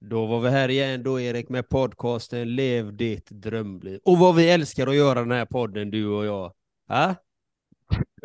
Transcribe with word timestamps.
Då 0.00 0.26
var 0.26 0.40
vi 0.40 0.50
här 0.50 0.68
igen 0.68 1.02
då 1.02 1.20
Erik 1.20 1.48
med 1.48 1.68
podcasten 1.68 2.54
Lev 2.54 2.96
ditt 2.96 3.30
drömliv. 3.30 4.00
Och 4.04 4.18
vad 4.18 4.34
vi 4.34 4.50
älskar 4.50 4.86
att 4.86 4.96
göra 4.96 5.20
den 5.20 5.32
här 5.32 5.44
podden 5.46 5.90
du 5.90 6.06
och 6.06 6.26
jag. 6.26 6.52
Ha? 6.88 7.14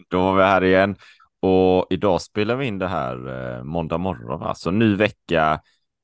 Då 0.10 0.21
var 0.21 0.36
vi 0.36 0.44
här 0.44 0.63
igen 0.63 0.96
och 1.42 1.88
idag 1.89 2.21
spelar 2.21 2.55
vi 2.55 2.65
in 2.65 2.79
det 2.79 2.88
här 2.88 3.15
eh, 3.57 3.63
måndag 3.63 3.97
morgon. 3.97 4.44
Alltså 4.44 4.71
ny 4.71 4.96
vecka, 4.96 5.62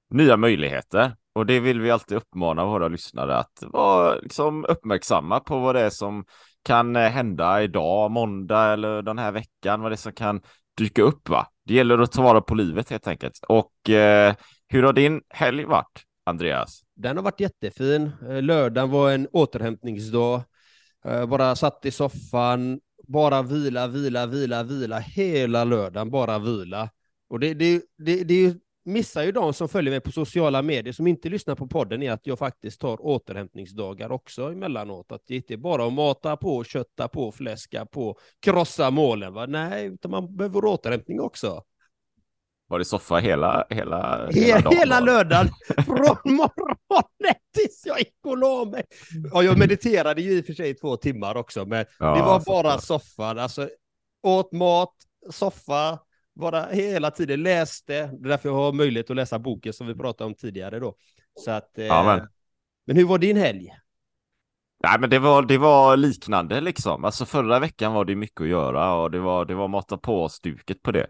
nya 0.10 0.38
möjligheter. 0.38 1.16
Och 1.34 1.46
det 1.46 1.60
vill 1.60 1.82
vi 1.82 1.92
alltid 1.92 2.18
uppmana 2.18 2.66
våra 2.66 2.88
lyssnare 2.88 3.38
att 3.38 3.54
vara 3.62 4.16
liksom, 4.16 4.66
uppmärksamma 4.66 5.40
på 5.40 5.60
vad 5.60 5.76
det 5.76 5.82
är 5.82 5.90
som 5.90 6.26
kan 6.64 6.96
eh, 6.96 7.10
hända 7.10 7.64
idag, 7.64 8.12
måndag 8.12 8.74
eller 8.74 9.02
den 9.02 9.18
här 9.18 9.32
veckan, 9.32 9.82
vad 9.82 9.92
det 9.92 9.96
är 9.96 9.98
som 9.98 10.14
kan 10.14 10.42
dyka 10.78 11.02
upp. 11.02 11.30
Va? 11.30 11.48
Det 11.66 11.74
gäller 11.74 12.00
att 12.00 12.12
ta 12.12 12.22
vara 12.22 12.42
på 12.42 12.56
livet 12.56 12.90
helt 12.90 13.08
enkelt. 13.08 13.40
Och 13.48 13.90
eh, 13.90 14.36
hur 14.68 14.84
har 14.84 14.94
din 14.94 15.22
helg 15.30 15.66
varit, 15.66 16.04
Andreas? 16.24 16.82
Den 16.96 17.18
har 17.18 17.24
varit 17.24 17.40
jättefin. 17.40 18.12
Eh, 18.30 18.42
lördagen 18.42 18.90
var 18.90 19.12
en 19.12 19.28
återhämtningsdag. 19.32 20.42
Eh, 21.06 21.26
bara 21.26 21.56
satt 21.56 21.86
i 21.86 21.92
soffan, 21.92 22.80
bara 23.08 23.42
vila, 23.42 23.88
vila, 23.88 24.26
vila, 24.26 24.64
vila 24.64 25.00
hela 25.00 25.64
lördagen, 25.64 26.10
bara 26.10 26.40
vila. 26.40 26.90
Och 27.30 27.40
det, 27.40 27.54
det, 27.54 27.82
det, 27.98 28.24
det 28.24 28.58
missar 28.86 29.24
ju 29.24 29.32
de 29.32 29.54
som 29.54 29.70
följer 29.70 29.92
mig 29.92 30.00
på 30.00 30.12
sociala 30.12 30.62
medier 30.62 30.94
som 30.94 31.08
inte 31.08 31.30
lyssnar 31.30 31.56
på 31.56 31.68
podden 31.68 32.04
är 32.04 32.12
att 32.12 32.28
jag 32.28 32.40
faktiskt 32.40 32.82
tar 32.82 33.06
återhämtningsdagar 33.06 34.12
också 34.12 34.52
emellanåt. 34.52 35.12
Att 35.12 35.22
det 35.28 35.36
inte 35.36 35.54
är 35.54 35.58
bara 35.58 35.88
att 35.88 35.94
mata 35.94 36.38
på, 36.38 36.64
kötta 36.64 37.08
på, 37.08 37.32
fläska 37.32 37.86
på, 37.86 38.18
krossa 38.40 38.92
målen. 38.92 39.34
Va? 39.34 39.46
Nej, 39.46 39.86
utan 39.86 40.12
man 40.12 40.36
behöver 40.36 40.66
återhämtning 40.66 41.22
också. 41.22 41.64
Var 42.70 42.80
det 42.80 42.86
soffa 42.86 43.16
hela, 43.16 43.68
hela, 43.70 44.30
hela, 44.32 44.62
dagen? 44.62 44.78
Hela 44.78 45.00
lördagen, 45.00 45.48
från 45.86 46.36
morgonen 46.36 47.36
tills 47.56 47.84
jag 47.86 48.00
gick 48.00 48.16
och 48.26 48.38
la 48.38 48.66
mig. 48.66 48.84
Ja, 49.34 49.44
jag 49.44 49.58
mediterade 49.58 50.22
ju 50.22 50.32
i 50.32 50.42
och 50.42 50.46
för 50.46 50.54
sig 50.54 50.70
i 50.70 50.74
två 50.74 50.98
timmar 50.98 51.38
också, 51.38 51.66
men 51.66 51.86
ja, 52.00 52.16
det 52.16 52.22
var 52.22 52.44
bara 52.46 52.78
soffan. 52.78 53.40
Alltså, 53.40 53.70
åt 54.24 54.52
mat, 54.52 54.94
soffa, 55.32 56.00
bara 56.36 56.66
hela 56.66 57.12
tiden 57.12 57.44
läste. 57.44 57.94
Det 57.94 58.00
är 58.00 58.30
därför 58.30 58.50
jag 58.50 58.56
har 58.56 58.74
möjlighet 58.74 59.10
att 59.10 59.16
läsa 59.16 59.40
boken 59.40 59.74
som 59.74 59.88
vi 59.88 59.96
pratade 59.96 60.28
om 60.28 60.36
tidigare 60.36 60.80
då. 60.80 60.96
Så 61.40 61.52
att, 61.52 61.78
eh, 61.78 61.86
ja, 61.86 62.04
men. 62.04 62.28
men 62.88 62.96
hur 62.96 63.06
var 63.06 63.18
din 63.18 63.38
helg? 63.38 63.70
Nej, 64.84 65.00
men 65.00 65.10
det 65.10 65.20
var, 65.20 65.42
det 65.42 65.58
var 65.58 65.98
liknande 65.98 66.62
liksom. 66.62 67.06
Alltså 67.06 67.26
förra 67.26 67.60
veckan 67.60 67.94
var 67.94 68.06
det 68.06 68.16
mycket 68.16 68.42
att 68.42 68.48
göra 68.48 68.94
och 68.94 69.12
det 69.12 69.20
var, 69.20 69.46
det 69.46 69.56
var 69.56 69.68
mata 69.68 69.98
på 69.98 70.30
stuket 70.30 70.82
på 70.82 70.92
det. 70.92 71.08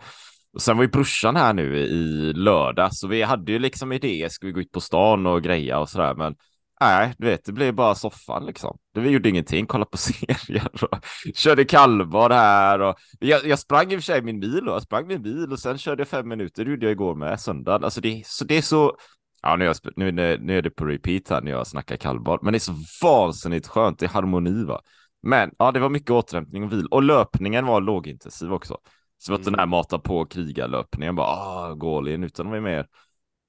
Och 0.58 0.62
sen 0.64 0.78
var 0.78 0.84
ju 0.84 0.90
brorsan 0.90 1.36
här 1.36 1.54
nu 1.54 1.78
i 1.78 2.34
lördag, 2.34 2.96
så 2.96 3.08
vi 3.08 3.22
hade 3.22 3.52
ju 3.52 3.60
liksom 3.60 3.92
idéer, 3.92 4.30
ska 4.30 4.48
vi 4.48 4.54
gå 4.54 4.60
ut 4.60 4.72
på 4.72 4.82
stan 4.82 5.26
och 5.26 5.44
greja 5.44 5.80
och 5.80 5.90
sådär, 5.90 6.16
men 6.16 6.36
nej, 6.82 7.14
du 7.18 7.28
vet, 7.28 7.46
det 7.46 7.52
blev 7.52 7.74
bara 7.76 7.96
soffan 7.96 8.46
liksom. 8.46 8.78
Det 8.94 9.00
vi 9.00 9.10
gjorde 9.10 9.30
ingenting, 9.30 9.66
kollade 9.66 9.90
på 9.92 9.98
serier 9.98 10.84
och 10.84 10.98
körde 11.36 11.66
kallbad 11.66 12.32
här 12.32 12.82
och 12.82 12.96
jag, 13.20 13.46
jag 13.46 13.60
sprang 13.60 13.92
i 13.92 13.96
och 13.96 14.00
för 14.00 14.06
sig 14.06 14.22
min 14.22 14.40
bil 14.40 14.68
och 14.68 14.76
jag 14.76 14.84
sprang 14.84 15.08
min 15.08 15.22
bil 15.22 15.52
och 15.52 15.60
sen 15.60 15.78
körde 15.78 16.02
jag 16.02 16.08
fem 16.08 16.28
minuter, 16.28 16.66
det 16.66 16.72
gjorde 16.72 16.86
jag 16.86 16.92
igår 16.92 17.16
med 17.16 17.40
söndagen. 17.40 17.84
Alltså 17.84 18.02
det, 18.02 18.24
så 18.26 18.46
det 18.46 18.58
är 18.58 18.62
så, 18.62 18.98
ja 19.42 19.56
nu 19.56 19.64
är, 19.66 19.68
jag, 19.68 19.78
nu, 19.96 20.38
nu 20.42 20.58
är 20.58 20.62
det 20.62 20.70
på 20.70 20.86
repeat 20.86 21.30
här 21.30 21.42
när 21.42 21.52
jag 21.52 21.68
snackar 21.68 21.98
kallbad, 21.98 22.40
men 22.42 22.54
det 22.54 22.58
är 22.58 22.60
så 22.60 22.76
vansinnigt 23.04 23.68
skönt, 23.68 24.00
det 24.00 24.06
är 24.06 24.10
harmoni 24.10 24.64
va. 24.64 24.82
Men 25.22 25.52
ja, 25.60 25.72
det 25.72 25.80
var 25.80 25.90
mycket 25.90 26.12
återhämtning 26.12 26.64
och 26.64 26.74
vil 26.74 26.88
och 26.88 27.04
löpningen 27.04 27.66
var 27.66 27.82
lågintensiv 27.82 28.54
också. 28.54 28.78
Så 29.18 29.34
att 29.34 29.40
mm. 29.40 29.52
den 29.52 29.60
här 29.60 29.66
mata 29.66 30.00
på 30.00 30.26
krigarlöpningen 30.26 31.16
bara 31.16 31.28
ah, 31.28 31.74
gå 31.74 31.98
all 31.98 32.08
in 32.08 32.24
utan 32.24 32.46
de 32.46 32.56
är 32.56 32.62
mer 32.62 32.88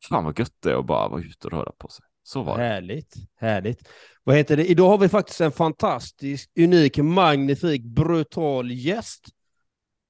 fan 0.09 0.25
vad 0.25 0.39
gött 0.39 0.57
det 0.63 0.71
är 0.71 0.75
att 0.75 0.87
bara 0.87 1.09
vara 1.09 1.21
ute 1.21 1.47
och 1.47 1.53
röra 1.53 1.73
på 1.79 1.89
sig. 1.89 2.05
Så 2.23 2.43
var 2.43 2.59
det. 2.59 2.65
Härligt, 2.65 3.15
härligt. 3.37 3.89
Vad 4.25 4.37
heter 4.37 4.57
det? 4.57 4.67
Idag 4.67 4.89
har 4.89 4.99
vi 4.99 5.09
faktiskt 5.09 5.41
en 5.41 5.53
fantastisk, 5.53 6.51
unik, 6.59 6.99
magnifik, 6.99 7.85
brutal 7.85 8.71
gäst. 8.71 9.25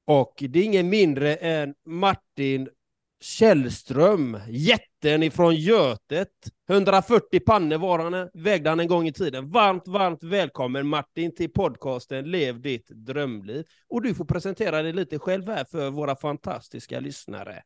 Och 0.06 0.34
det 0.48 0.58
är 0.58 0.64
ingen 0.64 0.88
mindre 0.88 1.34
än 1.34 1.74
Martin 1.86 2.68
Källström, 3.20 4.38
jätten 4.48 5.22
ifrån 5.22 5.54
Götet. 5.54 6.28
140 6.68 7.40
pannor 7.40 7.78
var 7.78 7.98
han, 7.98 8.30
vägde 8.34 8.70
han 8.70 8.80
en 8.80 8.88
gång 8.88 9.06
i 9.06 9.12
tiden. 9.12 9.50
Varmt, 9.50 9.88
varmt 9.88 10.22
välkommen 10.22 10.86
Martin 10.86 11.34
till 11.34 11.52
podcasten 11.52 12.30
Lev 12.30 12.60
ditt 12.60 12.88
drömliv. 12.88 13.64
Och 13.88 14.02
du 14.02 14.14
får 14.14 14.24
presentera 14.24 14.82
dig 14.82 14.92
lite 14.92 15.18
själv 15.18 15.48
här 15.48 15.64
för 15.64 15.90
våra 15.90 16.16
fantastiska 16.16 17.00
lyssnare. 17.00 17.62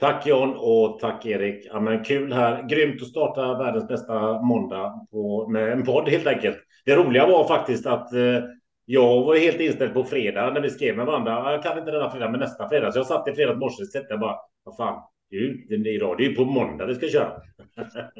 Tack 0.00 0.26
John 0.26 0.54
och 0.58 0.98
tack 1.00 1.26
Erik. 1.26 1.66
Ja, 1.66 1.80
men 1.80 2.04
kul 2.04 2.32
här. 2.32 2.68
Grymt 2.68 3.02
att 3.02 3.08
starta 3.08 3.58
världens 3.58 3.88
bästa 3.88 4.42
måndag 4.42 5.06
på, 5.10 5.48
med 5.48 5.72
en 5.72 5.84
podd 5.84 6.08
helt 6.08 6.26
enkelt. 6.26 6.56
Det 6.84 6.96
roliga 6.96 7.26
var 7.26 7.48
faktiskt 7.48 7.86
att 7.86 8.12
eh, 8.12 8.38
jag 8.84 9.24
var 9.24 9.36
helt 9.36 9.60
inställd 9.60 9.94
på 9.94 10.04
fredag 10.04 10.50
när 10.50 10.60
vi 10.60 10.70
skrev 10.70 10.96
med 10.96 11.06
varandra. 11.06 11.52
Jag 11.52 11.62
kan 11.62 11.78
inte 11.78 11.90
denna 11.90 12.10
fredag, 12.10 12.30
men 12.30 12.40
nästa 12.40 12.68
fredag. 12.68 12.92
Så 12.92 12.98
jag 12.98 13.06
satt 13.06 13.28
i 13.28 13.32
fredags 13.32 13.60
morse 13.60 13.82
och 13.82 13.90
tänkte 13.90 14.16
bara, 14.16 14.38
vad 14.64 14.76
fan, 14.76 15.02
det 15.30 15.36
är 15.36 15.40
ju 15.40 15.94
idag, 15.94 16.18
det 16.18 16.24
är 16.24 16.28
ju 16.28 16.34
på 16.34 16.44
måndag 16.44 16.86
vi 16.86 16.94
ska 16.94 17.08
köra. 17.08 17.42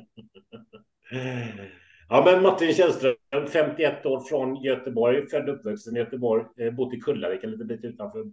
ja, 2.08 2.22
men 2.24 2.42
Martin 2.42 2.74
Källström, 2.74 3.14
51 3.52 4.06
år 4.06 4.20
från 4.20 4.62
Göteborg, 4.62 5.26
född 5.26 5.48
och 5.48 5.54
uppvuxen 5.54 5.96
i 5.96 5.98
Göteborg, 5.98 6.44
eh, 6.56 6.72
bott 6.72 6.94
i 6.94 7.00
Kullavik, 7.00 7.44
en 7.44 7.50
liten 7.50 7.66
bit 7.66 7.84
utanför 7.84 8.24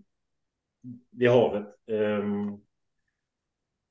vid 1.11 1.29
havet. 1.29 1.65
Um, 1.87 2.61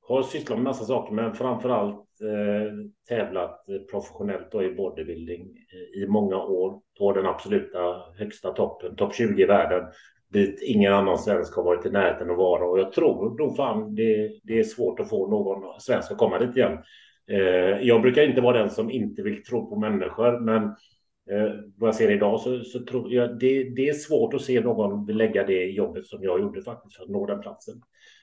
har 0.01 0.23
sysslat 0.23 0.57
med 0.57 0.63
massa 0.63 0.85
saker, 0.85 1.13
men 1.13 1.33
framför 1.33 1.69
allt 1.69 2.08
Eh, 2.21 2.73
tävlat 3.09 3.65
professionellt 3.91 4.51
då 4.51 4.63
i 4.63 4.75
bodybuilding 4.75 5.47
i 5.95 6.05
många 6.07 6.37
år 6.37 6.79
på 6.97 7.13
den 7.13 7.25
absoluta 7.25 7.79
högsta 8.17 8.51
toppen, 8.51 8.95
topp 8.95 9.15
20 9.15 9.43
i 9.43 9.45
världen, 9.45 9.83
dit 10.29 10.61
ingen 10.61 10.93
annan 10.93 11.17
svensk 11.17 11.55
har 11.55 11.63
varit 11.63 11.85
i 11.85 11.89
närheten 11.89 12.31
att 12.31 12.37
vara. 12.37 12.65
Och 12.65 12.79
jag 12.79 12.91
tror 12.91 13.37
då 13.37 13.53
fan 13.53 13.95
det, 13.95 14.39
det 14.43 14.59
är 14.59 14.63
svårt 14.63 14.99
att 14.99 15.09
få 15.09 15.27
någon 15.27 15.79
svensk 15.79 16.11
att 16.11 16.17
komma 16.17 16.39
dit 16.39 16.57
igen. 16.57 16.77
Eh, 17.31 17.87
jag 17.87 18.01
brukar 18.01 18.23
inte 18.23 18.41
vara 18.41 18.57
den 18.57 18.69
som 18.69 18.91
inte 18.91 19.21
vill 19.21 19.43
tro 19.43 19.69
på 19.69 19.75
människor, 19.75 20.39
men 20.39 20.63
eh, 21.31 21.53
vad 21.77 21.87
jag 21.87 21.95
ser 21.95 22.11
idag 22.11 22.39
så, 22.39 22.59
så 22.59 22.85
tror 22.85 23.13
jag 23.13 23.39
det, 23.39 23.63
det 23.63 23.89
är 23.89 23.93
svårt 23.93 24.33
att 24.33 24.41
se 24.41 24.61
någon 24.61 25.05
lägga 25.05 25.43
det 25.43 25.63
jobbet 25.65 26.05
som 26.05 26.23
jag 26.23 26.39
gjorde 26.39 26.61
faktiskt 26.61 26.95
för 26.95 27.03
att 27.03 27.09
nå 27.09 27.25
den 27.25 27.41
platsen. 27.41 27.75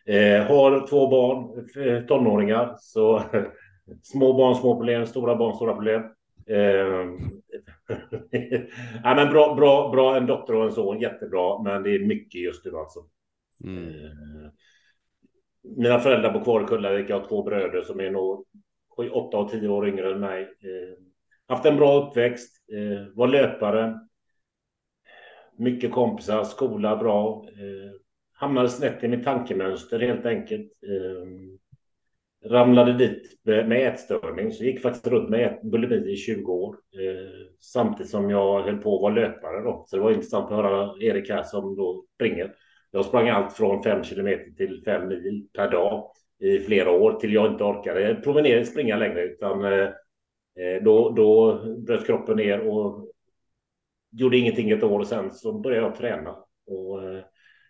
Eh, 0.07 0.43
har 0.43 0.87
två 0.87 1.09
barn, 1.09 1.67
eh, 1.87 2.07
tonåringar, 2.07 2.75
så 2.79 3.23
små 4.03 4.33
barn, 4.33 4.55
små 4.55 4.77
problem, 4.77 5.07
stora 5.07 5.37
barn, 5.37 5.55
stora 5.55 5.73
problem. 5.73 6.03
Eh, 6.47 7.07
ja, 9.05 9.15
men 9.15 9.29
bra, 9.29 9.55
bra, 9.55 9.91
bra, 9.91 10.17
en 10.17 10.27
dotter 10.27 10.55
och 10.55 10.65
en 10.65 10.73
son, 10.73 11.01
jättebra, 11.01 11.63
men 11.63 11.83
det 11.83 11.95
är 11.95 12.07
mycket 12.07 12.41
just 12.41 12.65
nu 12.65 12.77
alltså. 12.77 13.01
Mm. 13.65 13.89
Eh, 13.89 14.51
mina 15.77 15.99
föräldrar 15.99 16.33
bor 16.33 16.45
kvar 16.45 16.63
i 16.63 16.67
Kullavik, 16.67 17.11
jag 17.11 17.21
har 17.21 17.29
två 17.29 17.43
bröder 17.43 17.83
som 17.83 18.01
är 18.01 18.11
nog 18.11 18.45
åtta 19.13 19.39
och 19.39 19.51
tio 19.51 19.69
år 19.69 19.89
yngre 19.89 20.13
än 20.13 20.21
mig. 20.21 20.43
Eh, 20.43 20.99
haft 21.49 21.67
en 21.67 21.77
bra 21.77 22.03
uppväxt, 22.03 22.57
var 23.15 23.29
löpare, 23.29 24.01
mycket 25.59 25.93
kompisar, 25.93 26.45
skola 26.45 26.97
bra. 26.97 27.45
Hamnade 28.33 28.69
snett 28.69 29.05
i 29.05 29.09
mitt 29.09 29.25
tankemönster 29.25 30.01
helt 30.01 30.27
enkelt. 30.27 30.73
Eh, 30.83 31.29
ramlade 32.51 32.93
dit 32.93 33.41
med 33.45 33.89
ätstörning, 33.89 34.51
så 34.53 34.65
gick 34.65 34.83
faktiskt 34.83 35.07
runt 35.07 35.31
med 35.31 35.59
bulimi 35.63 36.13
i 36.13 36.17
20 36.17 36.53
år. 36.53 36.75
Eh, 36.75 37.47
samtidigt 37.61 38.11
som 38.11 38.31
jag 38.31 38.63
höll 38.63 38.77
på 38.77 38.97
att 38.97 39.03
vara 39.03 39.15
löpare 39.15 39.63
då. 39.63 39.85
Så 39.87 39.97
det 39.97 40.03
var 40.03 40.11
intressant 40.11 40.45
att 40.45 40.57
höra 40.57 40.95
Erik 41.01 41.31
här 41.31 41.43
som 41.43 41.77
då 41.77 42.05
springer. 42.15 42.55
Jag 42.91 43.05
sprang 43.05 43.29
allt 43.29 43.53
från 43.53 43.83
5 43.83 44.05
kilometer 44.05 44.51
till 44.51 44.83
5 44.85 45.09
mil 45.09 45.47
per 45.53 45.71
dag 45.71 46.11
i 46.39 46.59
flera 46.59 46.91
år 46.91 47.13
till 47.13 47.33
jag 47.33 47.53
inte 47.53 47.65
orkade 47.65 48.15
promenera, 48.15 48.65
springa 48.65 48.97
längre 48.97 49.23
utan 49.23 49.65
eh, 49.65 49.89
eh 50.59 50.83
då, 50.83 51.11
då 51.11 51.61
bröt 51.87 52.07
kroppen 52.07 52.37
ner 52.37 52.61
och 52.61 53.09
gjorde 54.11 54.37
ingenting 54.37 54.71
ett 54.71 54.83
år 54.83 54.99
och 54.99 55.07
sen 55.07 55.31
så 55.31 55.53
började 55.53 55.87
jag 55.87 55.97
träna 55.97 56.37
och 56.67 57.05
eh, 57.05 57.25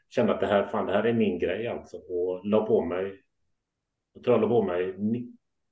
kände 0.09 0.35
att 0.35 0.41
det 0.41 0.47
här, 0.47 0.67
fan, 0.67 0.87
det 0.87 0.93
här 0.93 1.05
är 1.05 1.13
min 1.13 1.39
grej 1.39 1.67
alltså 1.67 1.97
och 1.97 2.47
la 2.47 2.67
på 2.67 2.85
mig. 2.85 3.23
Jag 4.25 4.41
la 4.41 4.49
på 4.49 4.63
mig 4.63 4.95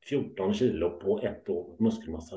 14 0.08 0.54
kilo 0.54 0.90
på 0.90 1.20
ett 1.22 1.48
år 1.48 1.76
muskelmassa. 1.78 2.36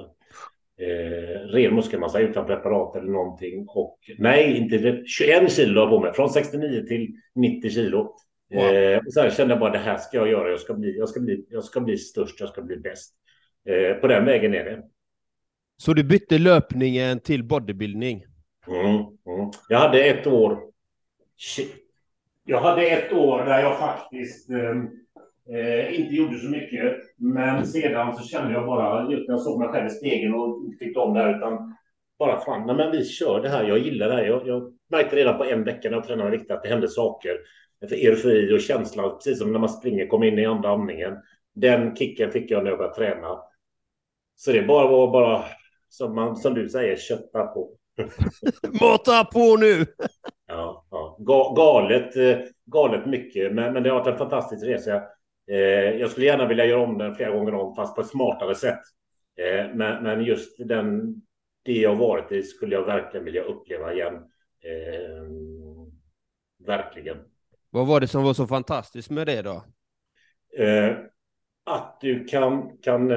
Eh, 0.80 1.40
ren 1.40 1.76
muskelmassa 1.76 2.20
utan 2.20 2.46
preparat 2.46 2.96
eller 2.96 3.12
någonting. 3.12 3.66
Och 3.68 4.00
nej, 4.18 4.58
inte 4.58 5.04
21 5.06 5.52
kilo 5.52 5.90
på 5.90 6.00
mig 6.00 6.14
från 6.14 6.30
69 6.30 6.86
till 6.88 7.08
90 7.36 7.70
kilo. 7.70 8.16
Wow. 8.50 8.64
Eh, 8.64 8.98
och 8.98 9.14
sen 9.14 9.32
kände 9.32 9.54
jag 9.54 9.60
bara 9.60 9.72
det 9.72 9.78
här 9.78 9.98
ska 9.98 10.18
jag 10.18 10.30
göra. 10.30 10.50
Jag 10.50 10.60
ska 10.60 10.74
bli, 10.74 10.98
jag 10.98 11.10
ska 11.10 11.20
bli, 11.20 11.46
jag 11.50 11.64
ska 11.64 11.80
bli 11.80 11.98
störst. 11.98 12.40
Jag 12.40 12.50
ska 12.50 12.62
bli 12.62 12.78
bäst. 12.78 13.14
Eh, 13.66 13.94
på 13.94 14.08
den 14.08 14.26
vägen 14.26 14.54
är 14.54 14.64
det. 14.66 14.84
Så 15.78 15.94
du 15.94 16.04
bytte 16.04 16.38
löpningen 16.38 17.20
till 17.20 17.44
bodybuilding? 17.44 18.26
Mm, 18.68 18.96
mm. 18.96 19.52
Jag 19.70 19.80
hade 19.80 20.04
ett 20.04 20.28
år. 20.28 20.60
Jag 22.46 22.62
hade 22.62 22.90
ett 22.90 23.14
år 23.14 23.46
där 23.46 23.60
jag 23.60 23.80
faktiskt... 23.80 24.50
Eh, 24.50 24.76
Eh, 25.50 26.00
inte 26.00 26.16
gjorde 26.16 26.40
så 26.40 26.50
mycket, 26.50 26.98
men 27.18 27.68
sedan 27.68 28.16
så 28.16 28.24
kände 28.24 28.54
jag 28.54 28.66
bara, 28.66 29.12
just 29.12 29.28
när 29.28 29.36
jag 29.36 29.42
såg 29.42 29.60
mig 29.60 29.68
själv 29.68 29.88
i 29.88 29.90
spegeln 29.90 30.34
och 30.34 30.66
inte 30.66 30.78
tyckte 30.78 31.00
om 31.00 31.14
det 31.14 31.20
här, 31.20 31.38
utan 31.38 31.76
bara 32.20 32.40
fan, 32.40 32.68
nej, 32.68 32.76
men 32.76 32.92
vi 32.92 33.06
kör 33.06 33.42
det 33.42 33.50
här. 33.50 33.64
Jag 33.64 33.80
gillar 33.80 34.08
det 34.08 34.14
här. 34.14 34.24
Jag, 34.24 34.48
jag 34.48 34.74
märkte 34.90 35.16
redan 35.16 35.38
på 35.38 35.44
en 35.44 35.64
vecka 35.64 35.90
när 35.90 35.98
jag 35.98 36.08
tränade 36.08 36.32
riktigt 36.32 36.52
att 36.52 36.64
det 36.64 36.70
hände 36.70 36.88
saker. 36.88 37.38
För 37.90 37.96
eufori 37.96 38.56
och 38.56 38.62
känslan, 38.62 39.18
precis 39.18 39.40
som 39.40 39.52
när 39.52 39.60
man 39.60 39.70
springer, 39.70 40.08
kommer 40.08 40.28
in 40.28 40.40
i 40.40 40.46
andra 40.46 40.70
andningen. 40.70 41.18
Den 41.56 41.96
kicken 41.96 42.32
fick 42.32 42.52
jag 42.52 42.64
när 42.64 42.70
jag 42.70 42.80
började 42.80 42.96
träna. 42.96 43.40
Så 44.36 44.52
det 44.52 44.64
bara 44.64 44.88
var 44.88 45.12
bara, 45.12 45.44
som, 45.90 46.16
man, 46.16 46.36
som 46.36 46.54
du 46.54 46.70
säger, 46.70 46.96
kötta 46.96 47.48
på. 47.48 47.70
Mata 48.82 49.24
på 49.24 49.58
nu! 49.58 49.86
ja, 50.48 50.86
ja. 50.92 51.18
Galet, 51.56 52.16
eh, 52.18 52.38
galet 52.66 53.06
mycket, 53.06 53.54
men, 53.54 53.74
men 53.74 53.84
det 53.84 53.90
har 53.90 54.00
varit 54.00 54.08
en 54.08 54.18
fantastisk 54.18 54.66
resa. 54.66 55.02
Eh, 55.52 56.00
jag 56.00 56.12
skulle 56.12 56.26
gärna 56.26 56.48
vilja 56.48 56.66
göra 56.66 56.82
om 56.82 56.98
den 56.98 57.16
flera 57.16 57.32
gånger 57.32 57.54
om, 57.54 57.76
fast 57.76 57.96
på 57.96 58.02
ett 58.02 58.08
smartare 58.08 58.56
sätt. 58.56 58.82
Eh, 59.38 59.76
men, 59.76 60.04
men 60.04 60.26
just 60.26 60.68
den, 60.68 61.16
det 61.64 61.74
jag 61.74 61.96
varit 61.96 62.32
i 62.32 62.44
skulle 62.44 62.76
jag 62.76 62.86
verkligen 62.86 63.26
vilja 63.26 63.44
uppleva 63.44 63.94
igen. 63.94 64.16
Eh, 64.64 65.28
verkligen. 66.66 67.18
Vad 67.70 67.88
var 67.88 68.00
det 68.00 68.08
som 68.08 68.24
var 68.24 68.34
så 68.34 68.48
fantastiskt 68.48 69.10
med 69.10 69.28
det 69.28 69.42
då? 69.42 69.64
Att 71.66 71.98
du 72.02 72.26
kan, 72.26 72.78
kan 72.78 73.12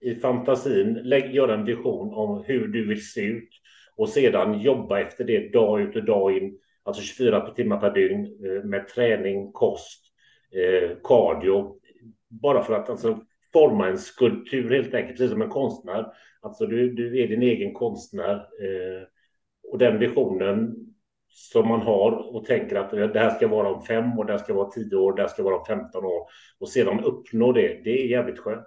i 0.00 0.14
fantasin 0.14 0.92
lägg, 0.94 1.34
göra 1.34 1.54
en 1.54 1.64
vision 1.64 2.14
om 2.14 2.44
hur 2.46 2.68
du 2.68 2.86
vill 2.88 3.10
se 3.10 3.20
ut 3.20 3.48
och 3.96 4.08
sedan 4.08 4.60
jobba 4.60 5.00
efter 5.00 5.24
det 5.24 5.52
dag 5.52 5.80
ut 5.80 5.96
och 5.96 6.04
dag 6.04 6.36
in, 6.36 6.58
alltså 6.82 7.02
24 7.02 7.50
timmar 7.50 7.80
per 7.80 7.90
dygn 7.90 8.28
med 8.64 8.88
träning, 8.88 9.52
kost, 9.52 10.09
eh, 10.50 10.96
cardio, 11.04 11.76
bara 12.28 12.62
för 12.62 12.74
att 12.74 12.90
alltså, 12.90 13.20
forma 13.52 13.88
en 13.88 13.98
skulptur 13.98 14.70
helt 14.70 14.94
enkelt, 14.94 15.16
precis 15.16 15.30
som 15.30 15.42
en 15.42 15.48
konstnär. 15.48 16.06
Alltså 16.40 16.66
du, 16.66 16.92
du 16.92 17.22
är 17.22 17.28
din 17.28 17.42
egen 17.42 17.74
konstnär 17.74 18.34
eh, 18.34 19.06
och 19.72 19.78
den 19.78 19.98
visionen 19.98 20.76
som 21.28 21.68
man 21.68 21.80
har 21.80 22.12
och 22.36 22.44
tänker 22.44 22.76
att 22.76 22.90
det 22.90 23.20
här 23.20 23.30
ska 23.30 23.48
vara 23.48 23.74
om 23.74 23.82
fem 23.82 24.18
år, 24.18 24.24
det 24.24 24.32
här 24.32 24.38
ska 24.38 24.54
vara 24.54 24.70
tio 24.70 24.96
år, 24.96 25.12
det 25.16 25.22
här 25.22 25.28
ska 25.28 25.42
vara 25.42 25.58
om 25.58 25.64
15 25.64 26.04
år 26.04 26.26
och 26.58 26.68
sedan 26.68 27.04
uppnå 27.04 27.52
det. 27.52 27.80
Det 27.84 28.02
är 28.02 28.06
jävligt 28.06 28.38
skönt. 28.38 28.66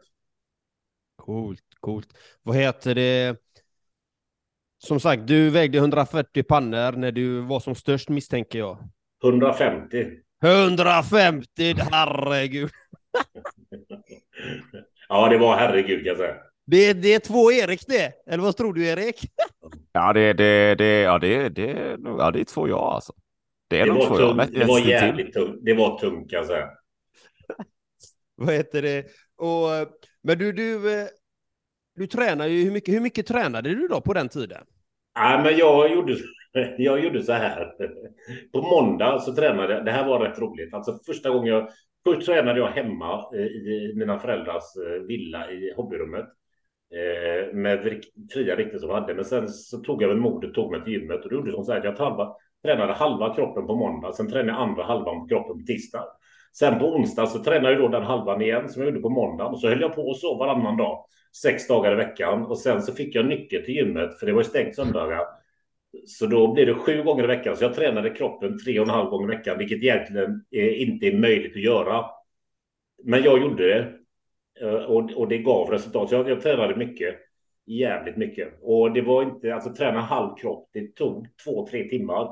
Coolt, 1.16 1.64
coolt. 1.80 2.18
Vad 2.44 2.56
heter 2.56 2.96
det? 2.96 3.38
Som 4.78 5.00
sagt, 5.00 5.28
du 5.28 5.50
vägde 5.50 5.78
140 5.78 6.44
pannor 6.44 6.92
när 6.92 7.12
du 7.12 7.42
var 7.42 7.60
som 7.60 7.76
störst 7.76 8.10
misstänker 8.10 8.60
jag. 8.60 8.78
150. 9.24 10.23
150, 10.44 11.76
herregud. 11.92 12.70
ja, 15.10 15.30
det 15.30 15.38
var 15.38 15.58
herregud 15.58 16.00
kan 16.00 16.08
jag 16.08 16.18
säga. 16.18 16.36
Det, 16.66 16.94
det 16.94 17.14
är 17.14 17.20
två 17.20 17.52
Erik 17.52 17.88
det, 17.88 18.14
eller 18.28 18.44
vad 18.44 18.58
tror 18.58 18.74
du 18.74 18.86
Erik? 18.86 19.32
ja, 19.92 20.14
det, 20.14 20.34
det, 20.34 20.76
det, 20.76 21.02
ja, 21.02 21.20
det, 21.20 21.50
det, 21.50 21.98
ja, 22.04 22.32
det 22.32 22.40
är 22.40 22.44
två 22.44 22.68
jag 22.68 22.80
alltså. 22.80 23.14
Det 23.68 23.80
är 23.80 23.86
det 23.86 23.94
nog 23.94 24.08
två 24.08 24.20
jag. 24.20 24.52
Det 24.52 24.66
var 24.66 24.80
jävligt 24.80 25.34
tungt. 25.34 25.60
Det 25.62 25.74
var 25.74 26.00
tungt 26.00 26.30
kan 26.30 26.38
jag 26.38 26.46
säga. 26.46 26.70
vad 28.36 28.56
heter 28.56 28.82
det? 28.82 29.06
Och, 29.38 29.70
men 30.22 30.38
du, 30.38 30.52
du, 30.52 31.00
eh, 31.00 31.08
du 31.96 32.08
tränar 32.08 32.48
ju, 32.48 32.64
hur 32.64 32.72
mycket, 32.72 32.94
hur 32.94 33.00
mycket 33.00 33.28
tränade 33.28 33.70
du 33.70 33.88
då 33.88 34.02
på 34.02 34.14
den 34.14 34.30
tiden? 34.30 34.66
Ja, 35.16 35.42
men 35.44 35.58
jag 35.58 35.92
gjorde, 35.92 36.18
jag 36.78 37.04
gjorde 37.04 37.24
så 37.24 37.34
här. 37.34 37.74
På 38.54 38.62
måndag 38.62 39.20
så 39.20 39.36
tränade 39.36 39.74
jag, 39.74 39.86
det 39.86 39.92
här 39.92 40.08
var 40.08 40.20
rätt 40.20 40.40
roligt. 40.40 40.74
Alltså 40.74 41.00
första 41.06 41.30
gången 41.30 41.54
jag, 41.54 41.70
först 42.06 42.26
tränade 42.26 42.60
jag 42.60 42.68
hemma 42.68 43.26
eh, 43.36 43.46
i 43.46 43.94
mina 43.96 44.20
föräldrars 44.20 44.64
eh, 44.88 45.02
villa 45.02 45.52
i 45.52 45.74
hobbyrummet. 45.76 46.26
Eh, 46.94 47.54
med 47.54 48.02
fria 48.34 48.56
vikter 48.56 48.78
som 48.78 48.90
jag 48.90 48.96
hade. 48.96 49.14
Men 49.14 49.26
sen 49.26 49.50
så 49.50 49.78
tog 49.78 50.04
jag 50.04 50.08
väl 50.08 50.18
modet, 50.18 50.54
tog 50.54 50.72
mig 50.72 50.84
till 50.84 50.94
gymmet 50.94 51.24
och 51.24 51.30
då 51.30 51.36
gjorde 51.36 51.52
som 51.52 51.64
så 51.64 51.74
här. 51.74 51.84
Jag 51.84 51.98
halva, 51.98 52.36
tränade 52.64 52.94
halva 52.94 53.36
kroppen 53.36 53.68
på 53.68 53.76
måndag, 53.76 54.14
sen 54.14 54.30
tränade 54.30 54.50
jag 54.50 54.70
andra 54.70 54.84
halvan 54.84 55.20
på 55.20 55.28
kroppen 55.28 55.60
på 55.60 55.66
tisdag. 55.68 56.04
Sen 56.58 56.80
på 56.80 56.86
onsdag 56.86 57.26
så 57.26 57.44
tränade 57.44 57.74
jag 57.74 57.82
då 57.82 57.88
den 57.88 58.04
halvan 58.04 58.42
igen 58.42 58.70
som 58.70 58.82
jag 58.82 58.90
gjorde 58.90 59.02
på 59.02 59.10
måndag 59.10 59.46
och 59.46 59.60
så 59.60 59.68
höll 59.68 59.82
jag 59.82 59.96
på 59.96 60.14
så 60.14 60.38
varannan 60.38 60.78
dag, 60.78 61.06
sex 61.42 61.68
dagar 61.68 61.92
i 61.94 61.96
veckan 61.96 62.46
och 62.46 62.58
sen 62.58 62.82
så 62.82 62.94
fick 62.94 63.16
jag 63.16 63.26
nyckel 63.26 63.66
till 63.66 63.76
gymmet 63.76 64.20
för 64.20 64.26
det 64.26 64.34
var 64.34 64.42
ju 64.42 64.50
stängt 64.50 64.76
söndagar. 64.76 65.26
Så 66.06 66.26
då 66.26 66.54
blir 66.54 66.66
det 66.66 66.74
sju 66.74 67.04
gånger 67.04 67.24
i 67.24 67.28
veckan. 67.28 67.58
Så 67.58 67.64
jag 67.64 67.74
tränade 67.74 68.10
kroppen 68.10 68.60
tre 68.60 68.80
och 68.80 68.86
en 68.86 68.94
halv 68.94 69.10
gånger 69.10 69.34
i 69.34 69.38
veckan, 69.38 69.58
vilket 69.58 69.84
egentligen 69.84 70.46
inte 70.52 71.08
är 71.08 71.18
möjligt 71.18 71.56
att 71.56 71.62
göra. 71.62 72.06
Men 73.04 73.24
jag 73.24 73.42
gjorde 73.42 73.68
det 73.68 73.94
eh, 74.62 74.84
och, 74.84 75.12
och 75.12 75.28
det 75.28 75.38
gav 75.38 75.70
resultat. 75.70 76.10
Så 76.10 76.16
jag, 76.16 76.30
jag 76.30 76.42
tränade 76.42 76.76
mycket, 76.76 77.16
jävligt 77.66 78.18
mycket. 78.18 78.60
Och 78.62 78.92
det 78.92 79.02
var 79.02 79.24
inte, 79.24 79.56
alltså 79.56 79.74
träna 79.74 80.02
halv 80.02 80.36
kropp, 80.36 80.70
det 80.74 80.96
tog 80.96 81.28
två, 81.44 81.68
tre 81.68 81.90
timmar. 81.90 82.24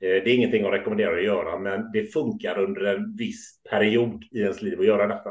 Eh, 0.00 0.08
det 0.24 0.30
är 0.30 0.34
ingenting 0.34 0.62
jag 0.62 0.72
rekommenderar 0.72 1.16
att 1.16 1.24
göra, 1.24 1.58
men 1.58 1.92
det 1.92 2.12
funkar 2.12 2.58
under 2.58 2.84
en 2.84 3.16
viss 3.16 3.60
period 3.70 4.24
i 4.30 4.40
ens 4.40 4.62
liv 4.62 4.80
att 4.80 4.86
göra 4.86 5.06
detta. 5.06 5.30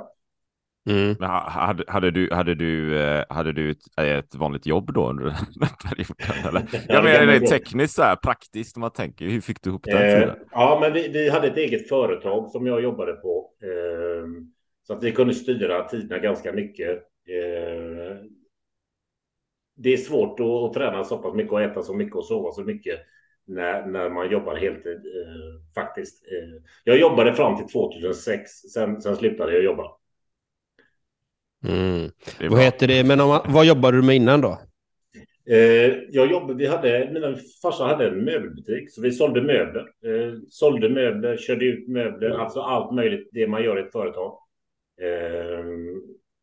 Mm. 0.90 1.16
Hade, 1.20 1.84
hade, 1.88 2.12
du, 2.12 2.30
hade, 2.32 2.56
du, 2.56 3.00
eh, 3.00 3.24
hade 3.30 3.52
du 3.52 3.72
ett, 3.72 4.00
ett 4.00 4.36
vanligt 4.36 4.66
jobb 4.66 4.94
då 4.94 5.10
under 5.10 5.24
den 5.56 5.70
perioden? 5.90 6.48
Eller? 6.48 6.68
Jag 6.88 7.04
menar 7.04 7.26
det 7.26 7.40
tekniskt 7.40 7.96
så 7.96 8.04
här, 8.04 8.16
praktiskt 8.16 8.78
om 8.78 8.82
man 8.82 8.92
tänker. 8.92 9.26
Hur 9.26 9.42
fick 9.42 9.64
du 9.64 9.70
ihop 9.70 9.84
den 9.84 10.24
eh, 10.24 10.34
Ja, 10.52 10.78
men 10.82 10.94
vi, 10.94 11.08
vi, 11.08 11.30
hade 11.30 11.48
ett 11.48 11.58
eget 11.58 11.90
företag 11.90 12.52
som 12.52 12.68
jag 12.68 12.84
jobbade 12.84 13.14
på. 13.14 13.52
Eh, 13.64 14.28
så 14.88 14.94
att 14.94 15.04
vi 15.04 15.12
kunde 15.12 15.34
styra 15.34 15.88
tiderna 15.88 16.22
ganska 16.22 16.54
mycket. 16.54 16.90
Eh, 17.28 18.18
det 19.78 19.94
är 19.94 19.98
svårt 19.98 20.40
att, 20.40 20.46
att 20.46 20.74
träna 20.74 21.04
så 21.04 21.18
pass 21.18 21.36
mycket 21.36 21.54
och 21.54 21.62
äta 21.62 21.82
så 21.82 21.94
mycket 21.94 22.16
och 22.16 22.26
sova 22.26 22.52
så 22.52 22.64
mycket 22.64 23.00
när, 23.46 23.86
när 23.86 24.10
man 24.10 24.32
jobbar 24.32 24.56
heltid 24.56 24.98
eh, 24.98 25.74
faktiskt. 25.76 26.26
Eh, 26.26 26.62
jag 26.84 27.00
jobbade 27.00 27.34
fram 27.34 27.58
till 27.58 27.68
2006, 27.68 28.52
sen, 28.52 29.02
sen 29.02 29.16
slutade 29.16 29.54
jag 29.54 29.64
jobba. 29.64 29.92
Mm. 31.70 32.12
Vad 32.50 32.62
heter 32.62 32.88
det, 32.88 33.04
men 33.04 33.22
om, 33.22 33.40
vad 33.48 33.66
jobbade 33.66 33.98
du 33.98 34.04
med 34.04 34.16
innan 34.16 34.42
då? 34.42 34.58
Eh, 35.50 35.94
jag 36.10 36.32
jobbade, 36.32 36.54
vi 36.54 36.66
hade, 36.66 37.10
mina 37.14 37.36
farsa 37.62 37.84
hade 37.84 38.08
en 38.08 38.26
möbelbutik, 38.26 38.92
så 38.92 39.02
vi 39.02 39.12
sålde 39.12 39.42
möbler. 39.42 39.82
Eh, 39.82 40.34
sålde 40.50 40.90
möbler, 40.90 41.38
körde 41.38 41.66
ut 41.66 41.88
möbler, 41.88 42.30
alltså 42.30 42.60
allt 42.60 42.94
möjligt 42.94 43.30
det 43.32 43.48
man 43.48 43.64
gör 43.64 43.80
i 43.80 43.82
ett 43.82 43.92
företag. 43.92 44.38
Eh, 45.02 45.66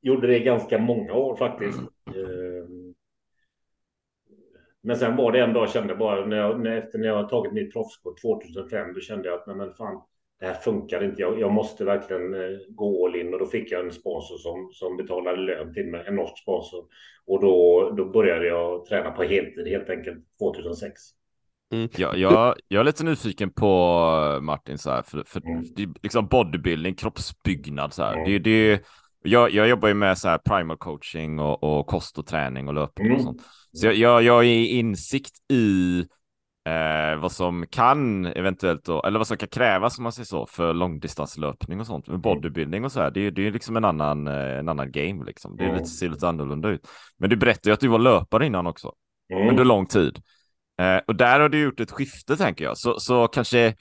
gjorde 0.03 0.27
det 0.27 0.39
ganska 0.39 0.79
många 0.79 1.13
år 1.13 1.37
faktiskt. 1.37 1.79
Eh, 2.07 2.69
men 4.83 4.97
sen 4.97 5.17
var 5.17 5.33
det 5.33 5.41
en 5.41 5.53
dag 5.53 5.63
jag 5.63 5.73
kände 5.73 5.95
bara 5.95 6.27
när 6.27 6.37
jag, 6.37 6.61
när, 6.61 6.77
efter 6.77 6.99
när 6.99 7.09
jag 7.09 7.29
tagit 7.29 7.53
mitt 7.53 7.73
proffskort 7.73 8.21
2005, 8.21 8.95
då 8.95 9.01
kände 9.01 9.29
jag 9.29 9.39
att 9.39 9.47
nej 9.47 9.57
men 9.57 9.75
fan, 9.75 10.03
det 10.43 10.49
här 10.49 10.55
funkar 10.55 11.05
inte. 11.05 11.21
Jag, 11.23 11.41
jag 11.41 11.53
måste 11.53 11.85
verkligen 11.85 12.35
eh, 12.35 12.59
gå 12.69 13.07
all 13.07 13.17
in 13.17 13.35
och 13.35 13.41
då 13.41 13.47
fick 13.47 13.73
jag 13.73 13.85
en 13.85 13.93
sponsor 13.93 14.37
som, 14.39 14.71
som 14.73 14.97
betalade 14.97 15.37
lön 15.37 15.75
till 15.75 15.87
mig, 15.87 16.05
en 16.07 16.17
norsk 16.17 16.39
sponsor. 16.43 16.85
Och 17.27 17.41
då, 17.41 17.91
då 17.97 18.05
började 18.05 18.47
jag 18.47 18.87
träna 18.87 19.11
på 19.11 19.23
heltid 19.23 19.67
helt 19.67 19.91
enkelt 19.91 20.19
2006. 20.39 21.01
Mm. 21.73 21.89
Ja, 21.97 22.17
jag, 22.17 22.55
jag 22.69 22.81
är 22.81 22.85
lite 22.85 23.05
nyfiken 23.05 23.51
på 23.51 24.39
Martin, 24.43 24.79
så 24.79 24.91
här, 24.91 25.03
för, 25.03 25.25
för 25.27 25.47
mm. 25.47 25.95
liksom 26.03 26.27
bodybuilding, 26.27 26.95
kroppsbyggnad, 26.95 27.93
så 27.93 28.03
här. 28.03 28.13
Mm. 28.13 28.25
Det, 28.25 28.39
det, 28.39 28.83
jag, 29.23 29.51
jag 29.51 29.69
jobbar 29.69 29.89
ju 29.89 29.95
med 29.95 30.19
så 30.19 30.29
här 30.29 30.39
primal 30.39 30.77
coaching 30.77 31.39
och, 31.39 31.65
och 31.65 31.87
kost 31.87 32.19
och 32.19 32.27
träning 32.27 32.69
och 32.69 32.75
löpning 32.75 33.13
och 33.13 33.21
mm. 33.21 33.25
sånt. 33.25 33.43
Så 33.73 33.87
jag, 33.87 33.95
jag, 33.95 34.23
jag 34.23 34.45
är 34.45 34.67
insikt 34.67 35.35
i 35.53 36.05
eh, 36.65 37.21
vad 37.21 37.33
som 37.33 37.67
kan 37.67 38.27
eventuellt 38.27 38.85
då, 38.85 39.03
eller 39.03 39.19
vad 39.19 39.27
som 39.27 39.37
kan 39.37 39.49
krävas 39.49 39.99
om 39.99 40.03
man 40.03 40.13
säger 40.13 40.27
så, 40.27 40.47
för 40.47 40.75
långdistanslöpning 40.75 41.81
och 41.81 41.87
sånt. 41.87 42.07
Med 42.07 42.15
mm. 42.15 42.21
bodybuilding 42.21 42.85
och 42.85 42.93
så 42.93 43.01
här, 43.01 43.11
det, 43.11 43.31
det 43.31 43.47
är 43.47 43.53
liksom 43.53 43.77
en 43.77 43.85
annan, 43.85 44.27
eh, 44.27 44.59
en 44.59 44.69
annan 44.69 44.93
game 44.93 45.25
liksom. 45.25 45.57
Det 45.57 45.65
är 45.65 45.73
lite, 45.73 45.87
ser 45.87 46.09
lite 46.09 46.29
annorlunda 46.29 46.69
ut. 46.69 46.89
Men 47.19 47.31
du 47.31 47.37
berättade 47.37 47.71
ju 47.71 47.75
att 47.75 47.81
du 47.81 47.89
var 47.89 47.99
löpare 47.99 48.47
innan 48.47 48.67
också, 48.67 48.93
mm. 49.35 49.49
under 49.49 49.65
lång 49.65 49.87
tid. 49.87 50.23
Eh, 50.81 51.01
och 51.07 51.17
där 51.17 51.41
har 51.41 51.49
du 51.49 51.63
gjort 51.63 51.81
ett 51.81 51.91
skifte 51.91 52.37
tänker 52.37 52.65
jag, 52.65 52.79
så, 52.79 53.01
så 53.01 53.29
kanske 53.29 53.75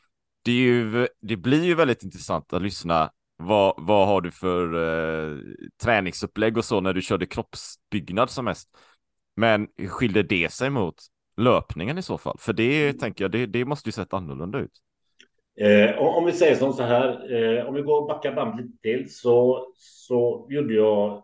det, 0.43 0.51
är 0.51 0.55
ju, 0.55 1.07
det 1.21 1.37
blir 1.37 1.63
ju 1.63 1.75
väldigt 1.75 2.03
intressant 2.03 2.53
att 2.53 2.61
lyssna 2.61 3.11
vad, 3.37 3.73
vad 3.77 4.07
har 4.07 4.21
du 4.21 4.31
för 4.31 4.73
eh, 4.73 5.37
träningsupplägg 5.83 6.57
och 6.57 6.65
så 6.65 6.81
när 6.81 6.93
du 6.93 7.01
körde 7.01 7.25
kroppsbyggnad 7.25 8.29
som 8.29 8.45
mest? 8.45 8.69
Men 9.35 9.67
skiljer 9.89 10.23
det 10.23 10.53
sig 10.53 10.69
mot 10.69 10.95
löpningen 11.41 11.97
i 11.97 12.01
så 12.01 12.17
fall? 12.17 12.37
För 12.39 12.53
det 12.53 12.93
tänker 12.93 13.23
jag, 13.23 13.31
det, 13.31 13.45
det 13.45 13.65
måste 13.65 13.89
ju 13.89 13.91
sett 13.91 14.13
annorlunda 14.13 14.59
ut. 14.59 14.71
Eh, 15.59 15.97
om 15.99 16.25
vi 16.25 16.31
säger 16.31 16.55
som 16.55 16.73
så 16.73 16.83
här, 16.83 17.33
eh, 17.33 17.65
om 17.65 17.73
vi 17.73 17.81
går 17.81 18.01
och 18.01 18.07
backar 18.07 18.35
bandet 18.35 18.65
lite 18.65 18.81
till 18.81 19.13
så, 19.13 19.67
så 19.75 20.47
gjorde 20.49 20.73
jag, 20.73 21.23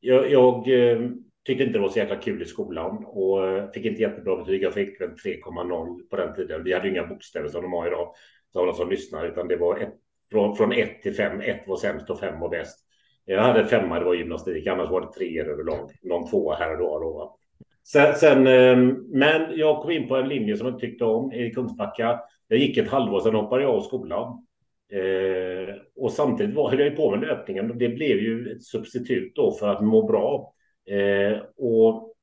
jag, 0.00 0.30
jag 0.30 0.68
eh, 0.68 1.10
tyckte 1.46 1.64
inte 1.64 1.78
det 1.78 1.82
var 1.82 1.88
så 1.88 1.98
jäkla 1.98 2.16
kul 2.16 2.42
i 2.42 2.46
skolan 2.46 3.04
och 3.06 3.48
eh, 3.48 3.70
fick 3.70 3.84
inte 3.84 4.02
jättebra 4.02 4.36
betyg. 4.36 4.62
Jag 4.62 4.74
fick 4.74 5.00
3,0 5.00 6.08
på 6.10 6.16
den 6.16 6.34
tiden. 6.34 6.64
Vi 6.64 6.72
hade 6.72 6.88
inga 6.88 7.06
bokstäver 7.06 7.48
som 7.48 7.62
de 7.62 7.72
har 7.72 7.86
idag, 7.86 8.14
så 8.52 8.62
alla 8.62 8.72
som 8.72 8.90
lyssnar, 8.90 9.26
utan 9.26 9.48
det 9.48 9.56
var 9.56 9.78
ett 9.78 9.94
Från, 10.30 10.56
från 10.56 10.72
ett 10.72 11.02
till 11.02 11.14
fem. 11.14 11.40
Ett 11.40 11.68
var 11.68 11.76
sämst 11.76 12.10
och 12.10 12.20
fem 12.20 12.40
var 12.40 12.48
bäst. 12.48 12.78
Jag 13.24 13.42
hade 13.42 13.66
femma, 13.66 13.98
det 13.98 14.04
var 14.04 14.14
gymnastik. 14.14 14.66
Annars 14.66 14.90
var 14.90 15.00
det 15.00 15.12
tre 15.12 15.40
överlag. 15.40 15.90
Någon 16.02 16.30
tvåa 16.30 16.54
här 16.54 16.72
och 16.72 16.78
då. 16.78 16.98
då. 16.98 17.38
Sen, 17.92 18.14
sen, 18.14 18.46
ehm, 18.46 19.04
men 19.08 19.58
jag 19.58 19.82
kom 19.82 19.90
in 19.90 20.08
på 20.08 20.16
en 20.16 20.28
linje 20.28 20.56
som 20.56 20.66
jag 20.66 20.78
tyckte 20.78 21.04
om 21.04 21.32
i 21.32 21.50
Kungsbacka. 21.50 22.20
Jag 22.48 22.58
gick 22.58 22.76
ett 22.76 22.88
halvår, 22.88 23.20
sen 23.20 23.34
hoppade 23.34 23.62
jag 23.62 23.74
av 23.74 23.80
skolan. 23.80 24.46
Eh, 24.92 25.74
och 25.96 26.12
samtidigt 26.12 26.56
var, 26.56 26.70
höll 26.70 26.80
jag 26.80 26.96
på 26.96 27.10
med 27.10 27.20
löpningen 27.20 27.70
och 27.70 27.76
det 27.76 27.88
blev 27.88 28.18
ju 28.18 28.52
ett 28.52 28.64
substitut 28.64 29.34
då 29.34 29.52
för 29.52 29.68
att 29.68 29.84
må 29.84 30.06
bra. 30.06 30.54
Eh, 30.90 31.38
och 31.56 32.14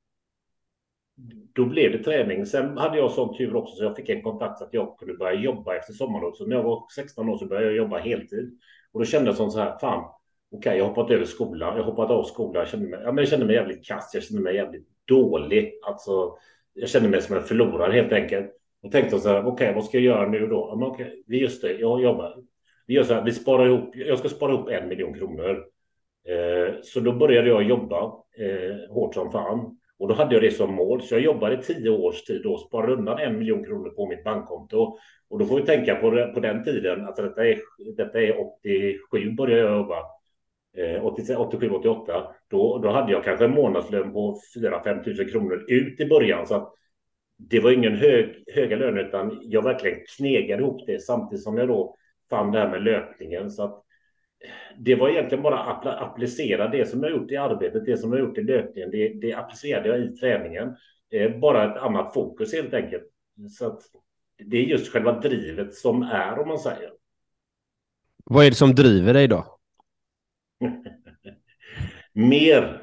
då 1.53 1.65
blev 1.65 1.91
det 1.91 2.03
träning. 2.03 2.45
Sen 2.45 2.77
hade 2.77 2.98
jag 2.98 3.12
sån 3.12 3.38
tur 3.38 3.55
också 3.55 3.75
så 3.75 3.84
jag 3.84 3.95
fick 3.95 4.10
en 4.10 4.22
kontakt 4.22 4.60
så 4.60 4.65
att 4.65 4.74
jag 4.74 4.98
kunde 5.00 5.13
börja 5.13 5.41
jobba 5.41 5.75
efter 5.75 5.93
sommarlovet. 5.93 6.36
Så 6.36 6.45
när 6.45 6.55
jag 6.55 6.63
var 6.63 6.84
16 6.95 7.29
år 7.29 7.38
så 7.38 7.45
började 7.45 7.67
jag 7.67 7.75
jobba 7.75 7.98
heltid. 7.98 8.60
Och 8.91 9.00
då 9.00 9.05
kände 9.05 9.29
jag 9.29 9.36
som 9.36 9.51
så 9.51 9.60
här, 9.60 9.77
fan, 9.77 10.03
okej, 10.03 10.57
okay, 10.57 10.77
jag 10.77 10.84
har 10.84 10.89
hoppat 10.89 11.12
över 11.12 11.25
skolan. 11.25 11.77
Jag 11.77 11.84
har 11.84 11.91
hoppat 11.91 12.12
av 12.12 12.24
skolan. 12.24 12.60
Jag 12.60 12.67
kände 12.67 12.88
mig, 12.88 13.00
ja, 13.03 13.12
men 13.12 13.17
jag 13.17 13.27
kände 13.27 13.45
mig 13.45 13.55
jävligt 13.55 13.88
kass. 13.88 14.12
Jag 14.13 14.24
kände 14.24 14.43
mig 14.43 14.55
jävligt 14.55 14.95
dålig. 15.08 15.74
Alltså, 15.84 16.38
jag 16.74 16.90
kände 16.90 17.10
mig 17.10 17.22
som 17.22 17.36
en 17.36 17.44
förlorare 17.44 17.94
helt 17.94 18.14
enkelt. 18.14 18.52
Och 18.84 18.92
tänkte 18.92 19.20
så 19.20 19.30
här, 19.30 19.40
okej, 19.40 19.52
okay, 19.52 19.74
vad 19.74 19.86
ska 19.86 19.98
jag 19.98 20.04
göra 20.04 20.30
nu 20.30 20.48
då? 20.48 20.68
Ja, 20.72 20.76
men 20.76 20.88
okay, 20.88 21.24
just 21.28 21.62
det, 21.62 21.74
jag 21.74 22.02
jobbar. 22.02 22.36
Vi 22.88 22.94
gör 22.94 23.04
så 23.04 23.14
här, 23.14 23.24
vi 23.24 23.32
sparar 23.32 23.66
ihop, 23.66 23.96
jag 23.96 24.20
ska 24.20 24.30
spara 24.30 24.54
ihop 24.54 24.70
en 24.70 24.88
miljon 24.88 25.14
kronor. 25.14 25.66
Eh, 26.28 26.76
så 26.84 27.00
då 27.00 27.12
började 27.12 27.48
jag 27.48 27.64
jobba 27.64 28.04
eh, 28.38 28.94
hårt 28.94 29.14
som 29.14 29.32
fan. 29.32 29.78
Och 30.00 30.08
då 30.08 30.14
hade 30.14 30.36
jag 30.36 30.44
det 30.44 30.52
som 30.52 30.76
mål, 30.76 31.02
så 31.02 31.16
jag 31.16 31.22
jobbade 31.22 31.64
tio 31.64 31.90
års 31.90 32.24
tid 32.24 32.46
och 32.46 32.60
sparade 32.60 32.94
undan 32.94 33.20
en 33.20 33.40
miljon 33.40 33.66
kronor 33.66 33.90
på 33.90 34.08
mitt 34.08 34.24
bankkonto. 34.24 34.98
Och 35.30 35.40
då 35.40 35.46
får 35.46 35.60
vi 35.60 35.66
tänka 35.66 35.96
på, 35.96 36.32
på 36.34 36.40
den 36.40 36.64
tiden, 36.64 37.08
att 37.08 37.16
detta 37.16 37.48
är, 37.48 37.60
detta 37.98 38.22
är 38.22 38.40
87 38.40 39.32
började 39.32 39.62
jag 39.62 39.78
jobba. 39.78 40.14
Eh, 40.77 41.05
87, 41.05 41.36
88. 41.70 42.36
Då, 42.48 42.77
då 42.77 42.89
hade 42.89 43.12
jag 43.12 43.24
kanske 43.24 43.46
en 43.46 43.51
månadslön 43.51 44.13
på 44.13 44.39
4-5 44.55 45.03
tusen 45.03 45.29
kronor 45.29 45.65
ut 45.67 46.00
i 46.00 46.05
början. 46.05 46.48
Så 46.48 46.55
att 46.55 46.74
det 47.38 47.60
var 47.60 47.72
ingen 47.72 47.96
hög, 47.96 48.44
höga 48.48 48.75
löner, 48.75 49.08
utan 49.08 49.39
jag 49.41 49.62
verkligen 49.62 50.00
knegade 50.17 50.63
ihop 50.63 50.82
det 50.88 51.00
samtidigt 51.00 51.44
som 51.44 51.58
jag 51.58 51.67
då 51.67 51.96
fann 52.29 52.51
det 52.51 52.60
här 52.60 52.70
med 52.70 52.84
löpningen. 52.84 53.51
Så 53.51 53.63
att 53.63 53.84
det 54.77 54.96
var 54.96 55.10
egentligen 55.10 55.44
bara 55.44 55.60
att 55.60 55.86
applicera 55.86 56.67
det 56.67 56.89
som 56.89 57.03
jag 57.03 57.12
gjort 57.12 57.32
i 57.32 57.38
arbetet, 57.38 57.86
det 57.86 57.98
som 57.98 58.12
jag 58.13 58.20
gjort 58.20 58.38
i 58.38 58.44
löpningen, 58.44 58.91
det, 58.91 59.13
det 59.13 59.34
applicerade 59.34 59.89
jag 59.89 60.00
i 60.00 60.08
träningen. 60.08 60.75
Eh, 61.12 61.39
bara 61.39 61.72
ett 61.72 61.82
annat 61.82 62.13
fokus 62.13 62.53
helt 62.53 62.74
enkelt. 62.74 63.03
Så 63.58 63.67
att 63.67 63.82
det 64.38 64.58
är 64.58 64.62
just 64.62 64.91
själva 64.91 65.20
drivet 65.20 65.74
som 65.74 66.01
är, 66.03 66.39
om 66.39 66.48
man 66.48 66.60
säger. 66.60 66.91
Vad 68.25 68.46
är 68.46 68.50
det 68.50 68.55
som 68.55 68.75
driver 68.75 69.13
dig 69.13 69.27
då? 69.27 69.55
Mer. 72.14 72.82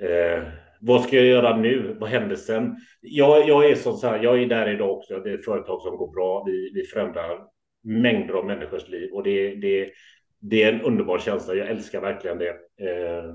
Eh, 0.00 0.42
vad 0.80 1.02
ska 1.02 1.16
jag 1.16 1.26
göra 1.26 1.56
nu? 1.56 1.96
Vad 2.00 2.10
händer 2.10 2.36
sen? 2.36 2.76
Jag, 3.00 3.48
jag 3.48 3.70
är 3.70 3.74
som 3.74 3.96
så 3.96 4.06
här, 4.06 4.22
jag 4.22 4.42
är 4.42 4.46
där 4.46 4.70
idag 4.70 4.90
också. 4.90 5.20
Det 5.20 5.30
är 5.30 5.38
ett 5.38 5.44
företag 5.44 5.82
som 5.82 5.96
går 5.96 6.12
bra. 6.12 6.44
Vi, 6.46 6.72
vi 6.74 6.82
förändrar 6.82 7.46
mängder 7.82 8.34
av 8.34 8.46
människors 8.46 8.88
liv 8.88 9.12
och 9.12 9.22
det, 9.22 9.54
det, 9.54 9.90
det 10.40 10.62
är 10.62 10.72
en 10.72 10.82
underbar 10.82 11.18
känsla. 11.18 11.54
Jag 11.54 11.68
älskar 11.68 12.00
verkligen 12.00 12.38
det. 12.38 12.50
Eh, 12.80 13.34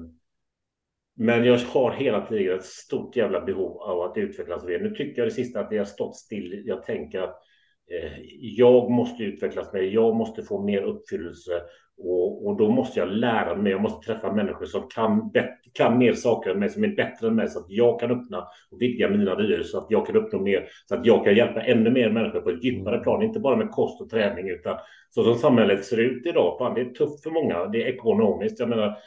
men 1.18 1.46
jag 1.46 1.58
har 1.58 1.92
hela 1.92 2.26
tiden 2.26 2.60
ett 2.60 2.66
stort 2.66 3.16
jävla 3.16 3.42
behov 3.42 3.82
av 3.82 4.02
att 4.02 4.18
utvecklas 4.18 4.64
mer. 4.64 4.80
Nu 4.80 4.90
tycker 4.90 5.22
jag 5.22 5.28
det 5.28 5.36
sista 5.36 5.60
att 5.60 5.70
det 5.70 5.78
har 5.78 5.86
stått 5.86 6.16
still. 6.16 6.64
Jag 6.66 6.84
tänker 6.84 7.22
att 7.22 7.36
eh, 7.92 8.22
jag 8.40 8.92
måste 8.92 9.24
utvecklas 9.24 9.74
mer. 9.74 9.82
Jag 9.82 10.16
måste 10.16 10.44
få 10.44 10.64
mer 10.64 10.82
uppfyllelse 10.82 11.62
och, 11.98 12.48
och 12.48 12.58
då 12.58 12.70
måste 12.70 13.00
jag 13.00 13.10
lära 13.10 13.56
mig. 13.56 13.72
Jag 13.72 13.82
måste 13.82 14.14
träffa 14.14 14.34
människor 14.34 14.66
som 14.66 14.88
kan, 14.96 15.32
kan 15.74 15.98
mer 15.98 16.14
saker 16.14 16.50
än 16.50 16.60
mig, 16.60 16.70
som 16.70 16.84
är 16.84 16.96
bättre 16.96 17.28
än 17.28 17.36
mig, 17.36 17.50
så 17.50 17.60
att 17.60 17.66
jag 17.70 18.00
kan 18.00 18.12
öppna 18.12 18.48
och 18.72 18.82
vidga 18.82 19.10
mina 19.10 19.36
vyer, 19.36 19.64
så 19.64 19.78
att 19.78 19.88
jag 19.90 20.08
kan 20.08 20.16
uppnå 20.16 20.40
mer, 20.40 20.68
så 20.86 20.96
att 20.96 21.06
jag 21.06 21.24
kan 21.24 21.36
hjälpa 21.36 21.62
ännu 21.62 21.90
mer 21.90 22.10
människor 22.10 22.42
på 22.42 22.50
ett 22.50 22.64
djupare 22.64 23.00
plan, 23.00 23.24
inte 23.24 23.40
bara 23.40 23.56
med 23.56 23.72
kost 23.72 24.02
och 24.02 24.10
träning, 24.10 24.50
utan 24.50 24.78
så 25.10 25.24
som 25.24 25.36
samhället 25.36 25.86
ser 25.86 25.98
ut 25.98 26.26
idag. 26.26 26.58
Fan, 26.58 26.74
det 26.74 26.82
är 26.82 26.86
tufft 26.86 27.24
för 27.24 27.32
många. 27.32 27.66
Det 27.66 27.84
är 27.84 27.88
ekonomiskt. 27.88 28.60
Jag 28.60 28.70
menar, 28.70 28.98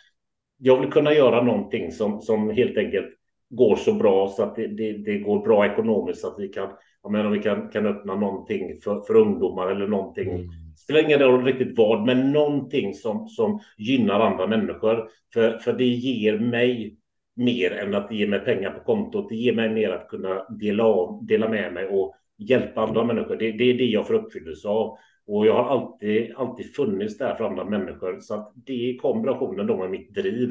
jag 0.58 0.80
vill 0.80 0.90
kunna 0.90 1.12
göra 1.12 1.42
någonting 1.42 1.92
som, 1.92 2.20
som 2.20 2.50
helt 2.50 2.78
enkelt 2.78 3.08
går 3.50 3.76
så 3.76 3.92
bra 3.92 4.28
så 4.28 4.42
att 4.42 4.56
det, 4.56 4.66
det, 4.66 4.92
det 4.92 5.18
går 5.18 5.40
bra 5.40 5.66
ekonomiskt 5.66 6.20
så 6.20 6.28
att 6.28 6.38
vi 6.38 6.48
kan, 6.48 6.68
jag 7.02 7.12
menar, 7.12 7.30
vi 7.30 7.38
kan, 7.38 7.68
kan 7.68 7.86
öppna 7.86 8.14
någonting 8.14 8.80
för, 8.84 9.00
för 9.00 9.16
ungdomar 9.16 9.70
eller 9.70 9.86
någonting. 9.86 10.28
Mm. 10.30 10.67
Spelar 10.82 11.00
ingen 11.00 11.18
roll 11.18 11.44
riktigt 11.44 11.78
vad, 11.78 12.06
men 12.06 12.32
någonting 12.32 12.94
som, 12.94 13.28
som 13.28 13.60
gynnar 13.78 14.20
andra 14.20 14.46
människor. 14.46 15.08
För, 15.34 15.58
för 15.58 15.72
det 15.72 15.84
ger 15.84 16.38
mig 16.38 16.96
mer 17.36 17.70
än 17.70 17.94
att 17.94 18.12
ge 18.12 18.26
mig 18.26 18.40
pengar 18.40 18.70
på 18.70 18.80
kontot. 18.84 19.28
Det 19.28 19.36
ger 19.36 19.52
mig 19.52 19.68
mer 19.68 19.90
att 19.90 20.08
kunna 20.08 20.48
dela, 20.48 20.84
av, 20.84 21.26
dela 21.26 21.48
med 21.48 21.72
mig 21.72 21.86
och 21.86 22.14
hjälpa 22.38 22.80
andra 22.80 23.04
människor. 23.04 23.36
Det, 23.36 23.52
det 23.52 23.64
är 23.64 23.74
det 23.74 23.84
jag 23.84 24.06
får 24.06 24.14
uppfyllelse 24.14 24.68
av. 24.68 24.98
Och 25.26 25.46
jag 25.46 25.54
har 25.54 25.70
alltid, 25.70 26.34
alltid 26.36 26.74
funnits 26.74 27.18
där 27.18 27.34
för 27.34 27.44
andra 27.44 27.64
människor. 27.64 28.20
Så 28.20 28.34
att 28.34 28.52
det 28.54 28.90
är 28.90 28.98
kombinationen 28.98 29.66
då 29.66 29.76
med 29.76 29.90
mitt 29.90 30.14
driv. 30.14 30.50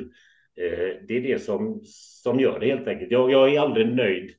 Eh, 0.57 0.95
det 1.07 1.17
är 1.17 1.21
det 1.21 1.41
som, 1.41 1.81
som 2.23 2.39
gör 2.39 2.59
det 2.59 2.65
helt 2.67 2.87
enkelt. 2.87 3.11
Jag, 3.11 3.31
jag 3.31 3.53
är 3.53 3.59
aldrig 3.59 3.95
nöjd. 3.95 4.31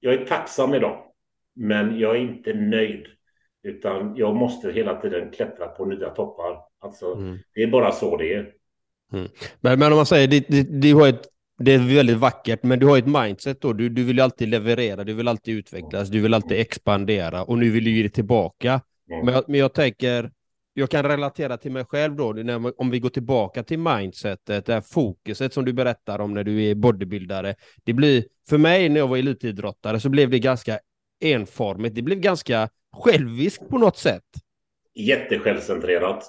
Jag 0.00 0.14
är 0.14 0.24
tacksam 0.24 0.74
idag, 0.74 1.02
men 1.54 1.98
jag 1.98 2.16
är 2.16 2.20
inte 2.20 2.54
nöjd. 2.54 3.06
Utan 3.64 4.16
jag 4.16 4.36
måste 4.36 4.72
hela 4.72 5.00
tiden 5.00 5.30
klättra 5.30 5.66
på 5.66 5.84
nya 5.84 6.10
toppar. 6.10 6.58
Alltså, 6.80 7.14
mm. 7.14 7.38
Det 7.54 7.62
är 7.62 7.66
bara 7.66 7.92
så 7.92 8.16
det 8.16 8.34
är. 8.34 8.50
Mm. 9.12 9.28
Men, 9.60 9.78
men 9.78 9.92
om 9.92 9.96
man 9.96 10.06
säger, 10.06 10.28
det, 10.28 10.48
det, 10.48 10.62
det, 10.62 10.90
har 10.90 11.08
ett, 11.08 11.22
det 11.58 11.74
är 11.74 11.94
väldigt 11.96 12.16
vackert, 12.16 12.62
men 12.62 12.78
du 12.78 12.86
har 12.86 12.98
ett 12.98 13.06
mindset 13.06 13.60
då. 13.60 13.72
Du, 13.72 13.88
du 13.88 14.04
vill 14.04 14.20
alltid 14.20 14.48
leverera, 14.48 15.04
du 15.04 15.14
vill 15.14 15.28
alltid 15.28 15.58
utvecklas, 15.58 16.08
du 16.08 16.20
vill 16.20 16.34
alltid 16.34 16.60
expandera 16.60 17.44
och 17.44 17.58
nu 17.58 17.70
vill 17.70 17.84
du 17.84 17.90
ge 17.90 18.02
det 18.02 18.08
tillbaka. 18.08 18.80
Mm. 19.10 19.24
Men, 19.24 19.34
jag, 19.34 19.44
men 19.48 19.60
jag 19.60 19.74
tänker, 19.74 20.30
jag 20.74 20.90
kan 20.90 21.02
relatera 21.02 21.56
till 21.56 21.72
mig 21.72 21.84
själv 21.84 22.16
då, 22.16 22.32
när, 22.32 22.80
om 22.80 22.90
vi 22.90 22.98
går 22.98 23.10
tillbaka 23.10 23.62
till 23.62 23.78
mindsetet, 23.78 24.66
det 24.66 24.74
här 24.74 24.80
fokuset 24.80 25.52
som 25.52 25.64
du 25.64 25.72
berättar 25.72 26.18
om 26.18 26.34
när 26.34 26.44
du 26.44 26.64
är 26.64 26.74
bodybuildare. 26.74 27.54
Det 27.84 27.92
blir, 27.92 28.24
för 28.48 28.58
mig 28.58 28.88
när 28.88 29.00
jag 29.00 29.08
var 29.08 29.16
elitidrottare 29.16 30.00
så 30.00 30.08
blev 30.08 30.30
det 30.30 30.38
ganska 30.38 30.78
enformigt. 31.20 31.94
Det 31.94 32.02
blev 32.02 32.18
ganska 32.18 32.68
själviskt 32.94 33.68
på 33.68 33.78
något 33.78 33.96
sätt. 33.96 34.24
Jättesjälvcentrerat. 34.94 36.24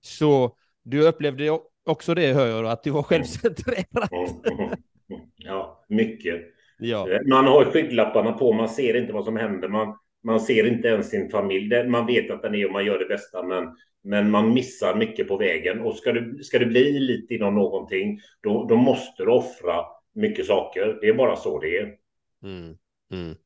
Så 0.00 0.56
du 0.82 1.02
upplevde 1.02 1.58
också 1.86 2.14
det, 2.14 2.32
hör 2.32 2.46
jag, 2.46 2.66
att 2.66 2.82
du 2.82 2.90
var 2.90 3.02
självcentrerat. 3.02 4.12
Mm. 4.12 4.58
Mm. 4.58 4.72
Mm. 5.10 5.20
Ja, 5.36 5.84
mycket. 5.88 6.40
Ja. 6.78 7.06
Man 7.28 7.46
har 7.46 7.64
skygglapparna 7.64 8.32
på, 8.32 8.52
man 8.52 8.68
ser 8.68 8.96
inte 8.96 9.12
vad 9.12 9.24
som 9.24 9.36
händer. 9.36 9.68
Man, 9.68 9.98
man 10.22 10.40
ser 10.40 10.66
inte 10.66 10.88
ens 10.88 11.10
sin 11.10 11.30
familj. 11.30 11.84
Man 11.88 12.06
vet 12.06 12.30
att 12.30 12.42
den 12.42 12.54
är 12.54 12.66
och 12.66 12.72
man 12.72 12.84
gör 12.84 12.98
det 12.98 13.08
bästa, 13.08 13.42
men, 13.42 13.76
men 14.02 14.30
man 14.30 14.54
missar 14.54 14.94
mycket 14.94 15.28
på 15.28 15.36
vägen. 15.36 15.80
Och 15.80 15.96
ska 15.96 16.12
du, 16.12 16.42
ska 16.42 16.58
du 16.58 16.66
bli 16.66 17.00
lite 17.00 17.34
inom 17.34 17.54
någonting, 17.54 18.20
då, 18.40 18.66
då 18.68 18.76
måste 18.76 19.24
du 19.24 19.30
offra 19.30 19.84
mycket 20.14 20.46
saker. 20.46 20.98
Det 21.00 21.08
är 21.08 21.14
bara 21.14 21.36
så 21.36 21.60
det 21.60 21.78
är. 21.78 21.94
Mm. 22.42 22.76
Mm. 23.12 23.36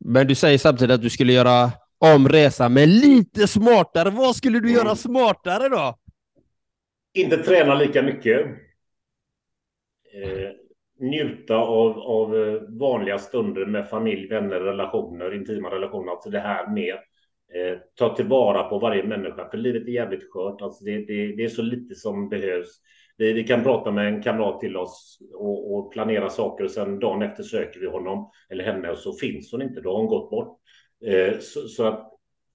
Men 0.00 0.26
du 0.26 0.34
säger 0.34 0.58
samtidigt 0.58 0.94
att 0.94 1.02
du 1.02 1.10
skulle 1.10 1.32
göra 1.32 1.70
om 1.98 2.28
resan, 2.28 2.72
men 2.72 2.90
lite 2.90 3.46
smartare. 3.48 4.10
Vad 4.10 4.36
skulle 4.36 4.60
du 4.60 4.68
mm. 4.68 4.74
göra 4.74 4.96
smartare 4.96 5.68
då? 5.68 5.98
Inte 7.14 7.36
träna 7.36 7.74
lika 7.74 8.02
mycket. 8.02 8.46
Eh, 10.14 10.50
njuta 11.00 11.56
av, 11.56 11.98
av 11.98 12.36
eh, 12.36 12.62
vanliga 12.68 13.18
stunder 13.18 13.66
med 13.66 13.88
familj, 13.88 14.28
vänner, 14.28 14.60
relationer, 14.60 15.34
intima 15.34 15.70
relationer. 15.70 16.12
Alltså 16.12 16.30
det 16.30 16.40
här 16.40 16.70
med 16.74 16.94
eh, 17.54 17.78
ta 17.94 18.16
tillvara 18.16 18.62
på 18.62 18.78
varje 18.78 19.02
människa, 19.02 19.48
för 19.48 19.58
livet 19.58 19.88
är 19.88 19.92
jävligt 19.92 20.30
skört. 20.32 20.62
Alltså 20.62 20.84
det, 20.84 20.98
det, 20.98 21.36
det 21.36 21.44
är 21.44 21.48
så 21.48 21.62
lite 21.62 21.94
som 21.94 22.28
behövs. 22.28 22.80
Vi, 23.16 23.32
vi 23.32 23.44
kan 23.44 23.62
prata 23.62 23.90
med 23.90 24.06
en 24.06 24.22
kamrat 24.22 24.60
till 24.60 24.76
oss 24.76 25.18
och, 25.34 25.74
och, 25.74 25.92
planera 25.92 26.30
saker 26.30 26.64
och 26.64 26.70
sen 26.70 26.98
dagen 26.98 27.22
efter 27.22 27.42
söker 27.42 27.80
vi 27.80 27.86
honom 27.86 28.30
eller 28.50 28.64
henne 28.64 28.90
och 28.90 28.98
så 28.98 29.12
finns 29.12 29.52
hon 29.52 29.62
inte. 29.62 29.80
Då 29.80 29.90
har 29.90 29.98
hon 29.98 30.06
gått 30.06 30.30
bort. 30.30 30.58
Eh, 31.06 31.38
så, 31.40 31.60
så, 31.60 31.84
att 31.84 32.12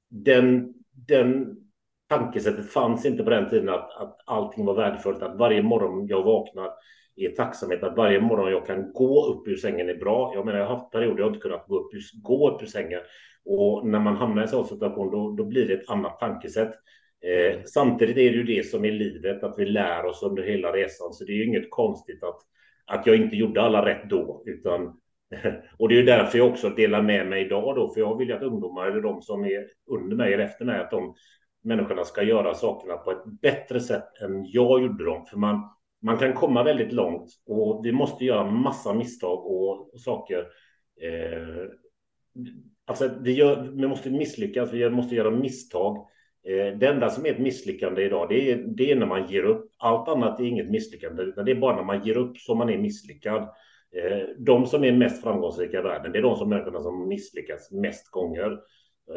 den, 0.09 0.73
den 1.07 1.57
tankesättet 2.09 2.69
fanns 2.69 3.05
inte 3.05 3.23
på 3.23 3.29
den 3.29 3.49
tiden 3.49 3.69
att, 3.69 3.97
att 3.97 4.17
allting 4.25 4.65
var 4.65 4.75
värdefullt. 4.75 5.21
Att 5.21 5.37
varje 5.37 5.63
morgon 5.63 6.07
jag 6.07 6.23
vaknar 6.23 6.69
är 7.15 7.29
tacksamhet 7.29 7.83
att 7.83 7.97
varje 7.97 8.21
morgon 8.21 8.51
jag 8.51 8.65
kan 8.65 8.93
gå 8.93 9.25
upp 9.25 9.47
ur 9.47 9.55
sängen 9.55 9.89
är 9.89 9.95
bra. 9.95 10.31
Jag 10.35 10.45
menar, 10.45 10.59
jag 10.59 10.65
har 10.67 10.75
haft 10.75 10.91
perioder 10.91 11.19
jag 11.19 11.29
inte 11.29 11.39
kunnat 11.39 11.67
gå 11.67 11.79
upp, 11.79 11.91
gå 12.23 12.49
upp 12.49 12.61
ur 12.61 12.65
sängen 12.65 13.01
och 13.45 13.87
när 13.87 13.99
man 13.99 14.15
hamnar 14.15 14.41
i 14.41 14.45
en 14.45 14.49
sån 14.49 14.65
situation 14.65 15.11
då, 15.11 15.35
då 15.37 15.45
blir 15.45 15.67
det 15.67 15.73
ett 15.73 15.89
annat 15.89 16.19
tankesätt. 16.19 16.73
Eh, 17.21 17.63
samtidigt 17.65 18.17
är 18.17 18.31
det 18.31 18.37
ju 18.37 18.43
det 18.43 18.65
som 18.65 18.85
är 18.85 18.91
livet, 18.91 19.43
att 19.43 19.55
vi 19.57 19.65
lär 19.65 20.05
oss 20.05 20.23
under 20.23 20.43
hela 20.43 20.71
resan, 20.71 21.13
så 21.13 21.23
det 21.23 21.31
är 21.31 21.35
ju 21.35 21.45
inget 21.45 21.69
konstigt 21.71 22.23
att, 22.23 22.39
att 22.85 23.07
jag 23.07 23.15
inte 23.15 23.35
gjorde 23.35 23.61
alla 23.61 23.85
rätt 23.85 24.09
då, 24.09 24.43
utan 24.45 25.01
Och 25.77 25.89
det 25.89 25.95
är 25.95 25.99
ju 25.99 26.05
därför 26.05 26.37
jag 26.37 26.47
också 26.47 26.69
delar 26.69 27.01
med 27.01 27.27
mig 27.27 27.45
idag 27.45 27.75
då, 27.75 27.89
för 27.89 28.01
jag 28.01 28.17
vill 28.17 28.27
ju 28.27 28.33
att 28.33 28.43
ungdomar 28.43 28.87
eller 28.87 29.01
de 29.01 29.21
som 29.21 29.45
är 29.45 29.67
under 29.87 30.15
mig 30.15 30.33
eller 30.33 30.43
efter 30.43 30.65
mig, 30.65 30.79
att 30.79 30.91
de 30.91 31.15
människorna 31.63 32.03
ska 32.03 32.23
göra 32.23 32.53
sakerna 32.53 32.97
på 32.97 33.11
ett 33.11 33.25
bättre 33.41 33.79
sätt 33.79 34.21
än 34.21 34.45
jag 34.45 34.81
gjorde 34.81 35.05
dem. 35.05 35.25
För 35.25 35.37
man, 35.37 35.69
man 36.01 36.17
kan 36.17 36.33
komma 36.33 36.63
väldigt 36.63 36.91
långt 36.91 37.29
och 37.45 37.85
vi 37.85 37.91
måste 37.91 38.25
göra 38.25 38.51
massa 38.51 38.93
misstag 38.93 39.45
och, 39.45 39.93
och 39.93 39.99
saker. 39.99 40.47
Eh, 41.01 41.67
alltså, 42.85 43.09
vi, 43.21 43.31
gör, 43.31 43.61
vi 43.61 43.87
måste 43.87 44.09
misslyckas, 44.09 44.73
vi 44.73 44.89
måste 44.89 45.15
göra 45.15 45.31
misstag. 45.31 46.07
Eh, 46.47 46.77
det 46.77 46.87
enda 46.87 47.09
som 47.09 47.25
är 47.25 47.29
ett 47.29 47.39
misslyckande 47.39 48.03
idag, 48.03 48.29
det 48.29 48.51
är, 48.51 48.55
det 48.55 48.91
är 48.91 48.95
när 48.95 49.05
man 49.05 49.27
ger 49.27 49.43
upp. 49.43 49.71
Allt 49.77 50.07
annat 50.07 50.39
är 50.39 50.43
inget 50.43 50.69
misslyckande, 50.69 51.23
utan 51.23 51.45
det 51.45 51.51
är 51.51 51.55
bara 51.55 51.75
när 51.75 51.83
man 51.83 52.03
ger 52.03 52.17
upp 52.17 52.37
som 52.37 52.57
man 52.57 52.69
är 52.69 52.77
misslyckad. 52.77 53.41
Eh, 53.95 54.27
de 54.37 54.65
som 54.65 54.83
är 54.83 54.91
mest 54.91 55.23
framgångsrika 55.23 55.79
i 55.79 55.81
världen, 55.81 56.11
det 56.11 56.17
är 56.17 56.23
de 56.23 56.35
som 56.35 56.49
människorna 56.49 56.79
som 56.79 57.07
misslyckas 57.07 57.71
mest 57.71 58.11
gånger. 58.11 58.59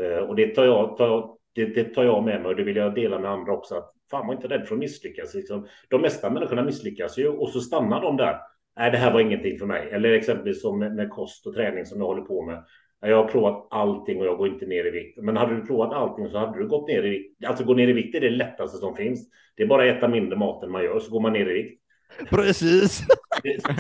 Eh, 0.01 0.19
och 0.19 0.37
det 0.37 0.55
tar 0.55 0.65
jag, 0.65 0.97
tar, 0.97 1.37
det, 1.55 1.65
det, 1.65 1.85
tar 1.85 2.05
jag 2.05 2.25
med 2.25 2.41
mig 2.41 2.51
och 2.51 2.57
det 2.57 2.65
vill 2.65 2.77
jag 2.77 2.95
dela 2.95 3.19
med 3.19 3.31
andra 3.31 3.53
också. 3.53 3.75
Att 3.75 3.93
fan, 4.11 4.27
var 4.27 4.35
inte 4.35 4.49
rädd 4.49 4.67
för 4.67 4.75
att 4.75 4.79
misslyckas. 4.79 5.35
Liksom. 5.35 5.67
De 5.89 6.01
mesta 6.01 6.31
människorna 6.31 6.63
misslyckas 6.63 7.19
ju 7.19 7.29
och 7.29 7.49
så 7.49 7.61
stannar 7.61 8.03
de 8.03 8.17
där. 8.17 8.39
Nej, 8.77 8.91
det 8.91 8.99
här 8.99 9.13
var 9.13 9.21
ingenting 9.21 9.59
för 9.59 9.67
mig. 9.67 9.89
Eller 9.91 10.13
exempelvis 10.13 10.63
som 10.63 10.79
med, 10.79 10.95
med 10.95 11.11
kost 11.11 11.47
och 11.47 11.55
träning 11.55 11.87
som 11.87 11.99
jag 11.99 12.07
håller 12.07 12.23
på 12.23 12.43
med. 12.43 12.65
Jag 13.09 13.17
har 13.17 13.29
provat 13.29 13.67
allting 13.71 14.21
och 14.21 14.27
jag 14.27 14.39
går 14.39 14.49
inte 14.49 14.67
ner 14.67 14.87
i 14.87 14.91
vikt. 14.91 15.19
Men 15.23 15.37
hade 15.37 15.57
du 15.57 15.67
provat 15.67 15.93
allting 15.93 16.29
så 16.29 16.39
hade 16.39 16.59
du 16.59 16.69
gått 16.69 16.89
ner 16.89 17.03
i 17.03 17.09
vikt. 17.09 17.45
Alltså 17.45 17.65
gå 17.65 17.75
ner 17.75 17.89
i 17.89 17.93
vikt 17.93 18.15
är 18.15 18.21
det 18.21 18.31
lättaste 18.31 18.79
som 18.79 18.97
finns. 18.97 19.29
Det 19.57 19.63
är 19.63 19.67
bara 19.67 19.91
att 19.91 19.97
äta 19.97 20.09
mindre 20.09 20.39
mat 20.39 20.65
än 20.65 20.71
man 20.71 20.85
gör 20.85 21.01
så 21.01 21.11
går 21.11 21.21
man 21.21 21.33
ner 21.33 21.51
i 21.51 21.53
vikt. 21.53 21.81
Precis. 22.31 23.07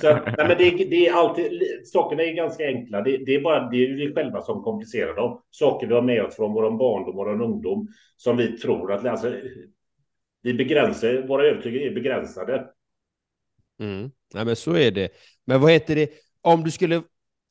Så, 0.00 0.12
nej, 0.12 0.34
men 0.36 0.58
det, 0.58 0.70
det, 0.90 1.06
är 1.06 1.12
alltid, 1.12 1.62
sakerna 1.84 2.22
är 2.22 2.32
ganska 2.32 2.66
enkla. 2.66 3.02
Det, 3.02 3.16
det, 3.16 3.34
är 3.34 3.40
bara 3.40 3.70
det 3.70 3.76
är 3.76 3.96
vi 3.96 4.14
själva 4.14 4.42
som 4.42 4.62
komplicerar 4.62 5.16
dem. 5.16 5.42
Saker 5.50 5.86
vi 5.86 5.94
har 5.94 6.02
med 6.02 6.22
oss 6.24 6.36
från 6.36 6.52
vår 6.52 6.70
barndom 6.70 7.08
och 7.08 7.14
vår 7.14 7.42
ungdom 7.42 7.88
som 8.16 8.36
vi 8.36 8.58
tror 8.58 8.92
att 8.92 9.06
alltså, 9.06 9.34
vi 10.42 10.54
begränsar, 10.54 11.26
våra 11.28 11.44
övertyganden 11.44 11.90
är 11.90 11.94
begränsade. 11.94 12.66
Mm. 13.80 14.10
Nej, 14.34 14.44
men 14.44 14.56
så 14.56 14.76
är 14.76 14.90
det. 14.90 15.08
Men 15.44 15.60
vad 15.60 15.72
heter 15.72 15.94
det, 15.94 16.10
om 16.40 16.64
du 16.64 16.70
skulle, 16.70 17.02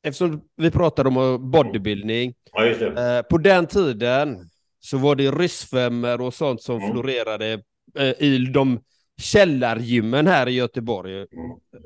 eftersom 0.04 0.40
vi 0.56 0.70
pratade 0.70 1.08
om 1.08 1.50
bodybuilding, 1.50 2.34
ja. 2.52 2.66
Eh, 2.66 3.22
på 3.22 3.38
den 3.38 3.66
tiden 3.66 4.50
så 4.80 4.98
var 4.98 5.14
det 5.16 5.30
ryssfemmor 5.30 6.20
och 6.20 6.34
sånt 6.34 6.62
som 6.62 6.76
Mm. 6.76 6.90
florerade 6.92 7.52
eh, 7.98 8.12
i 8.18 8.50
de 8.54 8.80
källargymmen 9.22 10.26
här 10.26 10.48
i 10.48 10.52
Göteborg. 10.52 11.14
Mm. 11.16 11.26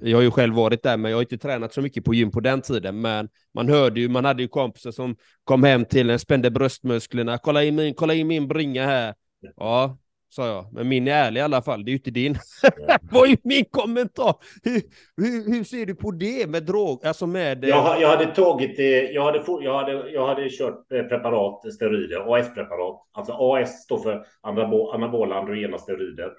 Jag 0.03 0.19
har 0.19 0.23
ju 0.23 0.31
själv 0.31 0.55
varit 0.55 0.83
där, 0.83 0.97
men 0.97 1.11
jag 1.11 1.19
har 1.19 1.23
inte 1.23 1.39
tränat 1.39 1.73
så 1.75 1.83
mycket 1.83 2.05
på 2.05 2.15
gym 2.15 2.31
på 2.31 2.41
den 2.41 2.63
tiden. 2.63 3.01
Men 3.01 3.29
man 3.55 3.69
hörde 3.69 4.01
ju, 4.01 4.09
man 4.09 4.25
hade 4.25 4.43
ju 4.43 4.49
kompisar 4.49 4.91
som 4.91 5.17
kom 5.45 5.63
hem 5.65 5.85
till 5.85 6.11
en, 6.11 6.19
spände 6.19 6.51
bröstmusklerna. 6.51 7.39
Kolla 7.39 7.65
in 7.65 7.75
min, 7.77 7.95
kolla 7.95 8.15
in 8.15 8.27
min 8.27 8.49
bringa 8.49 8.87
här. 8.87 9.15
Ja, 9.57 9.99
sa 10.30 10.47
jag. 10.47 10.66
Men 10.73 10.88
min 10.88 11.08
är 11.08 11.12
ärlig 11.12 11.40
i 11.40 11.42
alla 11.44 11.62
fall, 11.62 11.85
det 11.85 11.88
är 11.88 11.92
ju 11.92 11.97
inte 11.97 12.11
din. 12.11 12.37
var 13.12 13.26
ju 13.26 13.37
min 13.44 13.64
kommentar. 13.64 14.35
Hur, 14.62 14.82
hur, 15.16 15.52
hur 15.52 15.64
ser 15.64 15.87
du 15.87 15.94
på 15.94 16.11
det 16.11 16.50
med 16.50 16.62
drog, 16.62 17.06
alltså 17.06 17.26
med... 17.26 17.64
eh, 17.64 17.70
Jag, 17.70 18.00
jag 18.00 18.08
hade 18.08 18.26
tagit 18.35 18.76
det, 18.76 19.11
jag 19.11 19.23
hade, 19.25 19.42
jag 19.64 19.75
hade, 19.78 20.11
jag 20.11 20.26
hade 20.26 20.49
kört 20.50 20.92
eh, 20.92 21.02
preparat, 21.02 21.75
steroider, 21.75 22.35
AS-preparat. 22.37 22.97
Alltså 23.12 23.32
AS 23.32 23.82
står 23.82 23.99
för 23.99 24.26
anabo- 24.42 24.94
anabola 24.94 25.38
androgena 25.38 25.78
steroider. 25.78 26.32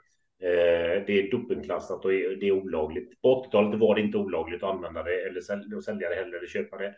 Eh, 0.44 1.04
det 1.08 1.20
är 1.20 1.32
dopingklassat 1.32 2.06
och 2.06 2.12
det 2.12 2.48
är 2.48 2.52
olagligt. 2.52 3.22
På 3.22 3.44
80-talet 3.46 3.80
var 3.80 3.96
det 3.96 4.02
inte 4.02 4.18
olagligt 4.18 4.64
att 4.64 4.76
använda 4.76 5.04
det 5.04 5.28
eller 5.28 5.42
sälja 5.82 6.10
det 6.10 6.16
heller 6.16 6.38
eller 6.38 6.48
köpa 6.48 6.78
det. 6.78 6.94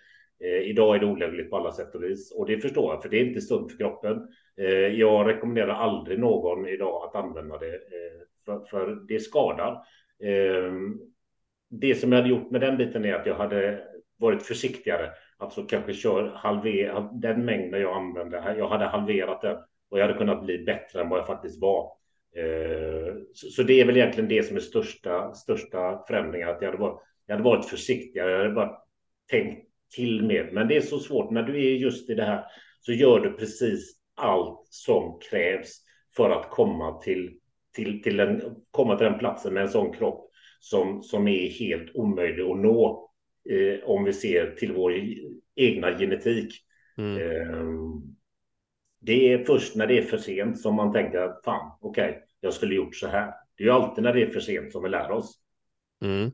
Idag 0.63 0.95
är 0.95 0.99
det 0.99 1.05
olagligt 1.05 1.49
på 1.49 1.57
alla 1.57 1.71
sätt 1.71 1.95
och 1.95 2.03
vis 2.03 2.31
och 2.31 2.47
det 2.47 2.57
förstår 2.59 2.93
jag 2.93 3.01
för 3.01 3.09
det 3.09 3.17
är 3.19 3.25
inte 3.25 3.41
sunt 3.41 3.71
för 3.71 3.77
kroppen. 3.77 4.27
Eh, 4.61 4.87
jag 4.99 5.27
rekommenderar 5.27 5.73
aldrig 5.73 6.19
någon 6.19 6.67
idag 6.67 7.03
att 7.03 7.15
använda 7.15 7.57
det 7.57 7.73
eh, 7.75 8.21
för, 8.45 8.59
för 8.59 9.07
det 9.07 9.19
skadar. 9.19 9.71
Eh, 10.23 10.73
det 11.69 11.95
som 11.95 12.11
jag 12.11 12.19
hade 12.19 12.29
gjort 12.29 12.51
med 12.51 12.61
den 12.61 12.77
biten 12.77 13.05
är 13.05 13.13
att 13.13 13.25
jag 13.25 13.35
hade 13.35 13.83
varit 14.17 14.43
försiktigare. 14.43 15.09
Alltså 15.37 15.63
kanske 15.63 15.93
kör 15.93 16.31
halver, 16.35 17.09
den 17.21 17.45
mängden 17.45 17.81
jag 17.81 17.97
använde. 17.97 18.55
Jag 18.57 18.67
hade 18.67 18.85
halverat 18.85 19.41
den 19.41 19.57
och 19.89 19.99
jag 19.99 20.07
hade 20.07 20.17
kunnat 20.17 20.43
bli 20.45 20.63
bättre 20.63 21.01
än 21.01 21.09
vad 21.09 21.19
jag 21.19 21.27
faktiskt 21.27 21.61
var. 21.61 21.91
Så, 23.33 23.47
så 23.49 23.63
det 23.63 23.81
är 23.81 23.85
väl 23.85 23.97
egentligen 23.97 24.29
det 24.29 24.43
som 24.43 24.55
är 24.55 24.61
största, 24.61 25.33
största 25.33 26.03
förändringen. 26.07 26.49
Att 26.49 26.61
jag 26.61 26.67
hade, 26.67 26.81
varit, 26.81 27.01
jag 27.25 27.35
hade 27.35 27.43
varit 27.43 27.65
försiktigare. 27.65 28.31
Jag 28.31 28.37
hade 28.37 28.51
bara 28.51 28.77
tänkt 29.29 29.67
till 29.95 30.23
mer. 30.23 30.49
Men 30.51 30.67
det 30.67 30.77
är 30.77 30.81
så 30.81 30.99
svårt 30.99 31.31
när 31.31 31.43
du 31.43 31.55
är 31.55 31.75
just 31.75 32.09
i 32.09 32.13
det 32.13 32.23
här 32.23 32.45
så 32.79 32.91
gör 32.91 33.19
du 33.19 33.31
precis 33.31 34.00
allt 34.21 34.67
som 34.69 35.19
krävs 35.29 35.81
för 36.15 36.29
att 36.29 36.49
komma 36.49 37.01
till, 37.01 37.37
till, 37.75 38.01
till, 38.03 38.19
en, 38.19 38.41
komma 38.71 38.97
till 38.97 39.05
den 39.05 39.19
platsen 39.19 39.53
med 39.53 39.63
en 39.63 39.69
sån 39.69 39.93
kropp 39.93 40.31
som, 40.59 41.03
som 41.03 41.27
är 41.27 41.49
helt 41.49 41.95
omöjlig 41.95 42.43
att 42.43 42.57
nå 42.57 43.11
eh, 43.49 43.89
om 43.89 44.03
vi 44.03 44.13
ser 44.13 44.51
till 44.51 44.73
vår 44.73 44.93
egna 45.55 45.97
genetik. 45.97 46.53
Mm. 46.97 47.17
Eh, 47.17 47.65
det 48.99 49.33
är 49.33 49.43
först 49.43 49.75
när 49.75 49.87
det 49.87 49.97
är 49.97 50.01
för 50.03 50.17
sent 50.17 50.59
som 50.59 50.75
man 50.75 50.93
tänker 50.93 51.17
att 51.17 51.41
fan, 51.45 51.77
okej, 51.81 52.23
jag 52.39 52.53
skulle 52.53 52.75
gjort 52.75 52.95
så 52.95 53.07
här. 53.07 53.33
Det 53.57 53.63
är 53.63 53.67
ju 53.67 53.73
alltid 53.73 54.03
när 54.03 54.13
det 54.13 54.21
är 54.21 54.29
för 54.29 54.39
sent 54.39 54.71
som 54.71 54.83
vi 54.83 54.89
lär 54.89 55.11
oss. 55.11 55.39
Mm. 56.03 56.31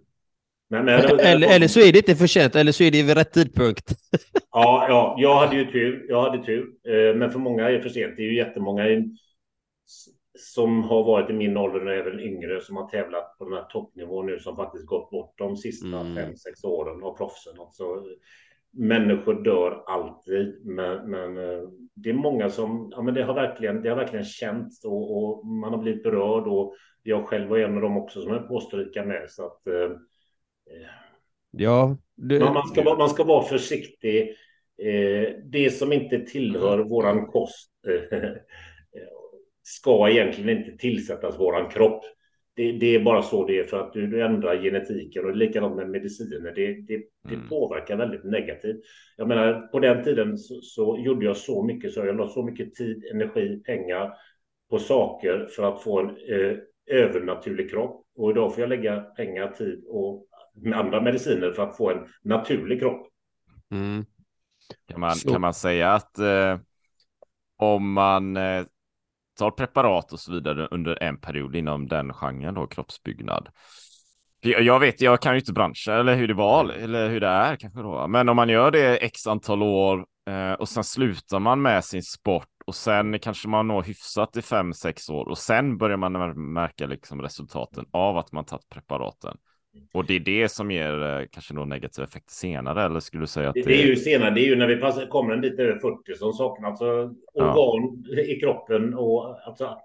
Men, 0.69 0.85
men, 0.85 1.19
Eller, 1.19 1.55
eller 1.55 1.67
så 1.67 1.79
är 1.79 1.91
det 1.91 1.97
inte 1.97 2.15
för 2.15 2.27
sent, 2.27 2.55
eller 2.55 2.71
så 2.71 2.83
är 2.83 2.91
det 2.91 3.03
vid 3.03 3.17
rätt 3.17 3.33
tidpunkt. 3.33 3.91
Ja, 4.59 4.85
ja, 4.89 5.15
jag 5.17 5.35
hade 5.35 5.55
ju 5.55 5.71
tur. 5.71 6.05
Jag 6.09 6.21
hade 6.21 6.43
tur. 6.45 6.69
Eh, 6.87 7.15
Men 7.15 7.31
för 7.31 7.39
många 7.39 7.69
är 7.69 7.73
det 7.73 7.81
för 7.81 7.89
sent. 7.89 8.13
Det 8.17 8.21
är 8.21 8.25
ju 8.27 8.35
jättemånga 8.35 8.83
som 10.39 10.83
har 10.83 11.03
varit 11.03 11.29
i 11.29 11.33
min 11.33 11.57
ålder 11.57 11.85
och 11.85 11.93
även 11.93 12.19
yngre 12.19 12.61
som 12.61 12.77
har 12.77 12.87
tävlat 12.89 13.37
på 13.37 13.43
den 13.45 13.53
här 13.53 13.63
toppnivån 13.63 14.25
nu 14.25 14.39
som 14.39 14.55
faktiskt 14.55 14.85
gått 14.85 15.09
bort 15.11 15.33
de 15.37 15.57
sista 15.57 15.87
Mm. 15.99 16.15
fem, 16.15 16.35
sex 16.35 16.63
åren 16.63 17.03
av 17.03 17.17
proffsen. 17.17 17.53
Alltså, 17.59 17.83
människor 18.71 19.33
dör 19.43 19.83
alltid, 19.87 20.65
men, 20.65 21.09
men 21.11 21.37
eh, 21.37 21.61
det 21.95 22.09
är 22.09 22.13
många 22.13 22.49
som, 22.49 22.91
ja 22.95 23.01
men 23.01 23.13
det 23.13 23.23
har 23.23 23.33
verkligen, 23.33 23.81
det 23.81 23.89
har 23.89 23.95
verkligen 23.95 24.25
känts 24.25 24.85
och, 24.85 25.17
och 25.23 25.45
man 25.47 25.73
har 25.73 25.77
blivit 25.81 26.03
berörd 26.03 26.47
och 26.47 26.75
jag 27.03 27.25
själv 27.27 27.49
var 27.49 27.57
en 27.57 27.75
av 27.75 27.81
dem 27.81 27.97
också 27.97 28.21
som 28.21 28.31
är 28.33 28.39
på 28.39 28.59
stryka 28.59 29.05
med 29.05 29.25
så 29.29 29.45
att 29.45 29.67
eh, 29.67 29.91
Ja, 31.51 31.97
det, 32.15 32.39
man, 32.39 32.53
man, 32.53 32.67
ska, 32.67 32.83
vara- 32.83 32.97
man 32.97 33.09
ska 33.09 33.23
vara 33.23 33.43
försiktig. 33.43 34.35
Eh, 34.83 35.33
det 35.43 35.69
som 35.73 35.93
inte 35.93 36.19
tillhör 36.19 36.79
våran 36.79 37.27
kost 37.27 37.71
eh, 37.87 38.29
ska 39.63 40.09
egentligen 40.09 40.57
inte 40.57 40.77
tillsättas 40.77 41.39
våran 41.39 41.69
kropp. 41.69 42.03
Det, 42.55 42.71
det 42.71 42.95
är 42.95 42.99
bara 43.03 43.21
så 43.21 43.47
det 43.47 43.59
är 43.59 43.63
för 43.63 43.79
att 43.79 43.93
du, 43.93 44.07
du 44.07 44.23
ändrar 44.25 44.61
genetiken 44.61 45.25
och 45.25 45.35
likadant 45.35 45.75
med 45.75 45.89
mediciner. 45.89 46.51
Det, 46.55 46.73
det, 46.73 47.03
det 47.29 47.35
Mm. 47.35 47.49
påverkar 47.49 47.97
väldigt 47.97 48.23
negativt. 48.23 48.77
Jag 49.17 49.27
menar, 49.27 49.61
på 49.67 49.79
den 49.79 50.03
tiden 50.03 50.37
så, 50.37 50.61
så 50.61 50.97
gjorde 50.99 51.25
jag 51.25 51.37
så 51.37 51.63
mycket 51.63 51.91
så 51.93 52.05
jag 52.05 52.17
la 52.17 52.27
så 52.27 52.43
mycket 52.43 52.75
tid, 52.75 53.03
energi, 53.13 53.61
pengar 53.65 54.13
på 54.69 54.79
saker 54.79 55.47
för 55.55 55.63
att 55.63 55.83
få 55.83 55.99
en 55.99 56.09
eh, 56.09 56.57
övernaturlig 56.91 57.69
kropp. 57.69 58.05
Och 58.15 58.31
idag 58.31 58.53
får 58.53 58.61
jag 58.61 58.69
lägga 58.69 59.01
pengar, 59.01 59.47
tid 59.47 59.83
och 59.87 60.25
med 60.55 60.79
andra 60.79 61.01
mediciner 61.01 61.51
för 61.51 61.63
att 61.63 61.77
få 61.77 61.91
en 61.91 62.07
naturlig 62.23 62.79
kropp. 62.79 63.07
mm. 63.71 64.05
Kan 64.91 64.99
man, 64.99 65.15
Så- 65.15 65.31
kan 65.31 65.41
man 65.41 65.53
säga 65.53 65.93
att 65.93 66.19
eh, 66.19 66.57
om 67.57 67.93
man 67.93 68.37
eh, 68.37 68.65
tar 69.39 69.51
preparat 69.51 70.13
och 70.13 70.19
så 70.19 70.31
vidare 70.31 70.67
under 70.71 71.03
en 71.03 71.17
period 71.17 71.55
inom 71.55 71.87
den 71.87 72.13
genren 72.13 72.53
då, 72.53 72.67
kroppsbyggnad. 72.67 73.49
Jag, 74.41 74.79
vet, 74.79 75.01
jag 75.01 75.21
kan 75.21 75.33
ju 75.33 75.39
inte 75.39 75.53
branschen 75.53 75.93
eller 75.93 76.15
hur 76.15 76.27
det 76.27 76.33
var 76.33 76.69
eller 76.69 77.09
hur 77.09 77.19
det 77.19 77.27
är 77.27 77.55
kanske 77.55 77.81
då. 77.81 78.07
Men 78.07 78.29
om 78.29 78.35
man 78.35 78.49
gör 78.49 78.71
det 78.71 78.97
x 78.97 79.27
antal 79.27 79.63
år 79.63 80.05
eh, 80.29 80.53
och 80.53 80.69
sen 80.69 80.83
slutar 80.83 81.39
man 81.39 81.61
med 81.61 81.85
sin 81.85 82.03
sport 82.03 82.47
och 82.65 82.75
sen 82.75 83.19
kanske 83.19 83.47
man 83.47 83.67
når 83.67 83.83
hyfsat 83.83 84.37
i 84.37 84.41
fem 84.41 84.73
sex 84.73 85.09
år 85.09 85.29
och 85.29 85.37
sen 85.37 85.77
börjar 85.77 85.97
man 85.97 86.15
mär- 86.17 86.33
märka 86.33 86.85
liksom 86.87 87.21
resultaten 87.21 87.85
av 87.91 88.17
att 88.17 88.31
man 88.31 88.45
tagit 88.45 88.69
preparaten. 88.69 89.37
Och 89.91 90.05
det 90.05 90.15
är 90.15 90.19
det 90.19 90.49
som 90.49 90.71
ger 90.71 91.03
eh, 91.03 91.25
kanske 91.31 91.53
då 91.53 91.65
negativa 91.65 92.07
effekter 92.07 92.33
senare 92.33 92.83
eller 92.83 92.99
skulle 92.99 93.23
du 93.23 93.27
säga 93.27 93.49
att 93.49 93.53
Det, 93.53 93.61
det 93.61 93.83
är 93.83 93.87
ju 93.87 93.95
senare, 93.95 94.29
det 94.29 94.41
är 94.41 94.45
ju 94.45 94.55
när 94.55 94.67
vi 94.67 94.75
passar, 94.75 95.05
kommer 95.05 95.33
en 95.33 95.41
bit 95.41 95.59
över 95.59 95.79
40 95.79 96.15
som 96.15 96.33
saknar 96.33 96.69
alltså 96.69 97.13
organ 97.33 98.05
i 98.27 98.39
kroppen 98.39 98.93
och 98.93 99.47
alltså 99.47 99.77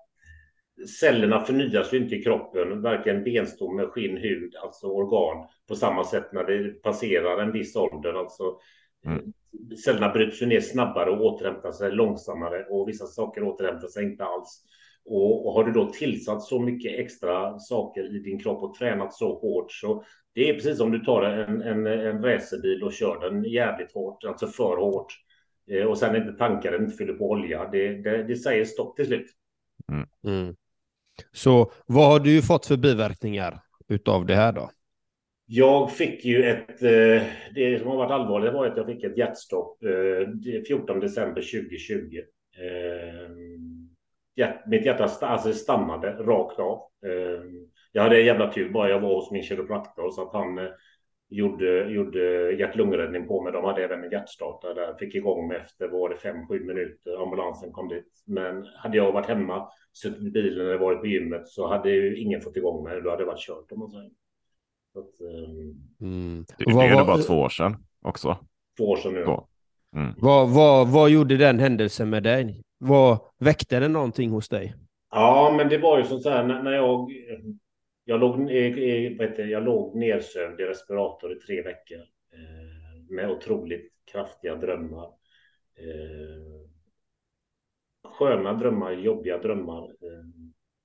cellerna 1.01 1.41
förnyas 1.41 1.93
ju 1.93 1.99
inte 1.99 2.15
i 2.15 2.23
kroppen, 2.23 2.83
varken 2.83 3.25
benstomme, 3.25 3.87
skinn, 3.87 4.17
hud, 4.17 4.57
alltså 4.57 4.87
organ 4.87 5.47
på 5.69 5.75
samma 5.75 6.05
sätt 6.05 6.33
när 6.33 6.45
det 6.45 6.83
passerar 6.83 7.43
en 7.43 7.53
viss 7.53 7.77
ålder. 7.77 8.15
Alltså, 8.15 8.45
Mm. 9.07 9.33
Cellerna 9.85 10.09
bryts 10.09 10.43
ju 10.43 10.47
ner 10.47 10.61
snabbare 10.61 11.11
och 11.11 11.27
återhämtar 11.27 11.73
sig 11.73 11.93
långsammare 11.93 12.65
och 12.71 12.89
vissa 12.89 13.07
saker 13.07 13.43
återhämtar 13.43 13.89
sig 13.89 14.05
inte 14.05 14.25
alls. 14.25 14.65
Och, 15.05 15.47
och, 15.47 15.53
har 15.53 15.65
du 15.65 15.73
då 15.73 15.93
tillsatt 15.93 16.43
så 16.43 16.61
mycket 16.61 16.99
extra 16.99 17.59
saker 17.59 18.17
i 18.17 18.19
din 18.19 18.39
kropp 18.39 18.63
och 18.63 18.75
tränat 18.75 19.15
så 19.15 19.39
hårt 19.39 19.73
så 19.73 20.05
det 20.35 20.49
är 20.49 20.55
precis 20.55 20.79
som 20.79 20.91
du 20.93 20.99
tar 20.99 21.23
en, 21.23 21.63
en, 21.63 21.87
en 21.87 22.25
racerbil 22.25 22.83
och 22.83 22.93
kör 22.93 23.21
den 23.21 23.45
jävligt 23.45 23.93
hårt, 23.93 24.25
alltså 24.25 24.47
för 24.47 24.77
hårt. 24.77 25.13
Eh, 25.71 25.85
och 25.85 25.99
sen 25.99 26.17
inte 26.17 26.33
tankar 26.33 26.73
den, 26.73 26.85
inte 26.85 26.97
fyller 26.97 27.13
på 27.13 27.31
olja. 27.31 27.69
Det, 27.73 28.03
det, 28.03 28.23
det 28.23 28.37
säger 28.37 28.65
stopp 28.65 28.97
till 28.97 29.07
slut. 29.07 29.27
Mm. 29.93 30.09
Mm. 30.27 30.57
Så 31.33 31.73
vad 31.87 32.09
har 32.09 32.21
du 32.21 32.43
fått 32.43 32.67
för 32.67 32.77
biverkningar 32.77 33.61
utav 33.89 34.27
det 34.27 34.35
här 34.35 34.53
då? 34.53 34.71
Jag 35.47 35.93
fick 35.93 36.25
ju 36.25 36.45
ett, 36.45 36.83
eh, 36.83 37.23
det 37.55 37.79
som 37.79 37.89
har 37.89 37.97
varit 37.97 38.11
allvarligt 38.11 38.53
var 38.53 38.67
att 38.67 38.77
jag 38.77 38.87
fick 38.87 39.05
ett 39.05 39.19
hjärtstopp 39.19 39.79
14 40.69 40.97
eh, 40.97 41.03
december 41.03 41.43
2020. 41.43 42.21
Mitt 44.67 44.87
hjärta 44.87 45.27
alltså 45.27 45.53
stammade 45.53 46.13
rakt 46.13 46.59
av. 46.59 46.83
Jag 47.93 48.03
hade 48.03 48.21
en 48.21 48.27
jävla 48.27 48.53
tur 48.53 48.73
bara 48.73 48.89
jag 48.89 49.01
var 49.01 49.15
hos 49.15 49.31
min 49.31 49.43
kiropraktor 49.43 50.11
så 50.11 50.23
att 50.23 50.33
han 50.33 50.59
gjorde, 51.33 51.89
gjorde 51.89 52.53
hjärt-lungräddning 52.53 53.27
på 53.27 53.43
mig. 53.43 53.53
De 53.53 53.65
hade 53.65 53.85
även 53.85 54.05
en 54.05 54.11
hjärtstartare 54.11 54.75
där. 54.75 54.95
Fick 54.95 55.15
igång 55.15 55.49
mig 55.49 55.57
efter, 55.57 55.89
var 55.89 56.09
det 56.09 56.17
fem, 56.17 56.47
sju 56.47 56.61
minuter. 56.61 57.23
Ambulansen 57.23 57.73
kom 57.73 57.89
dit. 57.89 58.23
Men 58.27 58.67
hade 58.77 58.97
jag 58.97 59.13
varit 59.13 59.27
hemma, 59.27 59.69
suttit 59.93 60.23
i 60.23 60.31
bilen 60.31 60.67
eller 60.67 60.79
varit 60.79 61.01
på 61.01 61.07
gymmet 61.07 61.49
så 61.49 61.69
hade 61.69 61.91
ju 61.91 62.17
ingen 62.17 62.41
fått 62.41 62.57
igång 62.57 62.85
mig. 62.85 63.01
Då 63.01 63.11
hade 63.11 63.23
det 63.23 63.27
varit 63.27 63.47
kört 63.47 63.73
om 63.73 63.79
man 63.79 63.91
säger. 63.91 64.11
Att, 64.99 65.21
um... 65.21 65.75
mm. 66.01 66.45
Det, 66.59 66.65
det 66.65 66.85
är 66.85 67.01
ju 67.01 67.07
bara 67.07 67.19
två 67.19 67.35
år 67.35 67.49
sedan 67.49 67.77
också. 68.03 68.37
Två 68.77 68.85
år 68.85 68.97
sedan 68.97 69.13
nu. 69.15 69.21
Mm. 69.97 70.15
Vad, 70.17 70.51
vad, 70.51 70.89
vad 70.89 71.11
gjorde 71.11 71.37
den 71.37 71.59
händelsen 71.59 72.11
med 72.11 72.23
dig? 72.23 72.63
Vad 72.85 73.19
väckte 73.39 73.81
det 73.81 73.89
någonting 73.89 74.31
hos 74.31 74.49
dig? 74.49 74.75
Ja, 75.11 75.55
men 75.57 75.69
det 75.69 75.79
var 75.79 75.99
ju 75.99 76.05
som 76.05 76.19
så 76.19 76.31
här 76.31 76.45
när 76.63 76.73
jag 76.73 77.11
jag 78.05 78.21
låg, 78.21 78.51
eh, 78.51 78.79
eh, 78.79 79.19
vet 79.19 79.37
du, 79.37 79.51
jag 79.51 79.65
låg 79.65 79.97
nedsövd 79.97 80.61
i 80.61 80.65
respirator 80.65 81.33
i 81.33 81.41
tre 81.41 81.63
veckor 81.63 82.01
eh, 82.33 83.15
med 83.15 83.31
otroligt 83.31 83.93
kraftiga 84.13 84.55
drömmar. 84.55 85.07
Eh, 85.77 86.69
sköna 88.19 88.53
drömmar, 88.53 88.93
jobbiga 88.93 89.39
drömmar. 89.39 89.85
Eh, 89.85 90.27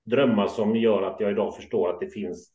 drömmar 0.06 0.48
som 0.48 0.76
gör 0.76 1.02
att 1.02 1.20
jag 1.20 1.32
idag 1.32 1.56
förstår 1.56 1.90
att 1.90 2.00
det 2.00 2.08
finns 2.08 2.54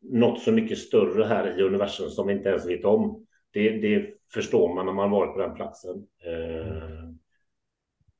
något 0.00 0.40
så 0.40 0.52
mycket 0.52 0.78
större 0.78 1.24
här 1.24 1.58
i 1.58 1.62
universum 1.62 2.10
som 2.10 2.26
vi 2.26 2.32
inte 2.32 2.48
ens 2.48 2.68
vet 2.68 2.84
om. 2.84 3.26
Det, 3.50 3.70
det 3.70 4.14
förstår 4.34 4.74
man 4.74 4.86
när 4.86 4.92
man 4.92 5.10
varit 5.10 5.34
på 5.34 5.40
den 5.40 5.54
platsen. 5.54 5.96
Eh, 6.26 7.11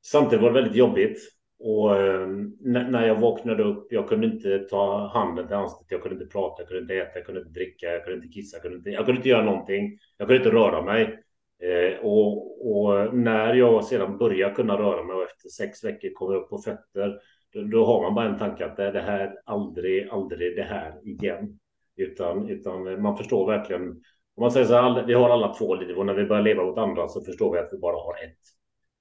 samtidigt 0.05 0.41
var 0.41 0.49
det 0.49 0.61
väldigt 0.61 0.75
jobbigt. 0.75 1.17
Och 1.59 2.01
ehm, 2.01 2.51
när 2.61 3.07
jag 3.07 3.19
vaknade 3.19 3.63
upp, 3.63 3.87
jag 3.89 4.09
kunde 4.09 4.27
inte 4.27 4.59
ta 4.59 5.07
handen 5.07 5.47
till 5.47 5.55
ansiktet, 5.55 5.91
jag 5.91 6.01
kunde 6.01 6.23
inte 6.23 6.31
prata, 6.31 6.61
jag 6.61 6.67
kunde 6.67 6.81
inte 6.81 6.95
äta, 6.95 7.19
jag 7.19 7.25
kunde 7.25 7.41
inte 7.41 7.53
dricka, 7.53 7.85
jag 7.85 8.03
kunde 8.03 8.17
inte 8.17 8.33
kissa, 8.33 8.55
jag 8.55 8.61
kunde 8.61 8.77
inte, 8.77 8.89
jag 8.89 9.05
kunde 9.05 9.17
inte 9.19 9.29
göra 9.29 9.43
någonting. 9.43 9.97
Jag 10.17 10.27
kunde 10.27 10.43
inte 10.43 10.57
röra 10.57 10.81
mig. 10.81 11.23
Eh, 11.63 11.99
och, 12.05 12.71
och, 12.71 13.15
när 13.15 13.53
jag 13.53 13.85
sedan 13.85 14.17
började 14.17 14.55
kunna 14.55 14.77
röra 14.77 15.03
mig 15.03 15.15
och 15.15 15.23
efter 15.23 15.49
sex 15.49 15.83
veckor 15.83 16.09
kommer 16.13 16.35
upp 16.35 16.49
på 16.49 16.57
fötter, 16.57 17.19
då, 17.53 17.61
då, 17.61 17.85
har 17.85 18.01
man 18.01 18.15
bara 18.15 18.25
en 18.25 18.39
tanke 18.39 18.65
att 18.65 18.77
det, 18.77 18.91
det 18.91 19.01
här 19.01 19.33
aldrig, 19.45 20.09
aldrig 20.09 20.55
det 20.55 20.63
här 20.63 20.93
igen. 21.03 21.59
Utan, 21.97 22.49
utan 22.49 23.01
man 23.01 23.17
förstår 23.17 23.47
verkligen, 23.47 23.89
om 24.35 24.41
man 24.41 24.51
säger 24.51 24.65
så 24.65 24.73
här, 24.73 25.05
vi 25.05 25.13
har 25.13 25.29
alla 25.29 25.53
två 25.53 25.75
liv 25.75 25.97
och 25.97 26.05
när 26.05 26.13
vi 26.13 26.25
börjar 26.25 26.43
leva 26.43 26.63
mot 26.63 26.77
andra 26.77 27.07
så 27.07 27.21
förstår 27.21 27.53
vi 27.53 27.59
att 27.59 27.69
vi 27.71 27.77
bara 27.77 27.95
har 27.95 28.13
ett. 28.13 28.39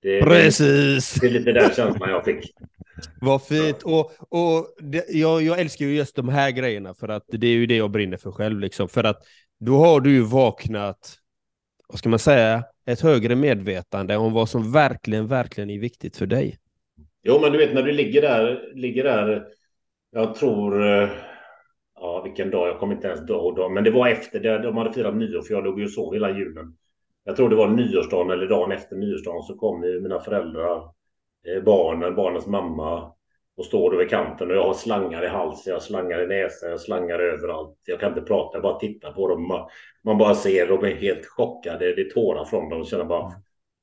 Det, 0.03 0.23
Precis! 0.23 1.15
Det 1.21 1.27
är 1.27 1.31
lite 1.31 1.53
den 1.53 1.71
känslan 1.75 2.11
jag 2.11 2.25
fick. 2.25 2.53
Vad 3.21 3.43
fint. 3.43 3.83
Och, 3.83 4.13
och 4.29 4.67
det, 4.79 5.05
jag, 5.09 5.43
jag 5.43 5.61
älskar 5.61 5.85
ju 5.85 5.95
just 5.95 6.17
de 6.17 6.29
här 6.29 6.51
grejerna 6.51 6.95
för 6.95 7.09
att 7.09 7.25
det 7.29 7.47
är 7.47 7.53
ju 7.53 7.67
det 7.67 7.77
jag 7.77 7.91
brinner 7.91 8.17
för 8.17 8.33
själv. 8.33 8.61
Liksom. 8.61 8.89
För 8.89 9.05
att 9.05 9.23
då 9.61 9.77
har 9.77 10.01
du 10.01 10.13
ju 10.13 10.21
vaknat, 10.23 11.17
vad 11.89 11.99
ska 11.99 12.09
man 12.09 12.19
säga, 12.19 12.65
ett 12.87 13.01
högre 13.01 13.35
medvetande 13.35 14.17
om 14.17 14.33
vad 14.33 14.49
som 14.49 14.73
verkligen, 14.73 15.27
verkligen 15.27 15.71
är 15.71 15.79
viktigt 15.79 16.17
för 16.17 16.27
dig. 16.27 16.59
Jo, 17.23 17.39
men 17.41 17.53
du 17.53 17.59
vet 17.59 17.75
när 17.75 17.83
du 17.83 17.93
ligger 17.93 18.23
där, 18.23 18.73
ligger 18.75 19.05
där, 19.05 19.47
jag 20.13 20.35
tror, 20.35 20.87
eh, 20.87 21.09
ja 21.95 22.23
vilken 22.23 22.51
dag, 22.51 22.69
jag 22.69 22.79
kommer 22.79 22.95
inte 22.95 23.09
ens 23.09 23.27
då, 23.27 23.69
men 23.69 23.85
det 23.85 23.91
var 23.91 24.09
efter, 24.09 24.41
det, 24.41 24.59
de 24.59 24.77
hade 24.77 24.93
firat 24.93 25.17
nyår 25.17 25.43
för 25.43 25.55
jag 25.55 25.65
låg 25.65 25.79
ju 25.79 25.85
och 25.85 25.91
sov 25.91 26.15
hela 26.15 26.31
julen 26.31 26.77
jag 27.25 27.37
tror 27.37 27.49
det 27.49 27.57
var 27.57 27.69
nyårsdagen 27.69 28.31
eller 28.31 28.47
dagen 28.47 28.73
efter 28.73 28.97
nyårsdagen 28.97 29.43
så 29.43 29.55
kom 29.55 29.81
mina 29.81 30.21
föräldrar, 30.21 30.77
eh, 31.47 31.63
barnen, 31.65 32.15
barnens 32.15 32.47
mamma 32.47 33.13
och 33.57 33.65
står 33.65 33.91
då 33.91 33.97
vid 33.97 34.11
kanten 34.11 34.51
och 34.51 34.57
jag 34.57 34.65
har 34.65 34.75
slangar 34.75 35.25
i 35.25 35.29
halsen, 35.29 35.73
jag 35.73 35.83
slangar 35.83 36.23
i 36.23 36.27
näsan, 36.27 36.71
jag 36.71 36.81
slangar 36.81 37.19
överallt. 37.19 37.79
Jag 37.85 38.01
kan 38.01 38.09
inte 38.09 38.23
prata, 38.23 38.57
jag 38.57 38.63
bara 38.63 38.79
tittar 38.79 39.13
på 39.13 39.29
dem. 39.29 39.49
Man, 39.49 39.69
man 40.05 40.19
bara 40.19 40.35
ser 40.35 40.69
dem 40.69 40.85
är 40.85 40.95
helt 40.95 41.27
chockade, 41.27 41.95
det 41.95 42.01
är 42.01 42.11
tårar 42.11 42.45
från 42.45 42.69
dem 42.69 42.81
och 42.81 42.87
känner 42.87 43.05
bara 43.05 43.33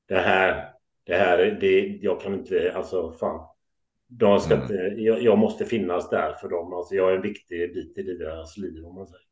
det 0.07 0.19
här, 0.19 0.73
det 1.05 1.15
här, 1.15 1.57
det, 1.61 1.79
jag 2.01 2.21
kan 2.21 2.33
inte, 2.33 2.73
alltså 2.75 3.11
fan. 3.11 3.45
De 4.07 4.39
ska 4.39 4.53
mm. 4.53 4.63
inte, 4.63 5.01
jag, 5.01 5.21
jag, 5.21 5.37
måste 5.37 5.65
finnas 5.65 6.09
där 6.09 6.33
för 6.33 6.49
dem, 6.49 6.73
alltså 6.73 6.95
jag 6.95 7.11
är 7.11 7.15
en 7.15 7.21
viktig 7.21 7.73
bit 7.73 7.97
i 7.97 8.03
deras 8.03 8.57
liv 8.57 8.85
om 8.85 8.95
man 8.95 9.07
säger. 9.07 9.25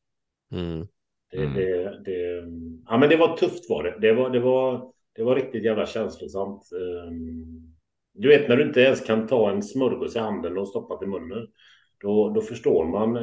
Mm. 0.51 0.87
Det, 1.31 1.37
mm. 1.37 1.53
det, 1.53 2.01
det, 2.05 2.43
ja, 2.85 2.97
men 2.97 3.09
det 3.09 3.17
var 3.17 3.37
tufft 3.37 3.69
var 3.69 3.83
det. 3.83 3.97
Det 4.01 4.13
var, 4.13 4.29
det 4.29 4.39
var, 4.39 4.91
det 5.15 5.23
var 5.23 5.35
riktigt 5.35 5.63
jävla 5.63 5.85
känslosamt. 5.85 6.63
Ehm, 6.71 7.77
du 8.13 8.27
vet 8.27 8.49
när 8.49 8.57
du 8.57 8.63
inte 8.63 8.81
ens 8.81 9.01
kan 9.01 9.27
ta 9.27 9.51
en 9.51 9.63
smörgås 9.63 10.15
i 10.15 10.19
handen 10.19 10.57
och 10.57 10.67
stoppa 10.67 11.05
i 11.05 11.07
munnen. 11.07 11.47
Då, 12.01 12.29
då 12.29 12.41
förstår 12.41 12.85
man 12.85 13.15
eh, 13.15 13.21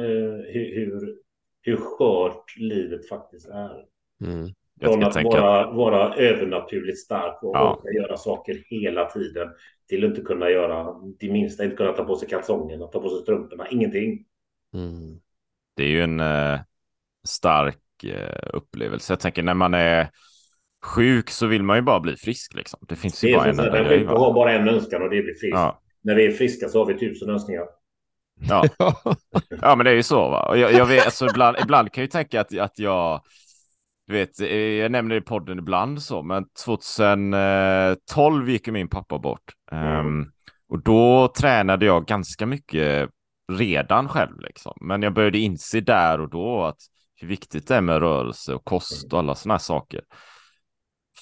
hur, 0.53 1.17
hur, 1.61 1.77
skört 1.77 2.57
livet 2.57 3.09
faktiskt 3.09 3.49
är. 3.49 3.85
Mm. 4.21 4.49
Från 4.81 5.03
att 5.03 5.13
tänka... 5.13 5.41
vara, 5.41 5.71
vara 5.71 6.15
övernaturligt 6.15 6.99
stark 6.99 7.43
och 7.43 7.55
ja. 7.55 7.81
göra 7.95 8.17
saker 8.17 8.63
hela 8.65 9.05
tiden 9.05 9.49
till 9.89 10.03
att 10.03 10.09
inte 10.09 10.21
kunna 10.21 10.49
göra 10.49 10.95
det 11.19 11.31
minsta, 11.31 11.63
inte 11.63 11.75
kunna 11.75 11.91
ta 11.91 12.03
på 12.03 12.15
sig 12.15 12.29
kalsongerna, 12.29 12.87
ta 12.87 13.01
på 13.01 13.09
sig 13.09 13.19
strumporna, 13.19 13.67
ingenting. 13.69 14.25
Mm. 14.73 15.19
Det 15.75 15.83
är 15.83 15.87
ju 15.87 16.01
en 16.01 16.19
eh, 16.19 16.59
stark 17.27 17.77
upplevelse. 18.53 19.13
Jag 19.13 19.19
tänker 19.19 19.43
när 19.43 19.53
man 19.53 19.73
är 19.73 20.09
sjuk 20.85 21.29
så 21.29 21.47
vill 21.47 21.63
man 21.63 21.77
ju 21.77 21.81
bara 21.81 21.99
bli 21.99 22.15
frisk 22.15 22.53
liksom. 22.53 22.79
Det 22.87 22.95
finns 22.95 23.23
ju 23.23 23.27
det 23.27 23.35
bara 23.35 23.45
en 23.45 23.59
enda 23.59 23.83
grej. 23.83 23.99
Vi 23.99 24.05
har 24.05 24.33
bara 24.33 24.53
en 24.53 24.69
önskan 24.69 25.01
och 25.01 25.09
det 25.09 25.15
är 25.15 25.19
att 25.19 25.25
bli 25.25 25.33
frisk. 25.33 25.55
Ja. 25.55 25.81
När 26.03 26.15
vi 26.15 26.25
är 26.25 26.31
friska 26.31 26.67
så 26.67 26.79
har 26.79 26.85
vi 26.85 26.99
tusen 26.99 27.29
önskningar. 27.29 27.63
Ja, 28.49 28.63
ja 29.61 29.75
men 29.75 29.85
det 29.85 29.91
är 29.91 29.95
ju 29.95 30.03
så 30.03 30.29
va. 30.29 30.57
Jag, 30.57 30.73
jag 30.73 30.85
vet, 30.85 31.05
alltså, 31.05 31.25
ibland, 31.25 31.57
ibland 31.63 31.91
kan 31.91 32.01
jag 32.01 32.05
ju 32.05 32.11
tänka 32.11 32.41
att, 32.41 32.57
att 32.57 32.79
jag, 32.79 33.21
du 34.07 34.13
vet, 34.13 34.39
eh, 34.39 34.57
jag 34.57 34.91
nämner 34.91 35.15
det 35.15 35.21
i 35.21 35.25
podden 35.25 35.59
ibland 35.59 36.01
så, 36.01 36.23
men 36.23 36.45
2012 36.65 38.49
gick 38.49 38.67
ju 38.67 38.73
min 38.73 38.89
pappa 38.89 39.19
bort. 39.19 39.53
Mm. 39.71 40.05
Um, 40.05 40.31
och 40.69 40.83
då 40.83 41.27
tränade 41.27 41.85
jag 41.85 42.05
ganska 42.05 42.45
mycket 42.45 43.09
redan 43.51 44.09
själv 44.09 44.39
liksom. 44.39 44.73
Men 44.81 45.01
jag 45.01 45.13
började 45.13 45.37
inse 45.37 45.81
där 45.81 46.21
och 46.21 46.29
då 46.29 46.63
att 46.63 46.77
hur 47.15 47.27
viktigt 47.27 47.67
det 47.67 47.75
är 47.75 47.81
med 47.81 47.99
rörelse 47.99 48.53
och 48.53 48.65
kost 48.65 49.13
och 49.13 49.19
alla 49.19 49.35
sådana 49.35 49.53
här 49.53 49.59
saker. 49.59 50.01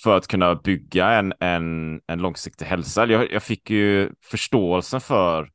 För 0.04 0.18
att 0.18 0.28
kunna 0.28 0.56
bygga 0.56 1.10
en, 1.10 1.34
en, 1.40 2.02
en 2.08 2.20
långsiktig 2.20 2.66
hälsa. 2.66 3.06
Jag, 3.06 3.32
jag 3.32 3.44
fick 3.44 3.70
ju 3.70 4.10
förståelsen 4.24 5.02
för 5.02 5.50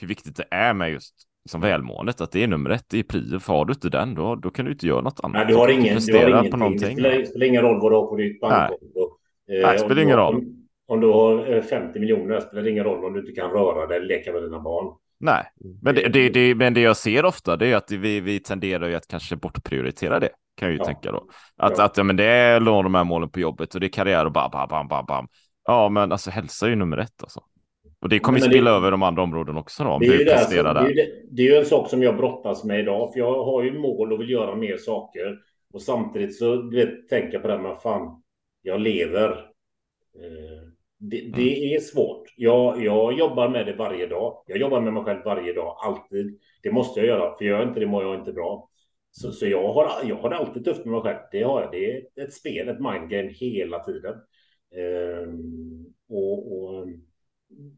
hur 0.00 0.08
viktigt 0.08 0.36
det 0.36 0.46
är 0.50 0.74
med 0.74 0.90
just 0.90 1.14
liksom 1.46 1.60
välmåendet, 1.60 2.20
att 2.20 2.32
det 2.32 2.42
är 2.42 2.46
nummer 2.46 2.70
ett, 2.70 2.84
det 2.88 2.98
är 2.98 3.02
prio. 3.02 3.38
För 3.38 3.52
har 3.52 3.64
du 3.64 3.72
inte 3.72 3.88
den, 3.88 4.14
då, 4.14 4.34
då 4.34 4.50
kan 4.50 4.64
du 4.64 4.72
inte 4.72 4.86
göra 4.86 5.00
något 5.00 5.20
annat. 5.22 5.34
Nej, 5.34 5.46
du 5.46 5.54
har, 5.54 5.68
ingen, 5.68 5.98
du 6.06 6.16
har 6.16 6.28
ingenting. 6.28 6.50
På 6.50 6.56
någonting. 6.56 6.96
Det 6.96 7.02
spelar, 7.02 7.24
spelar 7.24 7.46
ingen 7.46 7.62
roll 7.62 7.80
vad 7.80 7.92
du 7.92 7.96
har 7.96 8.06
på 8.06 8.16
ditt 8.16 8.40
bankkonto. 8.40 9.18
Nej, 9.48 9.62
eh, 9.62 9.72
det 9.72 9.78
spelar 9.78 10.02
ingen 10.02 10.16
roll. 10.16 10.34
Om, 10.34 10.66
om, 10.86 11.00
du 11.00 11.06
har 11.06 11.60
50 11.60 11.98
eh, 11.98 12.00
miljoner 12.00 12.40
spelar 12.40 12.62
det 12.62 12.70
ingen 12.70 12.84
roll 12.84 13.04
om 13.04 13.12
du 13.12 13.20
inte 13.20 13.32
kan 13.32 13.50
röra 13.50 13.86
dig 13.86 13.96
eller 13.96 14.06
leka 14.06 14.32
med 14.32 14.42
dina 14.42 14.60
barn. 14.60 14.96
Nej, 15.20 15.44
mm. 15.64 15.78
men 15.82 15.94
det, 15.94 16.08
det, 16.08 16.28
det, 16.28 16.54
men 16.54 16.74
det 16.74 16.80
jag 16.80 16.96
ser 16.96 17.24
ofta 17.24 17.56
det 17.56 17.66
är 17.66 17.76
att 17.76 17.90
vi, 17.90 18.20
vi 18.20 18.40
tenderar 18.40 18.88
ju 18.88 18.94
att 18.94 19.08
kanske 19.08 19.36
bortprioritera 19.36 20.20
det. 20.20 20.30
Kan 20.56 20.68
jag 20.68 20.72
ju 20.72 20.78
ja. 20.78 20.84
tänka 20.84 21.12
då. 21.12 21.28
Att, 21.56 21.78
ja. 21.78 21.84
att 21.84 21.96
ja, 21.96 22.02
men 22.02 22.16
det 22.16 22.24
är 22.24 22.60
de 22.60 22.94
här 22.94 23.04
målen 23.04 23.28
på 23.28 23.40
jobbet 23.40 23.74
och 23.74 23.80
det 23.80 23.86
är 23.86 23.88
karriär 23.88 24.24
och 24.24 24.32
bam, 24.32 24.50
bam, 24.50 24.68
bam, 24.68 24.88
bam, 24.88 25.04
bam. 25.06 25.28
Ja, 25.64 25.88
men 25.88 26.12
alltså 26.12 26.30
hälsa 26.30 26.66
är 26.66 26.70
ju 26.70 26.76
nummer 26.76 26.98
ett 26.98 27.22
alltså. 27.22 27.40
Och 28.00 28.08
det 28.08 28.18
kommer 28.18 28.38
ju 28.38 28.44
spilla 28.44 28.70
över 28.70 28.90
de 28.90 29.02
andra 29.02 29.22
områdena 29.22 29.60
också 29.60 29.84
då. 29.84 29.98
Det 29.98 30.06
är, 30.06 30.18
ju 30.18 30.24
det, 30.24 30.38
alltså, 30.38 30.62
det, 30.62 30.70
är 30.70 30.94
det, 30.94 31.08
det 31.30 31.42
är 31.42 31.46
ju 31.46 31.56
en 31.56 31.66
sak 31.66 31.90
som 31.90 32.02
jag 32.02 32.16
brottas 32.16 32.64
med 32.64 32.80
idag, 32.80 33.12
för 33.12 33.18
jag 33.18 33.44
har 33.44 33.62
ju 33.62 33.78
mål 33.78 34.12
och 34.12 34.20
vill 34.20 34.30
göra 34.30 34.54
mer 34.54 34.76
saker. 34.76 35.38
Och 35.72 35.82
samtidigt 35.82 36.38
så 36.38 36.56
du 36.56 36.76
vet, 36.76 37.08
tänka 37.08 37.38
på 37.38 37.48
det 37.48 37.58
med 37.58 37.78
fan, 37.82 38.22
jag 38.62 38.80
lever. 38.80 39.30
Eh, 40.14 40.75
det, 40.98 41.20
mm. 41.20 41.32
det, 41.32 41.74
är 41.74 41.80
svårt. 41.80 42.34
Jag, 42.36 42.84
jag 42.84 43.18
jobbar 43.18 43.48
med 43.48 43.66
det 43.66 43.72
varje 43.72 44.06
dag. 44.06 44.42
Jag 44.46 44.58
jobbar 44.58 44.80
med 44.80 44.92
mig 44.92 45.04
själv 45.04 45.24
varje 45.24 45.52
dag, 45.52 45.76
alltid. 45.84 46.38
Det 46.62 46.72
måste 46.72 47.00
jag 47.00 47.06
göra, 47.06 47.36
för 47.36 47.44
gör 47.44 47.58
jag 47.58 47.68
inte 47.68 47.80
det 47.80 47.86
mår 47.86 48.02
jag 48.02 48.14
inte 48.14 48.32
bra. 48.32 48.70
Så, 49.10 49.32
så 49.32 49.46
jag, 49.46 49.72
har, 49.72 49.90
jag 50.08 50.16
har 50.16 50.30
det 50.30 50.36
alltid 50.36 50.64
tufft 50.64 50.84
med 50.84 50.92
mig 50.92 51.00
själv. 51.00 51.18
Det, 51.32 51.42
har 51.42 51.62
jag. 51.62 51.70
det 51.72 51.96
är 51.96 52.24
ett 52.24 52.32
spel, 52.32 52.68
ett 52.68 52.80
mindgame 52.80 53.32
hela 53.32 53.78
tiden. 53.78 54.14
Ehm, 54.76 55.84
och, 56.08 56.52
och, 56.52 56.86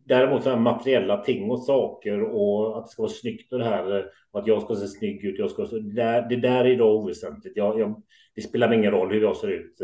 Däremot 0.04 0.42
så 0.42 0.50
här 0.50 0.56
materiella 0.56 1.16
ting 1.24 1.50
och 1.50 1.64
saker 1.64 2.22
och 2.22 2.78
att 2.78 2.84
det 2.84 2.90
ska 2.90 3.02
vara 3.02 3.12
snyggt 3.12 3.52
och 3.52 3.58
det 3.58 3.64
här 3.64 4.04
och 4.30 4.40
att 4.40 4.46
jag 4.46 4.62
ska 4.62 4.74
se 4.74 4.86
snygg 4.86 5.24
ut. 5.24 5.38
Jag 5.38 5.50
ska, 5.50 5.64
det, 5.64 5.94
där, 5.94 6.28
det 6.28 6.36
där 6.36 6.64
är 6.64 6.68
idag 6.70 6.96
oväsentligt. 6.96 7.56
Jag, 7.56 7.80
jag, 7.80 8.02
det 8.34 8.42
spelar 8.42 8.72
ingen 8.72 8.90
roll 8.90 9.12
hur 9.12 9.22
jag 9.22 9.36
ser 9.36 9.48
ut. 9.48 9.80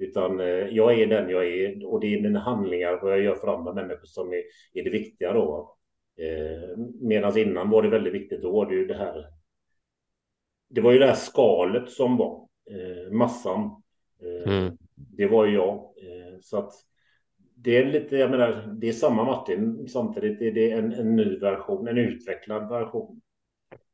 Utan 0.00 0.38
jag 0.70 1.00
är 1.00 1.06
den 1.06 1.30
jag 1.30 1.46
är 1.46 1.86
och 1.86 2.00
det 2.00 2.14
är 2.14 2.22
mina 2.22 2.38
handlingar, 2.38 2.98
vad 3.02 3.12
jag 3.12 3.20
gör 3.20 3.34
för 3.34 3.48
andra 3.48 3.72
människor 3.72 4.06
som 4.06 4.32
är, 4.32 4.42
är 4.74 4.84
det 4.84 4.90
viktiga 4.90 5.32
då. 5.32 5.76
Eh, 6.20 6.78
Medan 7.00 7.38
innan 7.38 7.70
var 7.70 7.82
det 7.82 7.88
väldigt 7.88 8.14
viktigt, 8.14 8.42
då 8.42 8.52
var 8.52 8.66
det 8.66 8.74
ju 8.74 8.86
det 8.86 8.96
här. 8.96 9.26
Det 10.68 10.80
var 10.80 10.92
ju 10.92 10.98
det 10.98 11.06
här 11.06 11.14
skalet 11.14 11.90
som 11.90 12.16
var 12.16 12.48
eh, 12.70 13.12
massan. 13.12 13.82
Eh, 14.22 14.52
mm. 14.52 14.76
Det 14.94 15.26
var 15.26 15.46
ju 15.46 15.54
jag. 15.54 15.74
Eh, 15.76 16.38
så 16.40 16.58
att 16.58 16.72
det 17.54 17.76
är 17.76 17.84
lite, 17.84 18.16
jag 18.16 18.30
menar, 18.30 18.76
det 18.80 18.88
är 18.88 18.92
samma 18.92 19.24
Martin. 19.24 19.88
Samtidigt 19.88 20.40
är 20.40 20.52
det 20.52 20.70
en, 20.70 20.92
en 20.92 21.16
ny 21.16 21.38
version, 21.38 21.88
en 21.88 21.98
utvecklad 21.98 22.68
version. 22.68 23.20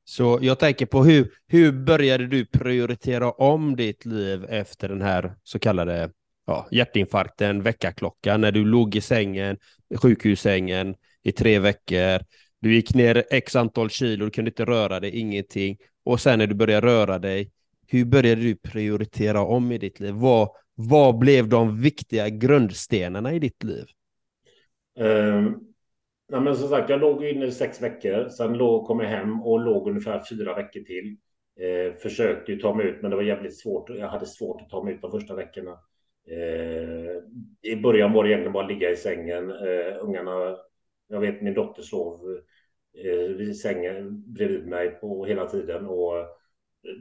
Så 0.09 0.39
jag 0.43 0.59
tänker 0.59 0.87
på 0.87 1.05
hur, 1.05 1.33
hur 1.47 1.73
började 1.73 2.27
du 2.27 2.47
prioritera 2.47 3.31
om 3.31 3.77
ditt 3.77 4.05
liv 4.05 4.45
efter 4.49 4.89
den 4.89 5.03
här 5.03 5.35
så 5.43 5.59
kallade 5.59 6.11
ja, 6.47 6.69
hjärtinfarkten, 6.71 7.63
väckarklockan, 7.63 8.41
när 8.41 8.53
du 8.53 8.65
låg 8.65 8.97
i 8.97 9.01
sängen, 9.01 9.57
sjukhussängen 10.03 10.95
i 11.23 11.33
tre 11.33 11.59
veckor. 11.59 12.21
Du 12.61 12.75
gick 12.75 12.95
ner 12.95 13.25
x 13.31 13.57
antal 13.57 13.91
kilo, 13.91 14.25
du 14.25 14.31
kunde 14.31 14.49
inte 14.49 14.65
röra 14.65 15.01
dig, 15.01 15.11
ingenting. 15.11 15.77
Och 16.05 16.21
sen 16.21 16.39
när 16.39 16.47
du 16.47 16.55
började 16.55 16.87
röra 16.87 17.19
dig, 17.19 17.51
hur 17.87 18.05
började 18.05 18.41
du 18.41 18.57
prioritera 18.57 19.41
om 19.41 19.73
i 19.73 19.79
ditt 19.79 20.01
liv? 20.01 20.15
Vad, 20.15 20.49
vad 20.75 21.19
blev 21.19 21.49
de 21.49 21.81
viktiga 21.81 22.29
grundstenarna 22.29 23.33
i 23.33 23.39
ditt 23.39 23.65
liv? 23.65 23.85
Um, 24.99 25.61
Nej, 26.29 26.41
men 26.41 26.57
som 26.57 26.69
sagt, 26.69 26.91
jag 26.91 27.01
låg 27.01 27.25
inne 27.25 27.47
i 27.47 27.53
sex 27.53 27.83
veckor. 27.83 28.29
Sen 28.29 28.53
låg, 28.53 28.87
kom 28.87 29.01
jag 29.01 29.09
hem 29.09 29.43
och 29.43 29.61
låg 29.61 29.89
ungefär 29.89 30.23
fyra 30.31 30.55
veckor 30.55 30.81
till. 30.81 31.17
Eh, 31.61 31.95
försökte 31.95 32.53
ju 32.53 32.59
ta 32.59 32.75
mig 32.75 32.87
ut, 32.87 33.03
men 33.03 33.11
det 33.11 33.17
var 33.17 33.23
jävligt 33.23 33.59
svårt. 33.59 33.91
Jag 33.91 34.09
hade 34.09 34.27
svårt 34.27 34.63
att 34.63 34.71
ta 34.71 34.85
mig 34.85 34.95
ut 34.95 35.03
de 35.03 35.11
första 35.11 35.35
veckorna. 35.35 35.79
Eh, 36.31 37.23
I 37.73 37.77
början 37.83 38.13
var 38.13 38.25
det 38.25 38.31
egentligen 38.31 38.53
bara 38.53 38.65
att 38.65 38.73
ligga 38.73 38.91
i 38.91 38.97
sängen. 38.97 39.51
Eh, 39.51 39.97
ungarna, 40.01 40.57
jag 41.09 41.21
vet 41.21 41.43
min 41.43 41.55
dotter 41.55 41.83
sov 41.83 42.41
eh, 43.05 43.41
i 43.49 43.55
sängen 43.55 44.25
bredvid 44.33 44.67
mig 44.67 44.91
på 44.91 45.25
hela 45.27 45.47
tiden 45.47 45.87
och 45.87 46.27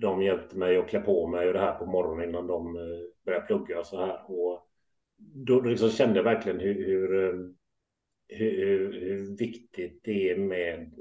de 0.02 0.22
hjälpte 0.22 0.58
mig 0.58 0.78
att 0.78 0.88
klä 0.88 1.00
på 1.02 1.28
mig 1.28 1.48
och 1.48 1.54
det 1.54 1.60
här 1.60 1.74
på 1.74 1.86
morgonen 1.86 2.30
innan 2.30 2.48
de 2.48 2.76
eh, 2.76 2.82
började 3.26 3.46
plugga 3.46 3.80
och 3.80 3.86
så 3.86 4.06
här. 4.06 4.32
Och 4.32 4.68
då 5.18 5.62
liksom 5.62 5.90
kände 5.90 6.16
jag 6.16 6.24
verkligen 6.24 6.60
hur, 6.60 6.86
hur, 6.86 7.24
eh, 7.24 7.40
hur, 8.28 9.00
hur 9.00 9.38
viktigt 9.38 10.00
det 10.04 10.30
är 10.30 10.38
med 10.38 10.92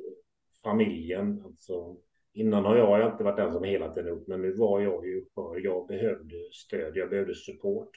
familjen. 0.65 1.43
Alltså, 1.45 1.97
innan 2.33 2.65
har 2.65 2.77
jag 2.77 3.03
alltid 3.03 3.25
varit 3.25 3.37
den 3.37 3.53
som 3.53 3.65
hela 3.65 3.95
tiden 3.95 4.09
gjort, 4.09 4.27
men 4.27 4.43
nu 4.43 4.53
var 4.53 4.81
jag 4.81 5.07
ju 5.07 5.25
för 5.35 5.61
jag 5.65 5.87
behövde 5.87 6.37
stöd, 6.53 6.97
jag 6.97 7.11
behövde 7.11 7.35
support. 7.35 7.91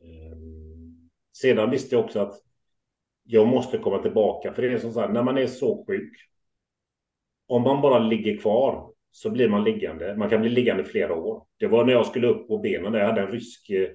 Ehm, 0.00 1.10
sedan 1.32 1.70
visste 1.70 1.94
jag 1.94 2.04
också 2.04 2.20
att 2.20 2.34
jag 3.24 3.48
måste 3.48 3.78
komma 3.78 4.02
tillbaka, 4.02 4.52
för 4.52 4.62
det 4.62 4.72
är 4.72 4.78
som 4.78 4.92
så 4.92 5.00
här, 5.00 5.08
när 5.08 5.22
man 5.22 5.38
är 5.38 5.46
så 5.46 5.84
sjuk, 5.86 6.12
om 7.46 7.62
man 7.62 7.82
bara 7.82 7.98
ligger 7.98 8.36
kvar 8.36 8.92
så 9.10 9.30
blir 9.30 9.48
man 9.48 9.64
liggande. 9.64 10.16
Man 10.16 10.30
kan 10.30 10.40
bli 10.40 10.50
liggande 10.50 10.84
flera 10.84 11.14
år. 11.14 11.46
Det 11.56 11.66
var 11.66 11.84
när 11.84 11.92
jag 11.92 12.06
skulle 12.06 12.26
upp 12.26 12.48
på 12.48 12.58
benen, 12.58 12.92
där 12.92 12.98
jag 13.00 13.06
hade 13.06 13.20
en 13.20 13.32
rysk, 13.32 13.70
eh, 13.70 13.88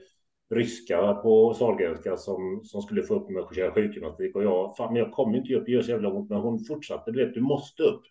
ryska 0.56 1.14
på 1.14 1.54
Sahlgrenska 1.54 2.18
som, 2.18 2.62
som 2.64 2.82
skulle 2.82 3.04
få 3.04 3.16
upp 3.16 3.30
mig 3.30 3.44
att 3.44 3.56
köra 3.56 3.72
sjukgymnastik 3.72 4.36
och 4.36 4.44
jag, 4.44 4.78
fan, 4.78 4.94
men 4.94 5.02
jag 5.02 5.12
kommer 5.12 5.38
inte 5.38 5.56
upp, 5.56 5.66
det 5.66 5.72
gör 5.72 5.82
så 5.82 5.92
jävla 5.92 6.12
ont, 6.12 6.30
men 6.30 6.40
hon 6.40 6.60
fortsatte, 6.60 7.12
du 7.12 7.26
vet, 7.26 7.34
du 7.34 7.42
måste 7.42 7.84
upp. 7.84 8.02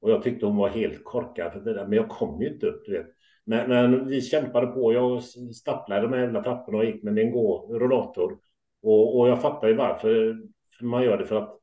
Och 0.00 0.10
jag 0.10 0.22
tyckte 0.22 0.46
hon 0.46 0.56
var 0.56 0.68
helt 0.68 1.04
korkad 1.04 1.52
för 1.52 1.60
det 1.60 1.74
där, 1.74 1.86
men 1.86 1.96
jag 1.96 2.08
kom 2.08 2.42
ju 2.42 2.48
inte 2.48 2.66
upp, 2.66 2.82
du 2.86 2.92
vet. 2.92 3.06
Men, 3.44 3.68
men 3.68 4.08
vi 4.08 4.20
kämpade 4.20 4.66
på. 4.66 4.92
Jag 4.92 5.22
stapplade 5.54 6.08
de 6.08 6.18
jävla 6.18 6.42
trapporna 6.42 6.78
och 6.78 6.84
gick 6.84 7.02
med 7.02 7.14
min 7.14 7.32
gå 7.32 7.68
rullator. 7.70 8.38
Och, 8.82 9.18
och 9.18 9.28
jag 9.28 9.42
fattar 9.42 9.68
ju 9.68 9.74
varför 9.74 10.42
man 10.80 11.04
gör 11.04 11.18
det 11.18 11.26
för 11.26 11.36
att 11.36 11.58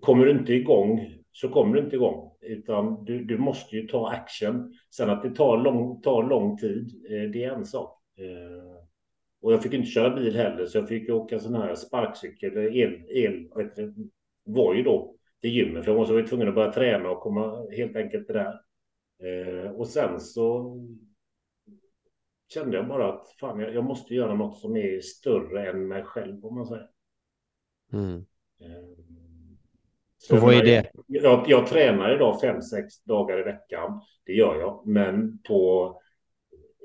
kommer 0.00 0.24
du 0.24 0.30
inte 0.30 0.52
igång 0.52 1.14
så 1.32 1.48
kommer 1.48 1.74
du 1.74 1.80
inte 1.80 1.96
igång. 1.96 2.30
Utan 2.40 3.04
du, 3.04 3.24
du 3.24 3.38
måste 3.38 3.76
ju 3.76 3.86
ta 3.86 4.10
action. 4.10 4.74
Sen 4.90 5.10
att 5.10 5.22
det 5.22 5.30
tar 5.30 5.58
lång, 5.58 6.00
tar 6.00 6.28
lång 6.28 6.56
tid, 6.56 7.04
eh, 7.10 7.30
det 7.30 7.44
är 7.44 7.52
en 7.52 7.66
sak. 7.66 8.02
Eh, 8.18 8.80
och 9.42 9.52
jag 9.52 9.62
fick 9.62 9.72
inte 9.72 9.90
köra 9.90 10.14
bil 10.14 10.36
heller, 10.36 10.66
så 10.66 10.78
jag 10.78 10.88
fick 10.88 11.10
åka 11.10 11.38
sån 11.38 11.54
här 11.54 11.74
sparkcykel, 11.74 12.58
el, 12.58 13.02
el 13.08 13.48
var 14.44 14.74
ju 14.74 14.82
då 14.82 15.14
till 15.40 15.50
gymmet, 15.50 15.84
för 15.84 15.92
jag 15.92 15.98
var 15.98 16.26
tvungen 16.26 16.48
att 16.48 16.54
börja 16.54 16.72
träna 16.72 17.10
och 17.10 17.20
komma 17.20 17.66
helt 17.70 17.96
enkelt 17.96 18.26
det 18.26 18.32
där. 18.32 18.60
Eh, 19.22 19.70
och 19.70 19.88
sen 19.88 20.20
så 20.20 20.76
kände 22.54 22.76
jag 22.76 22.88
bara 22.88 23.12
att 23.12 23.28
fan, 23.40 23.60
jag, 23.60 23.74
jag, 23.74 23.84
måste 23.84 24.14
göra 24.14 24.34
något 24.34 24.58
som 24.58 24.76
är 24.76 25.00
större 25.00 25.70
än 25.70 25.88
mig 25.88 26.02
själv, 26.02 26.46
om 26.46 26.54
man 26.54 26.66
säger. 26.66 26.90
Mm. 27.92 28.16
Eh, 28.60 28.98
så 30.18 30.36
vad 30.36 30.54
är 30.54 30.64
det? 30.64 30.90
Jag, 31.06 31.44
jag 31.48 31.66
tränar 31.66 32.14
idag 32.14 32.40
fem, 32.40 32.62
sex 32.62 33.02
dagar 33.04 33.40
i 33.40 33.42
veckan. 33.42 34.00
Det 34.24 34.32
gör 34.32 34.60
jag, 34.60 34.86
men 34.86 35.38
på 35.38 36.00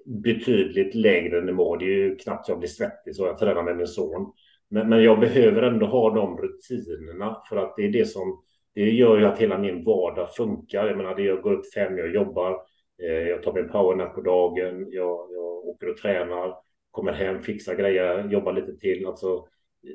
betydligt 0.06 0.96
lägre 0.96 1.42
nivå. 1.42 1.76
Det 1.76 1.86
är 1.86 1.98
ju 1.98 2.16
knappt 2.16 2.50
jag 2.50 2.60
blir 2.60 2.70
svettig 2.70 3.16
så 3.16 3.26
jag 3.26 3.38
tränar 3.38 3.64
med 3.64 3.78
min 3.78 3.88
son. 3.88 4.32
Men, 4.70 4.90
men 4.90 5.04
jag 5.04 5.20
behöver 5.20 5.62
ändå 5.62 5.86
ha 5.86 6.16
de 6.16 6.38
rutinerna 6.38 7.38
för 7.50 7.58
att 7.58 7.74
det 7.78 7.86
är 7.86 7.92
det 7.92 8.06
som 8.06 8.42
det 8.76 8.90
gör 8.92 9.20
ju 9.20 9.26
att 9.26 9.40
hela 9.40 9.58
min 9.58 9.84
vardag 9.84 10.36
funkar. 10.36 10.88
Jag 10.88 10.98
menar, 10.98 11.16
det 11.16 11.24
jag 11.24 11.42
går 11.42 11.54
upp 11.54 11.74
fem, 11.74 11.98
jag 11.98 12.14
jobbar, 12.14 12.62
eh, 13.04 13.28
jag 13.30 13.44
tar 13.44 13.54
min 13.54 13.70
powernap 13.70 14.16
på 14.16 14.22
dagen, 14.22 14.88
jag, 14.90 15.28
jag 15.32 15.66
åker 15.66 15.90
och 15.90 15.98
tränar, 15.98 16.54
kommer 16.92 17.14
hem, 17.14 17.42
fixar 17.42 17.76
grejer, 17.76 18.30
jobbar 18.30 18.54
lite 18.54 18.78
till. 18.78 19.06
Alltså, 19.06 19.46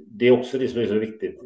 det 0.06 0.28
är 0.28 0.30
också 0.30 0.58
det 0.58 0.68
som 0.68 0.80
är 0.80 0.86
så 0.86 0.98
viktigt. 0.98 1.40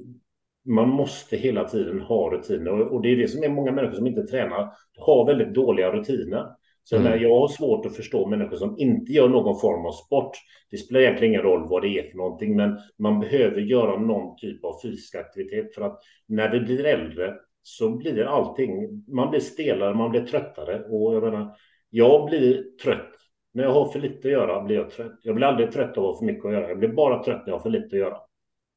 Man 0.65 0.89
måste 0.89 1.37
hela 1.37 1.65
tiden 1.69 2.01
ha 2.01 2.31
rutiner 2.31 2.81
och 2.81 3.03
det 3.03 3.09
är 3.09 3.17
det 3.17 3.29
som 3.29 3.43
är 3.43 3.49
många 3.49 3.73
människor 3.73 3.97
som 3.97 4.07
inte 4.07 4.27
tränar 4.27 4.73
har 4.99 5.27
väldigt 5.27 5.55
dåliga 5.55 5.93
rutiner. 5.93 6.47
Så 6.85 6.97
mm. 6.97 7.23
jag 7.23 7.41
har 7.41 7.49
svårt 7.49 7.87
att 7.87 7.97
förstå 7.97 8.27
människor 8.27 8.57
som 8.57 8.79
inte 8.79 9.13
gör 9.13 9.29
någon 9.29 9.61
form 9.61 9.87
av 9.87 9.93
sport. 9.93 10.37
Det 10.71 10.77
spelar 10.77 11.01
egentligen 11.01 11.33
ingen 11.33 11.43
roll 11.43 11.69
vad 11.69 11.83
det 11.83 11.99
är 11.99 12.11
för 12.11 12.17
någonting, 12.17 12.57
men 12.57 12.79
man 12.99 13.21
behöver 13.21 13.61
göra 13.61 14.01
någon 14.01 14.37
typ 14.37 14.65
av 14.65 14.75
fysisk 14.83 15.15
aktivitet 15.15 15.75
för 15.75 15.83
att 15.83 15.99
när 16.29 16.53
vi 16.53 16.61
blir 16.61 16.85
äldre 16.85 17.35
så 17.63 17.91
blir 17.91 18.25
allting, 18.25 19.05
man 19.09 19.31
blir 19.31 19.41
stelare, 19.41 19.95
man 19.95 20.11
blir 20.11 20.27
tröttare 20.27 20.83
och 20.91 21.15
jag 21.15 21.23
menar, 21.23 21.57
jag 21.91 22.29
blir 22.29 22.65
trött. 22.83 23.11
När 23.53 23.65
jag 23.65 23.71
har 23.71 23.89
för 23.89 24.01
lite 24.01 24.29
att 24.29 24.33
göra 24.33 24.63
blir 24.63 24.77
jag 24.77 24.91
trött. 24.91 25.19
Jag 25.23 25.35
blir 25.35 25.47
aldrig 25.47 25.73
trött 25.73 25.99
av 25.99 26.05
att 26.05 26.11
ha 26.11 26.19
för 26.19 26.25
mycket 26.25 26.45
att 26.45 26.53
göra. 26.53 26.69
Jag 26.69 26.79
blir 26.79 26.89
bara 26.89 27.25
trött 27.25 27.47
när 27.47 27.53
jag 27.53 27.59
har 27.59 27.63
för 27.63 27.71
lite 27.71 27.97
att 27.97 28.01
göra. 28.01 28.17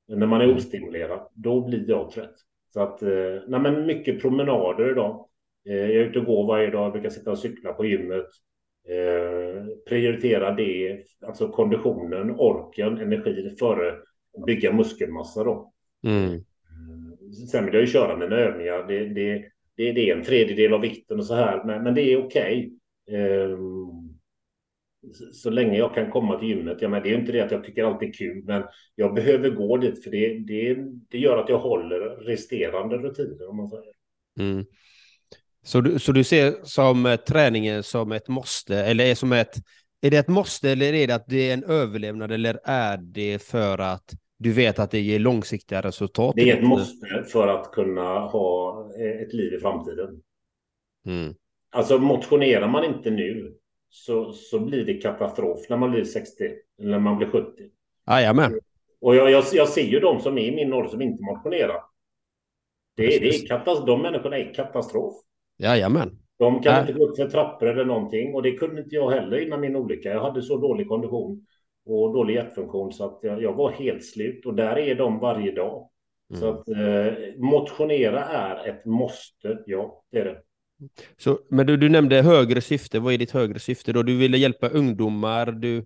När 0.07 0.27
man 0.27 0.41
är 0.41 0.55
ostimulerad, 0.55 1.27
då 1.33 1.61
blir 1.61 1.89
jag 1.89 2.11
trött. 2.11 2.35
Så 2.73 2.81
att, 2.81 3.01
eh, 3.01 3.09
nej 3.47 3.59
men 3.59 3.85
mycket 3.85 4.21
promenader 4.21 4.91
idag. 4.91 5.26
Eh, 5.69 5.75
jag 5.75 5.89
är 5.89 6.10
ute 6.10 6.19
och 6.19 6.25
går 6.25 6.47
varje 6.47 6.69
dag, 6.69 6.86
jag 6.86 6.91
brukar 6.91 7.10
sitta 7.10 7.32
och 7.32 7.39
cykla 7.39 7.73
på 7.73 7.86
gymmet. 7.86 8.27
Eh, 8.89 9.65
prioritera 9.88 10.51
det, 10.51 11.03
alltså 11.25 11.47
konditionen, 11.47 12.32
orken, 12.32 12.97
energi 12.97 13.56
före 13.60 13.95
bygga 14.45 14.73
muskelmassa 14.73 15.43
då. 15.43 15.73
Mm. 16.03 16.34
Eh, 16.34 17.32
sen 17.51 17.65
vill 17.65 17.73
jag 17.73 17.82
ju 17.82 17.88
köra 17.88 18.17
mina 18.17 18.36
övningar. 18.36 18.88
Det, 18.88 19.06
det, 19.06 19.43
det, 19.75 19.91
det, 19.91 20.10
är 20.10 20.15
en 20.15 20.23
tredjedel 20.23 20.73
av 20.73 20.82
vikten 20.82 21.19
och 21.19 21.25
så 21.25 21.36
här, 21.36 21.63
men, 21.63 21.84
men 21.84 21.93
det 21.93 22.01
är 22.01 22.25
okej. 22.25 22.71
Okay. 23.08 23.58
så 25.34 25.49
länge 25.49 25.77
jag 25.77 25.93
kan 25.93 26.12
komma 26.12 26.39
till 26.39 26.47
gymmet. 26.49 26.82
Ja, 26.82 26.89
men 26.89 27.03
det 27.03 27.10
är 27.10 27.17
inte 27.17 27.32
det 27.32 27.41
att 27.41 27.51
jag 27.51 27.63
tycker 27.63 27.84
allt 27.84 28.03
är 28.03 28.13
kul, 28.13 28.43
men 28.45 28.63
jag 28.95 29.13
behöver 29.13 29.49
gå 29.49 29.77
dit 29.77 30.03
för 30.03 30.12
det, 30.12 30.39
det, 30.39 30.77
det 31.10 31.17
gör 31.17 31.38
att 31.38 31.49
jag 31.49 31.60
håller 31.60 31.99
resterande 31.99 32.97
rutiner 32.97 33.49
om 33.49 33.58
man 33.58 33.67
säger. 33.67 33.93
Mm. 34.39 34.65
Så 35.67 35.82
du, 35.82 35.99
så 35.99 36.12
du 36.12 36.23
ser 36.23 36.56
som 36.63 37.06
eh, 37.06 37.15
träningen 37.15 37.84
som 37.84 38.12
ett 38.12 38.27
måste, 38.27 38.75
eller 38.77 39.06
är, 39.06 39.15
som 39.15 39.32
ett, 39.34 39.56
är 40.01 40.12
det 40.12 40.17
ett 40.17 40.27
måste 40.27 40.69
eller 40.69 40.93
är 40.93 41.08
det 41.08 41.15
att 41.15 41.27
det 41.27 41.49
är 41.49 41.53
en 41.53 41.63
överlevnad 41.63 42.32
eller 42.32 42.60
är 42.63 42.97
det 42.97 43.43
för 43.43 43.77
att 43.77 44.13
du 44.39 44.53
vet 44.53 44.80
att 44.80 44.91
det 44.91 44.99
ger 44.99 45.19
långsiktiga 45.19 45.82
resultat? 45.82 46.36
Det 46.36 46.51
är 46.51 46.58
ett 46.58 46.63
måste 46.63 47.23
för 47.32 47.47
att 47.47 47.71
kunna 47.71 48.19
ha 48.19 48.82
eh, 48.99 49.21
ett 49.21 49.34
liv 49.34 49.53
i 49.53 49.60
framtiden. 49.60 50.21
Mm. 51.06 51.36
Alltså 51.71 51.99
motionerar 51.99 52.67
man 52.67 52.84
inte 52.84 53.12
nu 53.12 53.53
så, 53.89 54.34
så 54.34 54.60
blir 54.60 54.86
det 54.86 54.93
katastrof 54.93 55.69
när 55.69 55.77
man 55.77 55.91
blir 55.91 56.03
60 56.03 56.43
eller 56.80 56.91
när 56.91 56.99
man 56.99 57.17
blir 57.17 57.27
70. 57.27 57.47
Jajamän. 58.10 58.60
Och 59.01 59.15
jag, 59.15 59.32
jag, 59.32 59.43
jag 59.53 59.69
ser 59.69 59.86
ju 59.86 59.99
de 59.99 60.19
som 60.19 60.38
är 60.38 60.41
i 60.41 60.56
min 60.56 60.73
ålder 60.73 60.89
som 60.89 61.01
inte 61.01 61.23
motionerar. 61.23 61.82
Det, 62.95 63.06
det 63.06 63.27
är 63.27 63.47
katastrof. 63.47 63.86
De 63.88 64.01
människorna 64.01 64.38
är 64.38 64.53
katastrof. 64.53 65.26
Jajamän. 65.57 66.19
De 66.39 66.61
kan 66.61 66.73
äh. 66.73 66.81
inte 66.81 66.93
gå 66.93 67.05
upp 67.07 67.17
för 67.17 67.29
trappor 67.29 67.67
eller 67.67 67.85
någonting 67.85 68.35
och 68.35 68.43
det 68.43 68.51
kunde 68.51 68.81
inte 68.81 68.95
jag 68.95 69.11
heller 69.11 69.37
innan 69.37 69.61
min 69.61 69.75
olycka. 69.75 70.09
Jag 70.09 70.21
hade 70.21 70.41
så 70.41 70.57
dålig 70.57 70.87
kondition 70.87 71.45
och 71.85 72.13
dålig 72.13 72.35
hjärtfunktion 72.35 72.93
så 72.93 73.05
att 73.05 73.19
jag, 73.21 73.41
jag 73.41 73.53
var 73.53 73.71
helt 73.71 74.05
slut 74.05 74.45
och 74.45 74.53
där 74.53 74.77
är 74.77 74.95
de 74.95 75.19
varje 75.19 75.51
dag. 75.51 75.89
Mm. 76.29 76.41
Så 76.41 76.49
att 76.49 76.69
eh, 76.69 77.13
motionera 77.37 78.25
är 78.25 78.67
ett 78.69 78.85
måste, 78.85 79.63
ja 79.65 80.03
det 80.11 80.19
är 80.19 80.25
det. 80.25 80.41
Så, 81.17 81.39
men 81.49 81.67
du, 81.67 81.77
du 81.77 81.89
nämnde 81.89 82.21
högre 82.21 82.61
syfte, 82.61 82.99
vad 82.99 83.13
är 83.13 83.17
ditt 83.17 83.31
högre 83.31 83.59
syfte 83.59 83.93
då? 83.93 84.03
Du 84.03 84.17
ville 84.17 84.37
hjälpa 84.37 84.69
ungdomar, 84.69 85.51
du, 85.51 85.85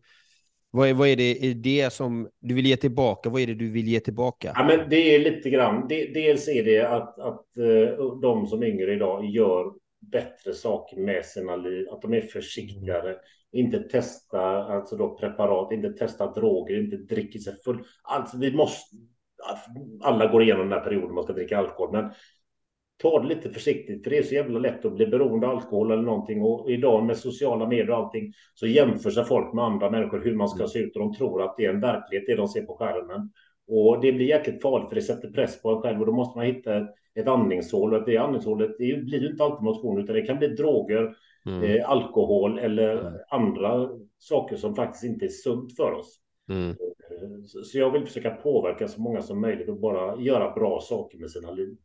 vad 0.72 0.90
är, 0.90 0.94
vad 0.94 1.08
är 1.08 1.16
det, 1.16 1.46
är 1.46 1.54
det 1.54 1.94
som 1.94 2.30
du 2.40 2.56
vill 2.56 2.66
ge 2.66 2.78
tillbaka? 2.78 3.30
Vad 3.30 3.42
är 3.42 3.48
det 3.48 3.54
du 3.54 3.72
vill 3.72 3.88
ge 3.88 4.00
tillbaka? 4.00 4.52
Ja, 4.56 4.64
men 4.64 4.90
det 4.90 5.16
är 5.16 5.20
lite 5.20 5.50
grann. 5.50 5.88
dels 5.88 6.48
är 6.48 6.64
det 6.64 6.82
att, 6.82 7.20
att 7.20 7.58
eh, 7.58 8.20
de 8.22 8.48
som 8.48 8.64
är 8.64 8.68
yngre 8.68 8.94
idag 8.94 9.26
gör 9.26 9.74
bättre 10.12 10.54
saker 10.54 10.98
med 10.98 11.26
sina 11.26 11.56
liv, 11.56 11.90
att 11.90 12.02
de 12.02 12.14
är 12.14 12.22
försiktigare, 12.22 13.10
mm. 13.10 13.22
inte 13.52 13.80
testar 13.92 14.72
alltså 14.72 14.96
då 14.96 15.18
preparat, 15.18 15.72
inte 15.72 15.90
testar 15.90 16.36
droger, 16.36 16.84
inte 16.84 16.98
dricker 16.98 17.40
sig 17.40 17.54
full. 17.66 17.84
Alltså 18.04 18.38
vi 18.38 18.54
måste, 18.54 18.96
alla 20.02 20.28
går 20.28 20.44
igenom 20.44 20.70
den 20.70 20.80
här 20.80 20.86
perioden 20.86 21.16
man 21.16 21.24
ska 21.24 21.34
dricka 21.34 21.58
alkohol, 21.58 21.92
men 21.92 22.12
ta 23.02 23.20
det 23.20 23.28
lite 23.28 23.50
försiktigt, 23.50 24.04
för 24.04 24.10
det 24.10 24.18
är 24.18 24.24
så 24.24 24.36
jävla 24.36 24.60
lätt 24.60 24.86
att 24.86 24.94
bli 24.94 25.08
beroende 25.08 25.48
av 25.48 25.56
alkohol 25.56 25.92
eller 25.92 26.04
någonting. 26.04 26.42
Och 26.42 26.72
idag 26.72 27.06
med 27.06 27.18
sociala 27.18 27.68
medier 27.68 27.90
och 27.90 27.98
allting 27.98 28.34
så 28.54 28.68
jämför 28.68 29.10
sig 29.10 29.26
folk 29.26 29.54
med 29.54 29.66
andra 29.66 29.92
människor 29.92 30.22
hur 30.24 30.36
man 30.36 30.50
ska 30.50 30.60
mm. 30.60 30.68
se 30.68 30.80
ut 30.80 30.96
och 30.96 31.02
de 31.02 31.14
tror 31.14 31.44
att 31.44 31.58
det 31.58 31.66
är 31.66 31.70
en 31.70 31.80
verklighet, 31.80 32.24
det 32.28 32.36
de 32.36 32.48
ser 32.48 32.62
på 32.62 32.76
skärmen. 32.76 33.30
Och 33.68 34.02
det 34.02 34.12
blir 34.12 34.26
jäkligt 34.26 34.62
farligt 34.62 34.90
för 34.90 34.96
det 34.96 35.02
sätter 35.02 35.32
press 35.32 35.62
på 35.62 35.70
en 35.70 35.82
själv 35.82 36.00
och 36.00 36.06
då 36.06 36.12
måste 36.12 36.38
man 36.38 36.48
hitta 36.48 36.88
ett, 37.16 37.28
andningshål 37.28 37.94
och 37.94 38.06
det 38.06 38.18
andningshålet 38.18 38.72
det 38.78 39.04
blir 39.04 39.32
inte 39.32 39.44
alltid 39.44 39.64
motion 39.64 40.00
utan 40.00 40.16
det 40.16 40.22
kan 40.22 40.38
bli 40.38 40.48
droger, 40.48 41.16
mm. 41.46 41.64
eh, 41.64 41.90
alkohol 41.90 42.60
eller 42.60 42.98
mm. 42.98 43.14
andra 43.30 43.90
saker 44.20 44.56
som 44.56 44.76
faktiskt 44.76 45.04
inte 45.04 45.26
är 45.26 45.30
sunt 45.30 45.76
för 45.76 45.92
oss. 45.92 46.20
Mm. 46.50 46.70
Eh, 46.70 46.76
så 47.64 47.78
jag 47.78 47.92
vill 47.92 48.06
försöka 48.06 48.32
påverka 48.32 48.88
så 48.88 49.02
många 49.02 49.22
som 49.22 49.42
möjligt 49.42 49.70
och 49.70 49.80
bara 49.80 50.22
göra 50.22 50.54
bra 50.54 50.80
saker 50.82 51.18
med 51.18 51.32
sina 51.32 51.52
liv. 51.52 51.78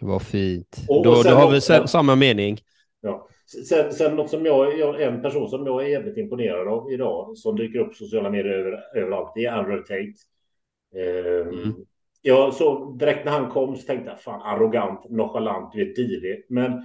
Vad 0.00 0.22
fint. 0.22 0.76
Och, 0.88 1.04
då, 1.04 1.10
och 1.10 1.24
då 1.24 1.30
har 1.30 1.50
vi 1.50 1.58
också, 1.58 1.86
samma 1.86 2.16
mening. 2.16 2.58
Ja. 3.00 3.28
Sen, 3.68 3.92
sen 3.92 4.16
något 4.16 4.30
som 4.30 4.46
jag, 4.46 4.78
jag, 4.78 5.02
en 5.02 5.22
person 5.22 5.48
som 5.48 5.66
jag 5.66 5.84
är 5.84 5.88
jävligt 5.88 6.16
imponerad 6.16 6.68
av 6.68 6.92
idag, 6.92 7.36
som 7.36 7.56
dyker 7.56 7.78
upp 7.78 7.94
sociala 7.94 8.30
medier 8.30 8.52
över, 8.52 8.78
överallt, 8.96 9.32
det 9.34 9.44
är 9.44 9.52
Andrew 9.52 9.82
Tate. 9.82 10.18
Um, 10.94 11.58
mm. 11.58 11.74
Jag 12.22 12.54
så 12.54 12.90
direkt 12.90 13.24
när 13.24 13.32
han 13.32 13.50
kom 13.50 13.76
så 13.76 13.86
tänkte 13.86 14.10
jag 14.10 14.20
fan 14.20 14.42
arrogant, 14.42 15.10
nonchalant, 15.10 15.72
du 15.72 15.84
vet 15.84 15.96
divig. 15.96 16.46
Men 16.48 16.82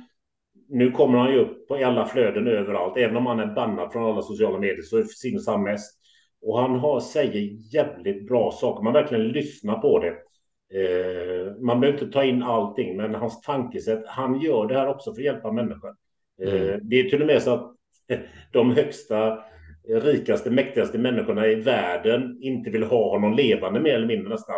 nu 0.70 0.92
kommer 0.92 1.18
han 1.18 1.32
ju 1.32 1.40
upp 1.40 1.68
på 1.68 1.76
alla 1.76 2.06
flöden 2.06 2.48
överallt. 2.48 2.98
Även 2.98 3.18
om 3.18 3.26
han 3.26 3.40
är 3.40 3.56
bannad 3.56 3.92
från 3.92 4.12
alla 4.12 4.22
sociala 4.22 4.60
medier 4.60 4.82
så 4.82 5.04
syns 5.04 5.48
han 5.48 5.64
mest. 5.64 6.00
Och 6.42 6.60
han 6.60 6.80
har, 6.80 7.00
säger 7.00 7.74
jävligt 7.74 8.28
bra 8.28 8.52
saker. 8.52 8.84
Man 8.84 8.94
verkligen 8.94 9.28
lyssnar 9.28 9.78
på 9.78 10.00
det. 10.00 10.14
Eh, 10.74 11.56
man 11.62 11.80
behöver 11.80 12.00
inte 12.00 12.14
ta 12.14 12.24
in 12.24 12.44
allting, 12.44 12.98
men 12.98 13.16
hans 13.16 13.42
tankesätt, 13.42 14.04
han 14.08 14.42
gör 14.42 14.68
det 14.68 14.74
här 14.74 14.88
också 14.88 15.14
för 15.14 15.22
att 15.22 15.26
hjälpa 15.26 15.52
människor. 15.52 15.96
Eh, 16.42 16.62
mm. 16.62 16.80
Det 16.84 17.00
är 17.00 17.10
till 17.10 17.22
och 17.22 17.28
med 17.28 17.42
så 17.42 17.54
att 17.54 17.76
de 18.52 18.72
högsta, 18.72 19.44
rikaste, 19.88 20.52
mäktigaste 20.52 20.98
människorna 20.98 21.48
i 21.48 21.56
världen 21.56 22.38
inte 22.42 22.70
vill 22.70 22.84
ha 22.84 23.10
honom 23.10 23.34
levande 23.34 23.80
mer 23.80 23.96
eller 23.96 24.08
mindre 24.08 24.30
nästan. 24.30 24.56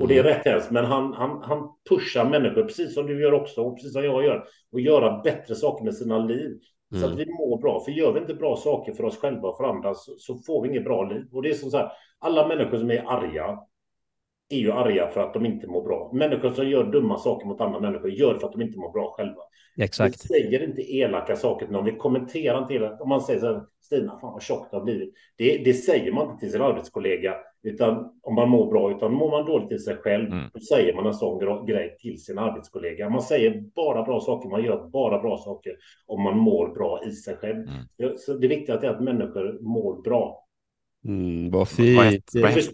Och 0.00 0.08
det 0.08 0.18
är 0.18 0.20
mm. 0.20 0.32
rätt 0.32 0.44
hemskt, 0.44 0.70
men 0.70 0.84
han, 0.84 1.12
han, 1.12 1.42
han 1.42 1.68
pushar 1.88 2.24
människor, 2.24 2.62
precis 2.62 2.94
som 2.94 3.06
du 3.06 3.22
gör 3.22 3.32
också, 3.32 3.62
och 3.62 3.76
precis 3.76 3.92
som 3.92 4.04
jag 4.04 4.24
gör, 4.24 4.44
och 4.72 4.80
göra 4.80 5.22
bättre 5.22 5.54
saker 5.54 5.84
med 5.84 5.94
sina 5.94 6.18
liv. 6.18 6.58
Mm. 6.92 7.00
Så 7.02 7.06
att 7.06 7.12
mm. 7.12 7.16
vi 7.16 7.32
mår 7.32 7.58
bra, 7.58 7.80
för 7.80 7.92
gör 7.92 8.12
vi 8.12 8.20
inte 8.20 8.34
bra 8.34 8.56
saker 8.56 8.92
för 8.92 9.04
oss 9.04 9.18
själva 9.18 9.48
och 9.48 9.56
för 9.56 9.64
andra 9.64 9.94
så, 9.94 10.14
så 10.18 10.38
får 10.38 10.62
vi 10.62 10.68
inget 10.68 10.84
bra 10.84 11.04
liv. 11.04 11.24
Och 11.32 11.42
det 11.42 11.50
är 11.50 11.54
som 11.54 11.70
så 11.70 11.76
här, 11.76 11.92
alla 12.18 12.48
människor 12.48 12.78
som 12.78 12.90
är 12.90 13.04
arga, 13.06 13.58
är 14.52 14.58
ju 14.58 14.72
arga 14.72 15.08
för 15.08 15.20
att 15.20 15.34
de 15.34 15.46
inte 15.46 15.66
mår 15.66 15.82
bra. 15.82 16.10
Människor 16.12 16.50
som 16.50 16.68
gör 16.68 16.84
dumma 16.84 17.18
saker 17.18 17.46
mot 17.46 17.60
andra 17.60 17.80
människor 17.80 18.10
gör 18.10 18.34
det 18.34 18.40
för 18.40 18.46
att 18.46 18.52
de 18.52 18.62
inte 18.62 18.78
mår 18.78 18.92
bra 18.92 19.14
själva. 19.16 19.42
Exakt. 19.78 20.14
Vi 20.14 20.18
säger 20.18 20.64
inte 20.64 20.94
elaka 20.94 21.36
saker 21.36 21.66
till 21.66 21.72
någon. 21.72 21.84
Vi 21.84 21.96
kommenterar 21.96 22.62
inte 22.62 22.74
elakt. 22.74 23.00
Om 23.00 23.08
man 23.08 23.20
säger 23.20 23.40
så 23.40 23.46
här, 23.46 23.62
Stina, 23.80 24.18
fan 24.20 24.32
vad 24.32 24.42
tjockt 24.42 24.70
det 24.70 24.76
har 24.76 24.84
blivit. 24.84 25.14
Det, 25.36 25.58
det 25.64 25.74
säger 25.74 26.12
man 26.12 26.26
inte 26.26 26.40
till 26.40 26.52
sin 26.52 26.62
arbetskollega, 26.62 27.34
utan 27.62 28.10
om 28.22 28.34
man 28.34 28.48
mår 28.48 28.70
bra, 28.70 28.90
utan 28.90 29.12
mår 29.12 29.30
man 29.30 29.46
dåligt 29.46 29.68
till 29.68 29.84
sig 29.84 29.96
själv, 29.96 30.26
mm. 30.26 30.44
då 30.54 30.60
säger 30.60 30.94
man 30.94 31.06
en 31.06 31.14
sån 31.14 31.66
grej 31.66 31.96
till 31.98 32.24
sin 32.24 32.38
arbetskollega. 32.38 33.10
Man 33.10 33.22
säger 33.22 33.60
bara 33.74 34.02
bra 34.02 34.20
saker, 34.20 34.48
man 34.48 34.64
gör 34.64 34.88
bara 34.88 35.18
bra 35.18 35.38
saker 35.38 35.72
om 36.06 36.22
man 36.22 36.38
mår 36.38 36.74
bra 36.74 37.00
i 37.06 37.10
sig 37.10 37.36
själv. 37.36 37.68
Mm. 37.98 38.18
Så 38.18 38.32
det 38.32 38.48
viktiga 38.48 38.76
är 38.76 38.88
att 38.88 39.02
människor 39.02 39.58
mår 39.60 40.02
bra. 40.02 40.41
Mm, 41.04 41.50
vad 41.50 41.68
fint. 41.68 42.30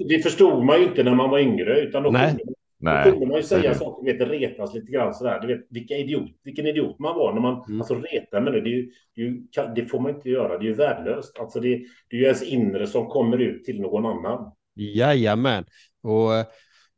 Det 0.08 0.22
förstod 0.22 0.64
man 0.64 0.80
ju 0.80 0.84
inte 0.84 1.02
när 1.02 1.14
man 1.14 1.30
var 1.30 1.38
yngre, 1.38 1.80
utan 1.80 2.02
då 2.02 2.10
Nej. 2.10 2.28
Kunde, 2.28 2.54
Nej. 2.80 3.04
Då 3.04 3.10
kunde 3.10 3.26
man 3.26 3.36
ju 3.36 3.42
säga 3.42 3.74
saker, 3.74 4.04
vet, 4.04 4.30
retas 4.30 4.74
lite 4.74 4.92
grann 4.92 5.14
sådär. 5.14 5.40
Du 5.40 5.46
vet, 5.46 5.66
vilka 5.70 5.94
idiot, 5.94 6.30
vilken 6.44 6.66
idiot 6.66 6.98
man 6.98 7.14
var 7.14 7.34
när 7.34 7.40
man 7.40 7.64
mm. 7.68 7.80
alltså, 7.80 7.94
retar 7.94 8.40
men 8.40 8.52
det, 8.52 8.60
det, 8.60 8.88
det, 9.14 9.72
det 9.76 9.86
får 9.86 10.00
man 10.00 10.14
inte 10.14 10.30
göra. 10.30 10.58
Det 10.58 10.64
är 10.64 10.68
ju 10.68 10.74
värdelöst. 10.74 11.38
Alltså, 11.38 11.60
det, 11.60 11.68
det 12.08 12.16
är 12.16 12.20
ju 12.20 12.24
ens 12.24 12.42
inre 12.42 12.86
som 12.86 13.06
kommer 13.06 13.38
ut 13.38 13.64
till 13.64 13.80
någon 13.80 14.06
annan. 14.06 14.52
Jajamän. 14.74 15.64
Och 16.02 16.30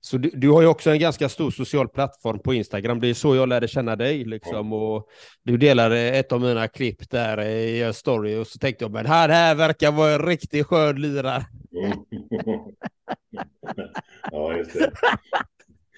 så 0.00 0.16
du, 0.16 0.30
du, 0.34 0.50
har 0.50 0.62
ju 0.62 0.68
också 0.68 0.90
en 0.90 0.98
ganska 0.98 1.28
stor 1.28 1.50
social 1.50 1.88
plattform 1.88 2.38
på 2.38 2.54
Instagram. 2.54 3.00
Det 3.00 3.08
är 3.08 3.14
så 3.14 3.36
jag 3.36 3.48
lärde 3.48 3.68
känna 3.68 3.96
dig. 3.96 4.24
Liksom. 4.24 4.72
Och 4.72 5.08
du 5.42 5.56
delade 5.56 5.98
ett 5.98 6.32
av 6.32 6.40
mina 6.40 6.68
klipp 6.68 7.10
där 7.10 7.40
i 7.40 7.82
en 7.82 7.94
story 7.94 8.36
och 8.36 8.46
så 8.46 8.58
tänkte 8.58 8.84
jag, 8.84 8.92
men 8.92 9.06
här, 9.06 9.28
här 9.28 9.54
verkar 9.54 9.92
vara 9.92 10.10
en 10.10 10.26
riktigt 10.26 10.66
skön 10.66 11.00
lirare. 11.00 11.46
ja, 14.30 14.56
just 14.56 14.72
det. 14.72 14.92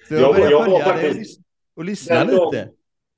Så 0.07 0.13
jag, 0.13 0.39
jag, 0.39 0.51
jag 0.51 0.71
var 0.71 0.79
faktiskt... 0.79 1.41
Och 1.75 1.85
lyssna 1.85 2.23
lite. 2.23 2.35
Dag, 2.35 2.53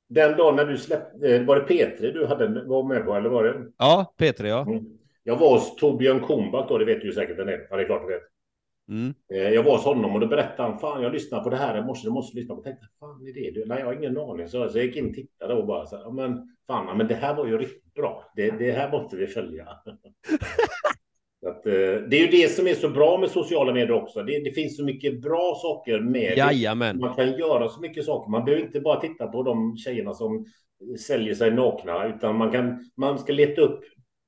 den 0.10 0.38
dagen 0.38 0.56
när 0.56 0.66
du 0.66 0.78
släppte, 0.78 1.44
var 1.44 1.56
det 1.56 1.66
P3 1.66 2.14
du 2.14 2.26
hade, 2.26 2.66
var 2.66 2.84
med 2.84 3.06
på, 3.06 3.16
eller 3.16 3.30
var 3.30 3.44
det? 3.44 3.72
Ja, 3.78 4.14
P3, 4.20 4.48
ja. 4.48 4.62
Mm. 4.62 4.86
Jag 5.24 5.38
var 5.38 5.50
hos 5.50 5.76
Torbjörn 5.76 6.20
Kumbak 6.20 6.70
då, 6.70 6.78
det 6.78 6.86
vet 6.86 7.02
du 7.02 7.08
ju 7.08 7.14
säkert 7.14 7.40
vem 7.40 7.48
det 7.48 7.54
är. 7.54 7.68
Ja, 7.70 7.76
det 7.76 7.82
är 7.82 7.86
klart 7.86 8.08
du 8.08 8.14
vet. 8.14 8.24
Mm. 8.90 9.14
Eh, 9.34 9.50
jag 9.50 9.64
var 9.64 9.72
hos 9.72 9.86
honom 9.86 10.14
och 10.14 10.20
då 10.20 10.28
berättade 10.28 10.70
han, 10.70 10.80
fan 10.80 11.04
jag 11.04 11.14
lyssnade 11.14 11.44
på 11.44 11.50
det 11.50 11.58
här 11.58 11.78
i 11.78 11.82
morse, 11.82 12.08
du 12.08 12.12
måste 12.12 12.38
lyssna 12.38 12.56
på 12.56 12.62
det. 12.62 12.70
Jag 12.70 12.80
tänkte, 12.80 12.98
fan 13.00 13.28
är 13.28 13.34
det 13.34 13.52
du? 13.52 13.66
Nej, 13.66 13.80
jag 13.80 13.86
har 13.86 13.94
ingen 13.94 14.18
aning. 14.18 14.48
Så, 14.48 14.58
jag 14.58 14.86
gick 14.86 14.96
in 14.96 15.10
och 15.10 15.14
tittade 15.14 15.54
och 15.54 15.68
bara 15.68 15.86
så 15.86 16.12
men 16.12 16.56
fan, 16.68 16.98
men 16.98 17.08
det 17.08 17.16
här 17.16 17.36
var 17.36 17.48
ju 17.48 17.58
riktigt 17.58 17.94
bra. 17.94 18.32
Det, 18.36 18.52
det 18.52 18.72
här 18.72 18.92
måste 18.92 19.16
vi 19.16 19.28
följa. 19.28 19.68
Att, 21.48 21.66
eh, 21.66 21.72
det 22.10 22.18
är 22.18 22.20
ju 22.20 22.28
det 22.28 22.52
som 22.52 22.68
är 22.68 22.74
så 22.74 22.90
bra 22.90 23.18
med 23.18 23.30
sociala 23.30 23.74
medier 23.74 23.92
också. 23.92 24.24
Det, 24.24 24.40
det 24.44 24.52
finns 24.52 24.78
så 24.78 24.84
mycket 24.84 25.22
bra 25.22 25.56
saker 25.62 26.00
med 26.00 26.38
Jajamän. 26.38 27.00
Man 27.00 27.16
kan 27.16 27.38
göra 27.38 27.70
så 27.70 27.82
mycket 27.82 28.06
saker. 28.06 28.32
Man 28.32 28.46
behöver 28.46 28.66
inte 28.66 28.80
bara 28.80 29.00
titta 29.00 29.28
på 29.28 29.44
de 29.44 29.78
tjejerna 29.78 30.14
som 30.14 30.46
säljer 31.08 31.36
sig 31.36 31.52
nakna, 31.52 32.08
utan 32.08 32.36
man 32.36 32.52
kan. 32.52 32.90
Man 32.98 33.20
ska 33.20 33.34
leta 33.34 33.62
upp 33.62 33.80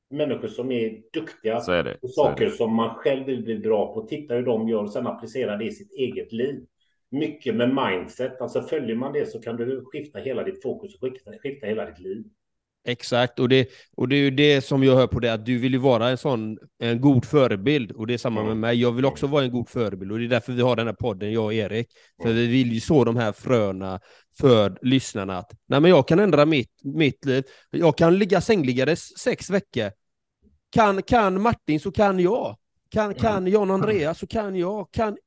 människor 0.10 0.48
som 0.48 0.72
är 0.72 1.02
duktiga 1.13 1.60
så 1.60 1.72
är 1.72 1.84
det. 1.84 2.02
på 2.02 2.08
saker 2.08 2.50
som 2.50 2.76
man 2.76 2.96
själv 2.96 3.26
vill 3.26 3.43
bli 3.43 3.60
bra 3.60 3.93
på. 3.93 4.02
Titta 4.02 4.34
hur 4.34 4.46
de 4.46 4.70
gör 4.70 4.84
och 4.84 4.91
sen 4.91 5.08
applicera 5.08 5.58
det 5.58 5.65
i 5.65 5.72
sitt 5.72 5.91
eget 5.91 6.32
liv. 6.32 6.65
Mycket 7.10 7.56
med 7.56 7.76
mindset, 7.76 8.41
alltså 8.41 8.62
följer 8.62 8.96
man 8.96 9.13
det 9.13 9.26
så 9.26 9.41
kan 9.41 9.58
du 9.58 9.86
skifta 9.86 10.20
hela 10.20 10.43
ditt 10.43 10.62
fokus 10.63 10.96
och 10.96 11.02
skifta, 11.02 11.32
skifta 11.32 11.67
hela 11.67 11.86
ditt 11.86 12.00
liv. 12.00 12.24
Exakt, 12.86 13.40
och 13.40 13.50
det, 13.50 13.70
och 13.98 14.08
det 14.08 14.16
är 14.16 14.20
ju 14.20 14.32
det 14.32 14.62
som 14.62 14.84
jag 14.84 14.96
hör 14.96 15.08
på 15.08 15.20
det, 15.20 15.34
att 15.34 15.46
du 15.46 15.58
vill 15.58 15.74
ju 15.74 15.80
vara 15.80 16.10
en 16.10 16.18
sån 16.18 16.58
en 16.80 17.02
god 17.02 17.26
förebild, 17.26 17.92
och 17.92 18.08
det 18.08 18.13
är 18.13 18.18
samma 18.18 18.40
mm. 18.40 18.50
med 18.50 18.58
mig. 18.58 18.82
Jag 18.82 18.92
vill 18.92 19.06
också 19.06 19.28
vara 19.28 19.44
en 19.44 19.52
god 19.52 19.70
förebild, 19.70 20.12
och 20.12 20.20
det 20.20 20.26
är 20.26 20.30
därför 20.30 20.54
vi 20.54 20.62
har 20.62 20.76
den 20.76 20.88
här 20.88 20.94
podden, 20.94 21.32
jag 21.32 21.46
och 21.46 21.54
Erik. 21.54 21.88
För 22.22 22.34
vi 22.34 22.48
vill 22.48 22.74
ju 22.74 22.80
så 22.80 23.04
de 23.04 23.16
här 23.16 23.32
fröna 23.32 24.00
för 24.40 24.78
lyssnarna 24.82 25.38
att 25.38 25.52
nej, 25.68 25.80
men 25.80 25.92
jag 25.92 26.08
kan 26.08 26.20
ändra 26.20 26.46
mitt, 26.46 26.72
mitt 26.84 27.26
liv. 27.26 27.44
Jag 27.72 27.98
kan 27.98 28.18
ligga 28.18 28.42
sängliggandes 28.42 29.18
sex 29.20 29.50
veckor. 29.50 29.92
Kan, 30.72 31.04
kan 31.04 31.42
Martin 31.42 31.80
så 31.80 31.92
kan 31.92 32.20
jag. 32.20 32.56
Kan, 32.92 33.13
kan 33.13 33.48
John 33.48 33.72
Andreas 33.72 34.20
så 34.20 34.28
kan 34.28 34.56
jag. 34.56 34.92
Kan 34.92 35.18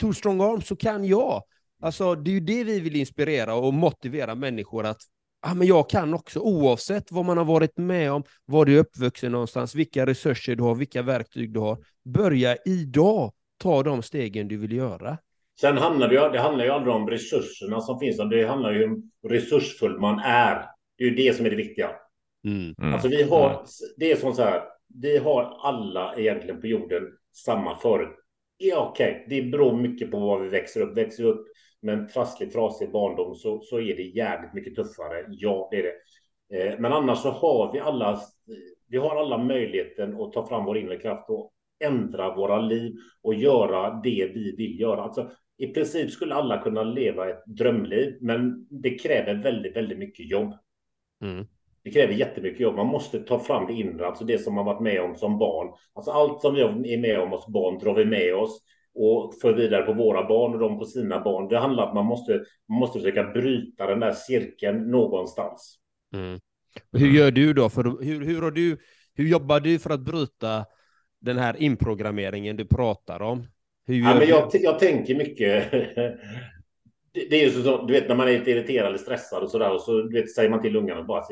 Two 0.00 0.12
Strong 0.12 0.40
Arms 0.40 0.66
så 0.66 0.76
kan 0.76 1.04
jag. 1.04 1.42
Alltså, 1.82 2.14
det 2.14 2.30
är 2.30 2.32
ju 2.32 2.40
det 2.40 2.64
vi 2.64 2.80
vill 2.80 2.96
inspirera 2.96 3.54
och 3.54 3.74
motivera 3.74 4.34
människor 4.34 4.86
att 4.86 5.00
ah, 5.40 5.54
men 5.54 5.66
jag 5.66 5.90
kan 5.90 6.14
också, 6.14 6.40
oavsett 6.40 7.12
vad 7.12 7.24
man 7.24 7.38
har 7.38 7.44
varit 7.44 7.76
med 7.76 8.12
om, 8.12 8.22
var 8.44 8.64
du 8.64 8.76
är 8.76 8.80
uppvuxen 8.80 9.32
någonstans, 9.32 9.74
vilka 9.74 10.06
resurser 10.06 10.56
du 10.56 10.62
har, 10.62 10.74
vilka 10.74 11.02
verktyg 11.02 11.52
du 11.52 11.60
har. 11.60 11.78
Börja 12.04 12.56
idag 12.64 13.32
ta 13.58 13.82
de 13.82 14.02
stegen 14.02 14.48
du 14.48 14.56
vill 14.56 14.72
göra. 14.72 15.18
Sen 15.60 15.78
handlar 15.78 16.08
det, 16.08 16.28
det 16.32 16.40
handlar 16.40 16.64
ju 16.64 16.70
aldrig 16.70 16.94
om 16.94 17.10
resurserna 17.10 17.80
som 17.80 17.98
finns, 17.98 18.16
det 18.16 18.46
handlar 18.46 18.72
ju 18.72 18.84
om 18.84 19.10
hur 19.22 19.30
resursfull 19.30 20.00
man 20.00 20.18
är. 20.18 20.64
Det 20.98 21.04
är 21.04 21.08
ju 21.08 21.14
det 21.14 21.36
som 21.36 21.46
är 21.46 21.50
det 21.50 21.56
viktiga. 21.56 21.90
Mm. 22.44 22.74
mm. 22.78 22.92
Alltså 22.92 23.08
vi 23.08 23.22
har, 23.22 23.50
mm. 23.50 23.60
det 23.96 24.12
är 24.12 24.16
som 24.16 24.32
så 24.34 24.42
här, 24.42 24.62
vi 25.02 25.18
har 25.18 25.58
alla 25.60 26.14
egentligen 26.16 26.60
på 26.60 26.66
jorden 26.66 27.02
samma 27.44 27.76
förut. 27.76 28.16
Ja, 28.56 28.88
okej, 28.90 29.24
okay. 29.24 29.42
det 29.42 29.50
beror 29.50 29.80
mycket 29.80 30.10
på 30.10 30.18
var 30.20 30.40
vi 30.40 30.48
växer 30.48 30.80
upp. 30.80 30.96
Växer 30.96 31.22
vi 31.22 31.28
upp 31.28 31.46
med 31.82 31.98
en 31.98 32.08
trasslig, 32.08 32.52
trasig 32.52 32.92
barndom 32.92 33.34
så, 33.34 33.60
så 33.60 33.80
är 33.80 33.96
det 33.96 34.02
jävligt 34.02 34.54
mycket 34.54 34.76
tuffare. 34.76 35.24
Ja, 35.28 35.68
det 35.70 35.76
är 35.76 35.82
det. 35.82 35.94
Eh, 36.58 36.78
men 36.78 36.92
annars 36.92 37.18
så 37.18 37.30
har 37.30 37.72
vi 37.72 37.80
alla, 37.80 38.20
vi 38.88 38.96
har 38.96 39.16
alla 39.16 39.38
möjligheten 39.38 40.20
att 40.20 40.32
ta 40.32 40.46
fram 40.46 40.64
vår 40.64 40.78
inre 40.78 40.96
kraft 40.96 41.30
och 41.30 41.52
ändra 41.84 42.34
våra 42.34 42.60
liv 42.60 42.96
och 43.22 43.34
göra 43.34 44.00
det 44.04 44.30
vi 44.34 44.56
vill 44.56 44.80
göra. 44.80 45.02
Alltså, 45.02 45.30
i 45.58 45.66
princip 45.66 46.10
skulle 46.10 46.34
alla 46.34 46.62
kunna 46.62 46.82
leva 46.82 47.30
ett 47.30 47.42
drömliv, 47.46 48.18
men 48.20 48.66
det 48.70 48.98
kräver 48.98 49.34
väldigt, 49.34 49.76
väldigt 49.76 49.98
mycket 49.98 50.30
jobb. 50.30 50.54
Mm. 51.22 51.46
Det 51.82 51.90
kräver 51.90 52.14
jättemycket 52.14 52.60
jobb. 52.60 52.76
Man 52.76 52.86
måste 52.86 53.18
ta 53.18 53.38
fram 53.38 53.66
det 53.66 53.72
inre, 53.72 54.06
alltså 54.06 54.24
det 54.24 54.38
som 54.38 54.54
man 54.54 54.64
varit 54.64 54.80
med 54.80 55.02
om 55.02 55.16
som 55.16 55.38
barn. 55.38 55.72
Alltså 55.92 56.10
allt 56.10 56.40
som 56.40 56.54
vi 56.54 56.60
är 56.94 56.98
med 56.98 57.20
om 57.20 57.40
som 57.40 57.52
barn 57.52 57.78
drar 57.78 57.94
vi 57.94 58.04
med 58.04 58.34
oss 58.34 58.62
och 58.98 59.34
för 59.40 59.52
vidare 59.52 59.82
på 59.82 59.92
våra 59.92 60.28
barn 60.28 60.52
och 60.52 60.58
de 60.58 60.78
på 60.78 60.84
sina 60.84 61.20
barn. 61.20 61.48
Det 61.48 61.58
handlar 61.58 61.82
om 61.82 61.88
att 61.88 61.94
man 61.94 62.06
måste, 62.06 62.44
man 62.68 62.78
måste 62.78 62.98
försöka 62.98 63.24
bryta 63.24 63.86
den 63.86 64.00
där 64.00 64.12
cirkeln 64.12 64.90
någonstans. 64.90 65.78
Mm. 66.14 66.40
Hur 66.92 67.08
gör 67.08 67.30
du 67.30 67.52
då? 67.52 67.68
För, 67.68 68.04
hur, 68.04 68.24
hur, 68.24 68.42
har 68.42 68.50
du, 68.50 68.76
hur 69.14 69.28
jobbar 69.28 69.60
du 69.60 69.78
för 69.78 69.90
att 69.90 70.00
bryta 70.00 70.64
den 71.20 71.38
här 71.38 71.56
inprogrammeringen 71.62 72.56
du 72.56 72.64
pratar 72.64 73.22
om? 73.22 73.46
Ja, 73.86 74.14
men 74.18 74.28
jag, 74.28 74.50
jag 74.52 74.78
tänker 74.78 75.14
mycket. 75.14 75.70
det, 77.12 77.30
det, 77.30 77.42
är 77.42 77.44
ju 77.44 77.50
så, 77.50 77.86
du 77.86 77.92
vet 77.92 78.08
när 78.08 78.16
man 78.16 78.28
är 78.28 78.38
lite 78.38 78.50
irriterad 78.50 78.86
eller 78.86 78.98
stressad 78.98 79.42
och 79.42 79.50
så 79.50 79.58
där 79.58 79.74
och 79.74 79.80
så 79.80 80.02
du 80.02 80.20
vet, 80.20 80.30
säger 80.30 80.50
man 80.50 80.62
till 80.62 80.76
ungarna 80.76 81.02
bara 81.02 81.24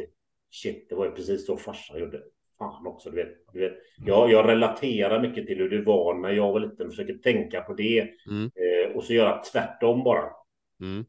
shit, 0.50 0.86
det 0.88 0.94
var 0.94 1.04
ju 1.04 1.10
precis 1.10 1.46
så 1.46 1.56
farsan 1.56 1.98
gjorde. 1.98 2.22
Fan 2.58 2.86
också, 2.86 3.10
du 3.10 3.16
vet. 3.16 3.52
Du 3.52 3.60
vet. 3.60 3.76
Jag, 4.06 4.30
jag 4.30 4.48
relaterar 4.48 5.20
mycket 5.22 5.46
till 5.46 5.58
hur 5.58 5.70
det 5.70 5.82
var 5.82 6.14
när 6.14 6.30
jag 6.30 6.52
var 6.52 6.60
liten, 6.60 6.90
försöker 6.90 7.14
tänka 7.14 7.60
på 7.60 7.74
det 7.74 8.08
mm. 8.30 8.44
eh, 8.44 8.96
och 8.96 9.04
så 9.04 9.12
göra 9.12 9.42
tvärtom 9.52 10.04
bara. 10.04 10.24
Mm. 10.80 11.04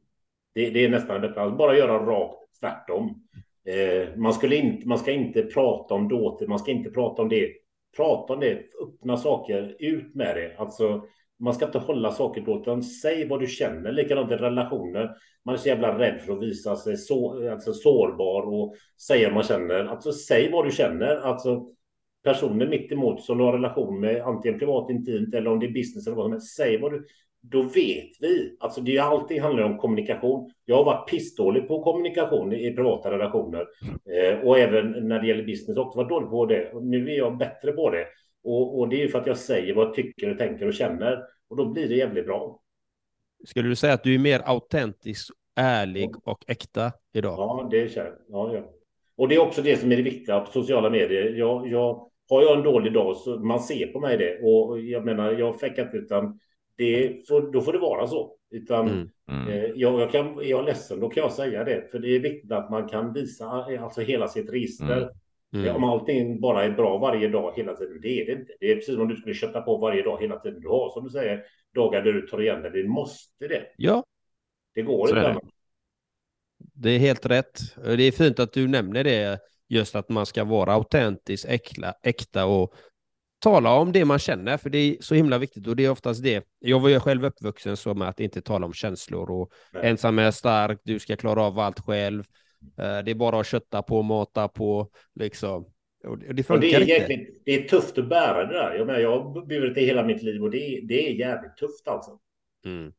Det, 0.54 0.70
det, 0.70 0.86
är 0.86 0.90
nästan 0.90 1.22
det 1.22 1.28
bästa, 1.28 1.50
bara 1.50 1.78
göra 1.78 2.06
rakt 2.06 2.60
tvärtom. 2.60 3.28
Eh, 3.66 4.16
man, 4.16 4.34
skulle 4.34 4.56
inte, 4.56 4.88
man 4.88 5.00
ska 5.00 5.12
inte 5.12 5.44
prata 5.44 5.94
om 5.94 6.08
dåtid, 6.08 6.50
man 6.50 6.60
ska 6.60 6.72
inte 6.72 6.90
prata 6.90 7.22
om 7.22 7.30
det. 7.30 7.52
Prata 7.98 8.34
om 8.34 8.40
det, 8.40 8.64
öppna 8.82 9.18
saker, 9.18 9.76
ut 9.80 10.16
med 10.16 10.36
det. 10.36 10.56
Alltså, 10.58 11.06
man 11.40 11.54
ska 11.54 11.66
inte 11.66 11.80
hålla 11.80 12.12
saker 12.12 12.42
då, 12.42 12.62
utan 12.62 12.84
säg 12.84 13.28
vad 13.28 13.40
du 13.40 13.48
känner. 13.48 13.92
Likadant 13.92 14.32
i 14.32 14.36
relationer. 14.36 15.12
Man 15.46 15.56
är 15.56 15.60
så 15.60 15.68
jävla 15.68 16.00
rädd 16.00 16.22
för 16.22 16.34
att 16.34 16.42
visa 16.42 16.76
sig 16.76 16.98
så, 16.98 17.50
alltså, 17.52 17.74
sårbar 17.74 18.42
och 18.42 18.76
säga 19.08 19.28
vad 19.28 19.34
man 19.34 19.44
känner. 19.44 19.86
Alltså 19.86 20.12
säg 20.12 20.52
vad 20.52 20.66
du 20.66 20.72
känner. 20.72 21.16
Alltså 21.16 21.66
personer 22.24 22.68
mitt 22.68 22.92
emot 22.92 23.22
som 23.22 23.38
du 23.38 23.44
har 23.44 23.54
relation 23.54 24.00
med, 24.00 24.22
antingen 24.22 24.60
privat, 24.60 24.90
intimt 24.90 25.34
eller 25.34 25.52
om 25.52 25.60
det 25.60 25.66
är 25.66 25.72
business 25.72 26.08
eller 26.08 26.16
vad 26.16 26.26
som 26.26 26.32
helst. 26.32 26.56
Säg 26.56 26.78
vad 26.78 26.92
du... 26.92 27.06
Då 27.42 27.62
vet 27.62 28.12
vi. 28.20 28.58
Alltså 28.60 28.82
det 28.82 28.98
är 28.98 29.02
allting 29.02 29.42
handlar 29.42 29.64
om 29.64 29.78
kommunikation. 29.78 30.52
Jag 30.66 30.76
har 30.76 30.84
varit 30.84 31.10
pissdålig 31.10 31.68
på 31.68 31.84
kommunikation 31.84 32.54
i 32.54 32.76
privata 32.76 33.12
relationer 33.12 33.66
eh, 34.12 34.40
och 34.40 34.60
även 34.60 35.08
när 35.08 35.20
det 35.20 35.28
gäller 35.28 35.44
business 35.44 35.78
också 35.78 35.98
varit 35.98 36.10
dålig 36.10 36.30
på 36.30 36.46
det. 36.46 36.72
Och 36.74 36.84
nu 36.84 37.10
är 37.10 37.18
jag 37.18 37.38
bättre 37.38 37.72
på 37.72 37.90
det. 37.90 38.06
Och, 38.44 38.80
och 38.80 38.90
det 38.90 39.04
är 39.04 39.08
för 39.08 39.20
att 39.20 39.28
jag 39.28 39.38
säger 39.38 39.76
vad 39.76 39.88
jag 39.88 39.94
tycker 39.94 40.32
och 40.32 40.38
tänker 40.38 40.68
och 40.68 40.74
känner. 40.74 41.24
Och 41.48 41.58
då 41.58 41.66
blir 41.66 41.90
det 41.90 41.96
jävligt 41.96 42.26
bra. 42.26 42.62
Skulle 43.46 43.70
du 43.70 43.76
säga 43.76 43.94
att 43.94 44.04
du 44.04 44.16
är 44.16 44.20
mer 44.20 44.42
autentisk, 44.46 45.30
ärlig 45.56 46.10
och 46.24 46.44
äkta 46.48 46.92
idag? 47.14 47.36
Ja, 47.40 47.68
det 47.72 47.92
känner 47.92 48.18
ja, 48.28 48.54
ja. 48.54 48.74
Och 49.18 49.28
det 49.28 49.36
är 49.36 49.40
också 49.40 49.62
det 49.62 49.78
som 49.78 49.92
är 49.92 49.98
det 49.98 50.04
viktiga 50.04 50.40
på 50.40 50.52
sociala 50.52 50.90
medier. 50.90 51.34
Jag, 51.34 51.68
jag, 51.68 52.10
har 52.30 52.42
jag 52.42 52.58
en 52.58 52.64
dålig 52.64 52.94
dag 52.94 53.18
så 53.18 53.40
man 53.40 53.60
ser 53.60 53.88
på 53.88 54.00
mig 54.00 54.18
det. 54.18 54.40
Och 54.44 54.80
jag 54.80 55.06
menar, 55.06 55.32
jag 55.32 55.60
fäckar 55.60 55.84
inte 55.84 55.98
utan 55.98 56.40
det 56.78 57.28
får, 57.28 57.52
då 57.52 57.62
får 57.62 57.74
det 57.74 57.80
vara 57.80 58.08
så. 58.08 58.34
Utan 58.52 58.88
mm. 58.88 59.10
Mm. 59.32 59.48
Eh, 59.48 59.72
jag, 59.76 60.02
jag, 60.02 60.12
kan, 60.12 60.40
är 60.40 60.44
jag 60.44 60.66
ledsen, 60.66 61.00
då 61.00 61.10
kan 61.10 61.22
jag 61.22 61.32
säga 61.32 61.64
det. 61.64 61.92
För 61.92 62.00
det 62.00 62.16
är 62.16 62.20
viktigt 62.20 62.52
att 62.52 62.70
man 62.72 62.88
kan 62.88 63.14
visa 63.14 63.46
alltså 63.46 64.02
hela 64.02 64.28
sitt 64.28 64.54
register. 64.54 64.98
Mm. 64.98 65.10
Mm. 65.64 65.76
Om 65.76 65.84
allting 65.84 66.42
bara 66.42 66.64
är 66.64 66.72
bra 66.72 66.98
varje 66.98 67.28
dag 67.28 67.54
hela 67.56 67.74
tiden, 67.74 68.02
det 68.02 68.22
är 68.22 68.26
det 68.26 68.32
inte. 68.32 68.54
Det 68.60 68.72
är 68.72 68.76
precis 68.76 68.94
som 68.94 69.02
om 69.02 69.08
du 69.08 69.16
skulle 69.16 69.36
kötta 69.36 69.62
på 69.62 69.78
varje 69.78 70.04
dag 70.04 70.22
hela 70.22 70.40
tiden. 70.40 70.62
Du 70.62 70.68
har 70.68 70.90
som 70.90 71.04
du 71.04 71.10
säger 71.10 71.44
dagar 71.76 72.02
där 72.02 72.14
du 72.14 72.22
tar 72.22 72.42
igen 72.42 72.62
det. 72.62 72.70
Vi 72.70 72.88
måste 72.88 73.48
det. 73.48 73.64
Ja. 73.78 74.04
Det 74.76 74.82
går 74.82 75.10
inte 75.10 75.30
annars. 75.30 75.44
Det 76.58 76.90
är 76.90 77.00
helt 77.00 77.26
rätt. 77.26 77.60
Det 77.76 78.04
är 78.04 78.12
fint 78.12 78.40
att 78.40 78.54
du 78.54 78.68
nämner 78.68 79.04
det, 79.04 79.40
just 79.70 79.96
att 79.96 80.10
man 80.10 80.26
ska 80.26 80.44
vara 80.44 80.74
autentisk, 80.74 81.46
äkla, 81.50 81.94
äkta 82.04 82.46
och 82.46 82.74
tala 83.40 83.74
om 83.74 83.92
det 83.92 84.06
man 84.06 84.20
känner, 84.20 84.58
för 84.58 84.70
det 84.70 84.78
är 84.78 84.98
så 85.00 85.16
himla 85.16 85.38
viktigt 85.38 85.68
och 85.68 85.76
det 85.76 85.86
är 85.86 85.90
oftast 85.90 86.24
det. 86.24 86.46
Jag 86.60 86.80
var 86.80 86.90
ju 86.90 87.00
själv 87.00 87.26
uppvuxen 87.26 87.78
så 87.78 87.94
med 87.94 88.10
att 88.10 88.20
inte 88.20 88.42
tala 88.42 88.66
om 88.66 88.74
känslor 88.74 89.32
och 89.32 89.52
Nej. 89.74 89.90
ensam 89.90 90.20
är 90.20 90.32
stark, 90.32 90.80
du 90.84 91.00
ska 91.00 91.16
klara 91.16 91.44
av 91.44 91.60
allt 91.60 91.80
själv. 91.80 92.24
Eh, 92.78 93.04
det 93.06 93.12
är 93.12 93.16
bara 93.16 93.40
att 93.40 93.48
kötta 93.48 93.82
på, 93.82 94.02
mata 94.02 94.48
på, 94.48 94.90
liksom. 95.16 95.66
Och 96.08 96.18
det 96.18 96.44
funkar 96.44 96.56
och 96.56 96.60
det 96.62 96.74
är 96.74 96.82
inte. 96.82 96.92
Jäkligt, 96.92 97.42
det 97.46 97.52
är 97.52 97.68
tufft 97.68 97.98
att 97.98 98.10
bära 98.10 98.46
det 98.46 98.54
där. 98.54 98.76
Jag, 98.76 98.88
menar, 98.88 99.00
jag 99.00 99.20
har 99.20 99.46
burit 99.46 99.76
det 99.76 99.82
hela 99.82 100.04
mitt 100.04 100.24
liv 100.24 100.44
och 100.44 100.52
det 100.52 100.58
är, 100.58 100.82
det 100.82 101.10
är 101.10 101.14
jävligt 101.14 101.58
tufft 101.58 101.88
alltså. 101.88 102.20
Mm. 102.66 102.94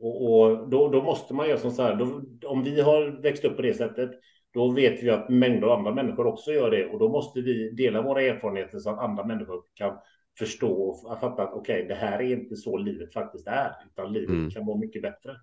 Och, 0.00 0.30
och 0.30 0.70
då, 0.70 0.88
då, 0.88 1.02
måste 1.02 1.34
man 1.34 1.48
göra 1.48 1.58
som 1.58 1.70
så 1.70 1.82
här, 1.82 1.94
då, 1.96 2.22
om 2.48 2.64
vi 2.64 2.80
har 2.80 3.22
växt 3.22 3.44
upp 3.44 3.56
på 3.56 3.62
det 3.62 3.74
sättet, 3.74 4.10
då 4.54 4.70
vet 4.70 5.02
vi 5.02 5.10
att 5.10 5.28
mängder 5.28 5.66
av 5.66 5.78
andra 5.78 5.94
människor 5.94 6.26
också 6.26 6.52
gör 6.52 6.70
det 6.70 6.86
och 6.86 6.98
då 6.98 7.08
måste 7.08 7.40
vi 7.40 7.70
dela 7.70 8.02
våra 8.02 8.22
erfarenheter 8.22 8.78
så 8.78 8.90
att 8.90 8.98
andra 8.98 9.24
människor 9.24 9.62
kan 9.74 9.98
förstå 10.38 10.82
och 10.82 11.20
fatta 11.20 11.42
att 11.42 11.54
okej, 11.54 11.76
okay, 11.76 11.88
det 11.88 11.94
här 11.94 12.18
är 12.18 12.32
inte 12.32 12.56
så 12.56 12.76
livet 12.76 13.12
faktiskt 13.12 13.46
är, 13.46 13.72
utan 13.90 14.12
livet 14.12 14.30
mm. 14.30 14.50
kan 14.50 14.66
vara 14.66 14.78
mycket 14.78 15.02
bättre. 15.02 15.36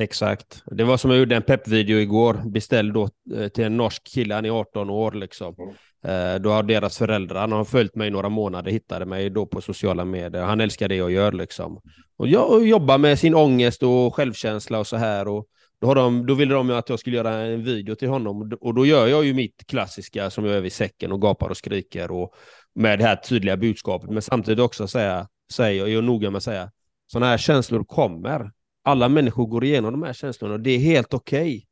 Exakt. 0.00 0.62
Det 0.66 0.84
var 0.84 0.96
som 0.96 1.10
jag 1.10 1.18
gjorde 1.18 1.36
en 1.36 1.42
peppvideo 1.42 1.98
igår, 1.98 2.42
beställd 2.44 2.94
då 2.94 3.08
eh, 3.36 3.48
till 3.48 3.64
en 3.64 3.76
norsk 3.76 4.04
kille, 4.04 4.34
han 4.34 4.44
är 4.44 4.50
18 4.50 4.90
år 4.90 5.12
liksom. 5.12 5.54
Mm. 5.58 6.34
Eh, 6.34 6.40
då 6.42 6.50
har 6.50 6.62
deras 6.62 6.98
föräldrar, 6.98 7.40
han 7.40 7.52
har 7.52 7.64
följt 7.64 7.94
mig 7.94 8.10
några 8.10 8.28
månader, 8.28 8.70
hittade 8.70 9.06
mig 9.06 9.30
då 9.30 9.46
på 9.46 9.60
sociala 9.60 10.04
medier. 10.04 10.42
Han 10.42 10.60
älskar 10.60 10.88
det 10.88 10.94
jag 10.94 11.10
gör 11.10 11.32
liksom. 11.32 11.80
Och 12.16 12.28
jag 12.28 12.66
jobbar 12.66 12.98
med 12.98 13.18
sin 13.18 13.34
ångest 13.34 13.82
och 13.82 14.14
självkänsla 14.14 14.78
och 14.78 14.86
så 14.86 14.96
här. 14.96 15.28
Och 15.28 15.46
då, 15.80 15.86
har 15.86 15.94
de, 15.94 16.26
då 16.26 16.34
ville 16.34 16.54
de 16.54 16.70
att 16.70 16.88
jag 16.88 16.98
skulle 16.98 17.16
göra 17.16 17.34
en 17.34 17.64
video 17.64 17.94
till 17.94 18.08
honom 18.08 18.52
och 18.60 18.74
då 18.74 18.86
gör 18.86 19.06
jag 19.06 19.24
ju 19.24 19.34
mitt 19.34 19.66
klassiska 19.66 20.30
som 20.30 20.44
jag 20.44 20.54
gör 20.54 20.60
vid 20.60 20.72
säcken 20.72 21.12
och 21.12 21.22
gapar 21.22 21.48
och 21.48 21.56
skriker 21.56 22.10
och 22.10 22.34
med 22.74 22.98
det 22.98 23.04
här 23.04 23.16
tydliga 23.16 23.56
budskapet. 23.56 24.10
Men 24.10 24.22
samtidigt 24.22 24.60
också 24.60 24.88
säga, 24.88 25.28
säger 25.52 25.86
jag 25.86 25.98
är 25.98 26.02
noga 26.02 26.30
med 26.30 26.36
att 26.36 26.42
säga, 26.42 26.70
sådana 27.12 27.26
här 27.26 27.38
känslor 27.38 27.84
kommer 27.84 28.50
alla 28.90 29.08
människor 29.08 29.46
går 29.46 29.64
igenom 29.64 29.92
de 29.92 30.02
här 30.02 30.12
känslorna 30.12 30.54
och 30.54 30.60
det 30.60 30.70
är 30.70 30.78
helt 30.78 31.14
okej. 31.14 31.40
Okay. 31.40 31.62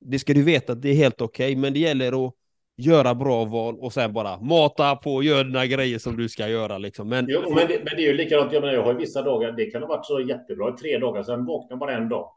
Det 0.00 0.18
ska 0.18 0.34
du 0.34 0.42
veta 0.42 0.72
att 0.72 0.82
det 0.82 0.88
är 0.88 0.94
helt 0.94 1.20
okej, 1.20 1.52
okay, 1.52 1.60
men 1.60 1.72
det 1.72 1.78
gäller 1.78 2.26
att 2.26 2.34
göra 2.76 3.14
bra 3.14 3.44
val 3.44 3.76
och 3.80 3.92
sen 3.92 4.12
bara 4.12 4.40
mata 4.40 4.96
på 4.96 5.14
och 5.14 5.24
göra 5.24 5.44
dina 5.44 5.66
grejer 5.66 5.98
som 5.98 6.16
du 6.16 6.28
ska 6.28 6.48
göra. 6.48 6.78
Liksom. 6.78 7.08
Men, 7.08 7.26
jo, 7.28 7.40
men, 7.54 7.68
det, 7.68 7.76
men 7.84 7.96
det 7.96 8.02
är 8.02 8.06
ju 8.06 8.16
likadant, 8.16 8.52
jag, 8.52 8.60
menar, 8.60 8.74
jag 8.74 8.82
har 8.82 8.94
vissa 8.94 9.22
dagar, 9.22 9.52
det 9.52 9.66
kan 9.66 9.82
ha 9.82 9.88
varit 9.88 10.06
så 10.06 10.20
jättebra 10.20 10.68
i 10.68 10.72
tre 10.72 10.98
dagar, 10.98 11.22
sen 11.22 11.46
vaknar 11.46 11.76
bara 11.76 11.96
en 11.96 12.08
dag. 12.08 12.32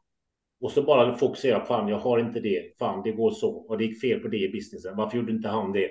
Och 0.61 0.71
så 0.71 0.83
bara 0.83 1.15
fokusera, 1.15 1.65
fan 1.65 1.87
jag 1.87 1.99
har 1.99 2.19
inte 2.19 2.39
det, 2.39 2.77
fan 2.79 3.01
det 3.03 3.11
går 3.11 3.31
så, 3.31 3.49
och 3.49 3.77
det 3.77 3.85
gick 3.85 4.01
fel 4.01 4.19
på 4.19 4.27
det 4.27 4.37
i 4.37 4.49
businessen, 4.49 4.97
varför 4.97 5.17
gjorde 5.17 5.31
inte 5.31 5.49
han 5.49 5.71
det? 5.71 5.89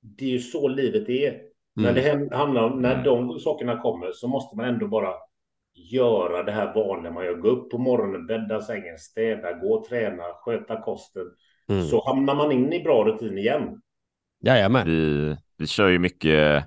Det 0.00 0.24
är 0.24 0.30
ju 0.30 0.38
så 0.38 0.68
livet 0.68 1.08
är. 1.08 1.28
Mm. 1.28 1.42
När 1.76 1.92
det 1.92 2.36
handlar 2.36 2.62
om, 2.62 2.82
när 2.82 3.04
de 3.04 3.40
sakerna 3.40 3.82
kommer 3.82 4.12
så 4.12 4.28
måste 4.28 4.56
man 4.56 4.66
ändå 4.66 4.88
bara 4.88 5.10
göra 5.76 6.42
det 6.42 6.52
här 6.52 6.74
vanliga 6.74 7.12
man 7.12 7.24
gör. 7.24 7.34
Gå 7.34 7.48
upp 7.48 7.70
på 7.70 7.78
morgonen, 7.78 8.26
bädda 8.26 8.60
sängen, 8.60 8.98
städa, 8.98 9.52
gå 9.52 9.74
och 9.74 9.88
träna, 9.88 10.22
sköta 10.44 10.80
kosten. 10.82 11.22
Mm. 11.68 11.84
Så 11.84 12.06
hamnar 12.06 12.34
man 12.34 12.52
in 12.52 12.72
i 12.72 12.82
bra 12.82 13.04
rutin 13.04 13.38
igen. 13.38 13.80
Jajamän. 14.40 14.86
Vi, 14.86 15.36
vi 15.56 15.66
kör 15.66 15.88
ju 15.88 15.98
mycket 15.98 16.64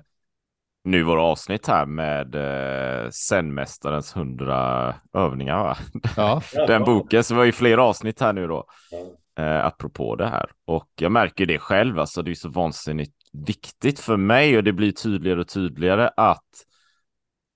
nu 0.84 1.02
våra 1.02 1.22
avsnitt 1.22 1.66
här 1.66 1.86
med 1.86 2.34
eh, 2.34 3.10
Zen-mästarens 3.10 4.16
hundra 4.16 4.94
övningar. 5.12 5.64
Va? 5.64 5.76
Ja. 6.16 6.42
Den 6.66 6.84
boken, 6.84 7.24
så 7.24 7.34
vi 7.34 7.38
har 7.38 7.44
ju 7.44 7.52
flera 7.52 7.82
avsnitt 7.82 8.20
här 8.20 8.32
nu 8.32 8.46
då. 8.46 8.64
Ja. 8.90 9.44
Eh, 9.44 9.66
apropå 9.66 10.16
det 10.16 10.26
här. 10.26 10.50
Och 10.64 10.88
jag 11.00 11.12
märker 11.12 11.46
det 11.46 11.58
själv, 11.58 11.98
alltså 11.98 12.22
det 12.22 12.30
är 12.30 12.34
så 12.34 12.48
vansinnigt 12.48 13.14
viktigt 13.32 14.00
för 14.00 14.16
mig 14.16 14.56
och 14.56 14.64
det 14.64 14.72
blir 14.72 14.92
tydligare 14.92 15.40
och 15.40 15.48
tydligare 15.48 16.10
att 16.16 16.48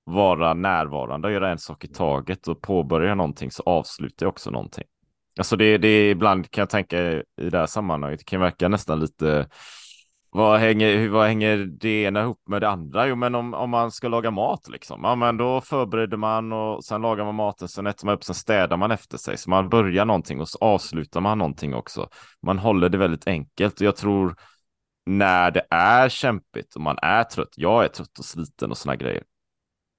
vara 0.04 0.54
närvarande 0.54 1.28
och 1.28 1.34
göra 1.34 1.50
en 1.50 1.58
sak 1.58 1.84
i 1.84 1.88
taget 1.88 2.48
och 2.48 2.62
påbörja 2.62 3.14
någonting 3.14 3.50
så 3.50 3.62
avslutar 3.66 4.26
jag 4.26 4.30
också 4.30 4.50
någonting. 4.50 4.84
Alltså 5.38 5.56
det, 5.56 5.78
det 5.78 5.88
är 5.88 6.10
ibland 6.10 6.50
kan 6.50 6.62
jag 6.62 6.70
tänka 6.70 7.12
i 7.12 7.22
det 7.50 7.58
här 7.58 7.66
sammanhanget, 7.66 8.20
det 8.20 8.24
kan 8.24 8.40
verka 8.40 8.68
nästan 8.68 9.00
lite 9.00 9.48
vad 10.36 10.60
hänger, 10.60 11.08
vad 11.08 11.26
hänger 11.26 11.56
det 11.56 12.02
ena 12.02 12.22
ihop 12.22 12.48
med 12.48 12.62
det 12.62 12.68
andra? 12.68 13.06
Jo, 13.06 13.16
men 13.16 13.34
om, 13.34 13.54
om 13.54 13.70
man 13.70 13.90
ska 13.90 14.08
laga 14.08 14.30
mat 14.30 14.68
liksom, 14.68 15.00
ja, 15.02 15.14
men 15.14 15.36
då 15.36 15.60
förbereder 15.60 16.16
man 16.16 16.52
och 16.52 16.84
sen 16.84 17.02
lagar 17.02 17.24
man 17.24 17.34
maten, 17.34 17.68
sen 17.68 17.86
äter 17.86 18.06
man 18.06 18.14
upp, 18.14 18.24
sen 18.24 18.34
städar 18.34 18.76
man 18.76 18.90
efter 18.90 19.18
sig. 19.18 19.38
Så 19.38 19.50
man 19.50 19.68
börjar 19.68 20.04
någonting 20.04 20.40
och 20.40 20.48
så 20.48 20.58
avslutar 20.60 21.20
man 21.20 21.38
någonting 21.38 21.74
också. 21.74 22.08
Man 22.42 22.58
håller 22.58 22.88
det 22.88 22.98
väldigt 22.98 23.26
enkelt 23.26 23.80
och 23.80 23.86
jag 23.86 23.96
tror 23.96 24.36
när 25.06 25.50
det 25.50 25.66
är 25.70 26.08
kämpigt 26.08 26.74
och 26.74 26.80
man 26.80 26.98
är 27.02 27.24
trött, 27.24 27.52
jag 27.56 27.84
är 27.84 27.88
trött 27.88 28.18
och 28.18 28.24
sliten 28.24 28.70
och 28.70 28.78
såna 28.78 28.96
grejer, 28.96 29.22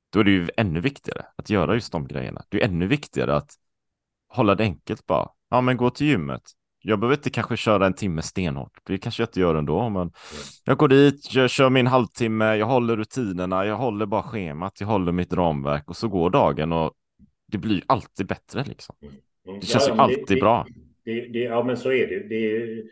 då 0.10 0.20
är 0.20 0.24
det 0.24 0.32
ju 0.32 0.48
ännu 0.58 0.80
viktigare 0.82 1.26
att 1.36 1.50
göra 1.50 1.74
just 1.74 1.92
de 1.92 2.08
grejerna. 2.08 2.44
Det 2.50 2.62
är 2.62 2.68
ännu 2.68 2.88
viktigare 2.88 3.36
att 3.36 3.52
hålla 4.28 4.56
det 4.56 4.64
enkelt 4.64 5.06
bara. 5.06 5.30
Ja, 5.50 5.62
men 5.62 5.78
gå 5.78 5.90
till 5.90 6.08
gymmet. 6.08 6.42
Jag 6.82 7.00
behöver 7.00 7.16
inte 7.16 7.30
kanske 7.30 7.58
köra 7.58 7.86
en 7.86 7.94
timme 7.94 8.22
stenhårt. 8.22 8.72
Det 8.84 8.98
kanske 8.98 9.24
jag 9.24 9.28
inte 9.28 9.40
gör 9.40 9.56
ändå, 9.56 9.90
men 9.90 10.12
jag 10.64 10.78
går 10.78 10.88
dit, 10.88 11.34
jag 11.34 11.50
kör 11.50 11.70
min 11.70 11.88
halvtimme, 11.88 12.56
jag 12.56 12.66
håller 12.66 12.98
rutinerna, 12.98 13.66
jag 13.66 13.76
håller 13.78 14.06
bara 14.06 14.24
schemat, 14.24 14.80
jag 14.80 14.88
håller 14.88 15.12
mitt 15.12 15.34
ramverk 15.34 15.90
och 15.90 15.98
så 15.98 16.08
går 16.08 16.30
dagen 16.30 16.72
och 16.72 16.94
det 17.48 17.58
blir 17.58 17.84
alltid 17.88 18.28
bättre 18.28 18.64
liksom. 18.64 18.96
Mm. 19.02 19.60
Det 19.60 19.66
känns 19.66 19.88
Ja, 19.88 19.94
ju 19.94 20.02
alltid 20.02 20.26
det, 20.28 20.42
bra. 20.42 20.66
Det, 21.06 21.28
det, 21.28 21.40
ja, 21.40 21.64
men 21.64 21.78
så 21.78 21.92
är 21.92 22.08
det. 22.08 22.30
Det, 22.30 22.84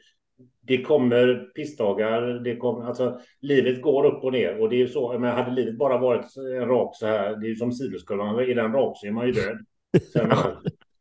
det 0.61 0.81
kommer 0.81 1.35
pissdagar. 1.55 2.21
Det 2.21 2.55
kommer, 2.55 2.87
alltså, 2.87 3.19
livet 3.41 3.81
går 3.81 4.05
upp 4.05 4.23
och 4.23 4.31
ner. 4.31 4.61
Och 4.61 4.69
det 4.69 4.75
är 4.75 4.77
ju 4.77 4.87
så. 4.87 5.19
Men 5.19 5.35
hade 5.35 5.51
livet 5.51 5.77
bara 5.77 5.97
varit 5.97 6.37
en 6.37 6.67
rak 6.67 6.95
så 6.95 7.07
här. 7.07 7.35
Det 7.35 7.47
är 7.47 7.49
ju 7.49 7.55
som 7.55 7.71
sinuskurvan. 7.71 8.39
Är 8.39 8.55
den 8.55 8.73
rak 8.73 8.97
så 8.97 9.07
är 9.07 9.11
man 9.11 9.25
ju 9.25 9.31
död. 9.31 9.57
Så 10.13 10.19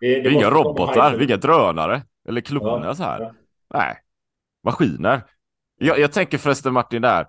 det, 0.01 0.21
Det 0.21 0.31
inga 0.31 0.51
robotar, 0.51 1.23
inga 1.23 1.37
drönare 1.37 2.03
eller 2.29 2.41
kloner 2.41 2.87
Ja, 2.87 2.95
så 2.95 3.03
här. 3.03 3.21
ja. 3.21 3.35
Nej, 3.75 3.97
maskiner. 4.65 5.23
Jag, 5.79 5.99
jag 5.99 6.13
tänker 6.13 6.39
förresten 6.39 6.73
Martin 6.73 7.03
där. 7.03 7.27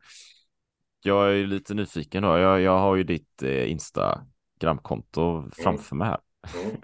Jag 1.03 1.33
är 1.33 1.47
lite 1.47 1.73
nyfiken 1.73 2.23
då. 2.23 2.37
Jag, 2.37 2.61
jag 2.61 2.79
har 2.79 2.95
ju 2.95 3.03
ditt 3.03 3.43
eh, 3.43 3.71
Instagramkonto 3.71 5.49
framför 5.63 5.95
mig 5.95 6.07
här. 6.07 6.19
Mm. 6.63 6.75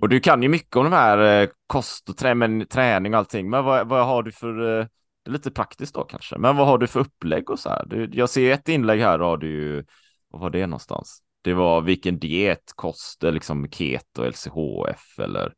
Och 0.00 0.08
du 0.08 0.20
kan 0.20 0.42
ju 0.42 0.48
mycket 0.48 0.76
om 0.76 0.84
de 0.84 0.92
här 0.92 1.42
eh, 1.42 1.48
kost 1.66 2.08
och 2.08 2.16
trä, 2.16 2.64
träning 2.70 3.14
och 3.14 3.18
allting. 3.18 3.50
Men 3.50 3.64
vad, 3.64 3.88
vad 3.88 4.06
har 4.06 4.22
du 4.22 4.32
för, 4.32 4.80
eh, 4.80 4.86
det 5.24 5.30
är 5.30 5.32
lite 5.32 5.50
praktiskt 5.50 5.94
då 5.94 6.04
kanske, 6.04 6.38
men 6.38 6.56
vad 6.56 6.66
har 6.66 6.78
du 6.78 6.86
för 6.86 7.00
upplägg 7.00 7.50
och 7.50 7.58
så 7.58 7.68
här? 7.68 7.86
Du, 7.86 8.10
jag 8.12 8.30
ser 8.30 8.52
ett 8.52 8.68
inlägg 8.68 9.00
här 9.00 9.18
har 9.18 9.36
du 9.36 9.48
ju, 9.48 9.84
vad 10.28 10.40
var 10.40 10.50
det 10.50 10.66
någonstans? 10.66 11.22
Det 11.42 11.54
var 11.54 11.80
vilken 11.80 12.18
diet, 12.18 12.72
kost, 12.74 13.22
liksom 13.22 13.70
keto, 13.70 14.24
LCHF 14.24 15.18
eller 15.18 15.52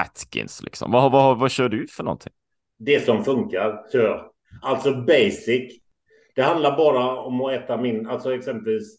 Atkins 0.00 0.62
liksom. 0.62 0.92
Vad, 0.92 1.12
vad, 1.12 1.38
vad 1.38 1.50
kör 1.50 1.68
du 1.68 1.86
för 1.86 2.04
någonting? 2.04 2.32
Det 2.78 3.04
som 3.04 3.24
funkar, 3.24 3.90
kör. 3.92 4.30
Alltså 4.62 4.94
basic. 4.94 5.80
Det 6.34 6.42
handlar 6.42 6.76
bara 6.76 7.16
om 7.20 7.40
att 7.40 7.52
äta 7.52 7.76
min, 7.76 8.06
alltså 8.06 8.34
exempelvis. 8.34 8.98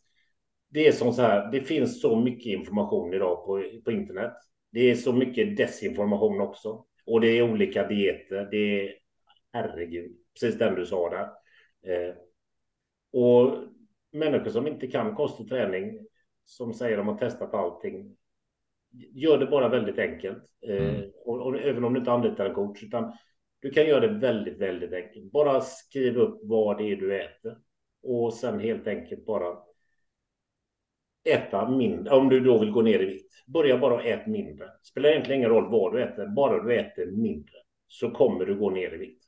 Det 0.70 0.88
är 0.88 0.92
som 0.92 1.14
så 1.14 1.22
här, 1.22 1.52
det 1.52 1.62
finns 1.62 2.02
så 2.02 2.16
mycket 2.16 2.46
information 2.46 3.14
idag 3.14 3.46
på, 3.46 3.64
på 3.86 3.92
internet. 3.92 4.34
Det 4.72 4.92
är 4.92 4.96
så 4.96 5.14
mycket 5.14 5.58
desinformation 5.58 6.42
också. 6.42 6.86
Och 7.06 7.22
det 7.22 7.28
är 7.28 7.52
olika 7.52 7.88
dieter. 7.88 8.48
Det 8.52 8.58
är, 8.58 8.94
herregud, 9.54 10.18
precis 10.34 10.60
den 10.60 10.76
du 10.76 10.86
sa 10.86 11.10
där. 11.10 11.30
Eh, 11.94 12.16
och 13.14 13.56
människor 14.12 14.50
som 14.52 14.68
inte 14.68 14.88
kan 14.88 15.16
kost 15.16 15.40
och 15.40 15.50
träning, 15.50 16.08
som 16.46 16.74
säger 16.74 16.98
de 16.98 17.08
har 17.08 17.18
testat 17.18 17.54
allting, 17.54 18.18
gör 19.14 19.38
det 19.38 19.46
bara 19.46 19.70
väldigt 19.70 20.00
enkelt. 20.00 20.44
Eh, 20.68 20.96
Mm. 20.96 21.12
och, 21.26 21.42
och 21.42 21.60
även 21.60 21.84
om 21.84 21.94
du 21.94 22.00
inte 22.00 22.12
anlitar 22.12 22.46
en 22.46 22.56
coach, 22.56 22.84
utan 22.84 23.14
du 23.60 23.70
kan 23.70 23.86
göra 23.88 24.08
det 24.08 24.14
väldigt, 24.20 24.58
väldigt 24.58 24.94
enkelt. 24.94 25.32
Bara 25.32 25.62
skriv 25.62 26.18
upp 26.18 26.40
vad 26.44 26.78
det 26.78 26.84
är 26.92 26.96
du 26.96 27.22
äter. 27.22 27.58
Och 28.04 28.34
sen 28.34 28.60
helt 28.60 28.88
enkelt 28.88 29.26
bara 29.26 29.58
äta 31.24 31.70
mindre. 31.70 32.16
Om 32.16 32.30
du 32.30 32.40
då 32.40 32.60
vill 32.60 32.72
gå 32.72 32.82
ner 32.82 33.00
i 33.00 33.06
vikt. 33.06 33.46
Börja 33.48 33.78
bara 33.78 34.04
äta 34.04 34.30
mindre. 34.30 34.66
Spelar 34.84 35.10
egentligen 35.10 35.40
ingen 35.40 35.52
roll 35.52 35.72
vad 35.72 35.94
du 35.94 36.04
äter. 36.04 36.28
Bara 36.28 36.64
du 36.64 36.76
äter 36.76 37.06
mindre 37.06 37.56
så 37.88 38.12
kommer 38.12 38.46
du 38.46 38.56
gå 38.56 38.70
ner 38.70 38.94
i 38.94 38.98
vikt. 38.98 39.24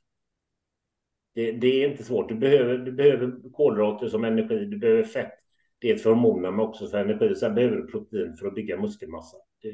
Det, 1.35 1.51
det 1.51 1.83
är 1.83 1.89
inte 1.89 2.03
svårt. 2.03 2.29
Du 2.29 2.35
behöver, 2.35 2.77
du 2.77 2.91
behöver 2.91 3.51
kolhydrater 3.53 4.07
som 4.07 4.23
energi. 4.23 4.65
Du 4.65 4.77
behöver 4.77 5.03
fett. 5.03 5.33
Det 5.79 5.91
är 5.91 5.95
för 5.95 6.09
hormoner 6.09 6.51
men 6.51 6.59
också 6.59 6.87
för 6.87 6.97
energi. 6.97 7.35
Sen 7.35 7.55
behöver 7.55 7.77
du 7.77 7.87
protein 7.87 8.33
för 8.33 8.47
att 8.47 8.55
bygga 8.55 8.77
muskelmassa. 8.77 9.37
Du, 9.61 9.69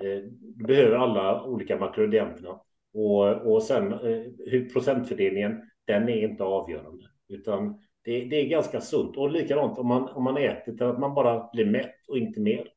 eh, 0.00 0.22
du 0.40 0.64
behöver 0.64 0.96
alla 0.96 1.44
olika 1.44 1.78
makronutrienterna. 1.78 2.60
Och, 2.94 3.52
och 3.52 3.62
sen 3.62 3.92
eh, 3.92 4.22
hur 4.46 4.68
procentfördelningen, 4.72 5.62
den 5.84 6.08
är 6.08 6.28
inte 6.28 6.44
avgörande. 6.44 7.04
Utan 7.28 7.80
det, 8.06 8.24
det 8.24 8.36
är 8.36 8.46
ganska 8.46 8.80
sunt. 8.80 9.16
Och 9.16 9.30
likadant 9.30 9.78
om 9.78 9.86
man, 9.86 10.08
om 10.08 10.24
man 10.24 10.36
äter 10.36 10.72
till 10.72 10.86
att 10.86 11.00
man 11.00 11.14
bara 11.14 11.50
blir 11.52 11.66
mätt 11.66 12.08
och 12.08 12.18
inte 12.18 12.40
mer. 12.40 12.68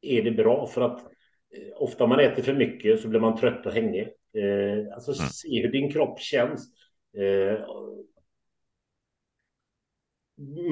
Är 0.00 0.22
det 0.22 0.30
bra 0.30 0.66
för 0.66 0.80
att 0.80 1.00
eh, 1.00 1.76
ofta 1.76 2.06
man 2.06 2.20
äter 2.20 2.42
för 2.42 2.54
mycket 2.54 3.00
så 3.00 3.08
blir 3.08 3.20
man 3.20 3.38
trött 3.38 3.66
och 3.66 3.72
hängig. 3.72 4.08
Eh, 4.36 4.94
alltså 4.94 5.12
Mm. 5.12 5.28
se 5.30 5.62
hur 5.62 5.72
din 5.72 5.92
kropp 5.92 6.20
känns. 6.20 6.74
Eh, 7.16 7.66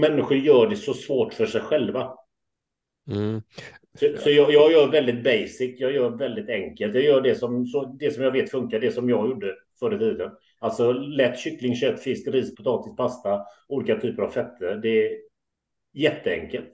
människor 0.00 0.36
gör 0.36 0.66
det 0.66 0.76
så 0.76 0.94
svårt 0.94 1.34
för 1.34 1.46
sig 1.46 1.60
själva. 1.60 2.14
Mm. 3.10 3.42
Så, 3.98 4.16
så 4.18 4.30
jag, 4.30 4.52
jag 4.52 4.72
gör 4.72 4.90
väldigt 4.90 5.24
basic, 5.24 5.80
jag 5.80 5.92
gör 5.92 6.10
väldigt 6.10 6.48
enkelt. 6.48 6.94
Jag 6.94 7.04
gör 7.04 7.20
det 7.20 7.34
som, 7.34 7.66
så, 7.66 7.84
det 7.84 8.10
som 8.10 8.24
jag 8.24 8.32
vet 8.32 8.50
funkar, 8.50 8.80
det 8.80 8.92
som 8.92 9.08
jag 9.08 9.28
gjorde 9.28 9.56
förr 9.80 9.94
i 9.94 9.98
tiden. 9.98 10.30
Alltså 10.62 10.92
lätt 10.92 11.38
kyckling, 11.38 11.76
kött, 11.76 12.00
fisk, 12.00 12.28
ris, 12.28 12.54
potatis, 12.54 12.96
pasta, 12.96 13.40
olika 13.68 14.00
typer 14.00 14.22
av 14.22 14.30
fetter. 14.30 14.76
Det 14.82 15.06
är 15.06 15.18
jätteenkelt. 15.94 16.68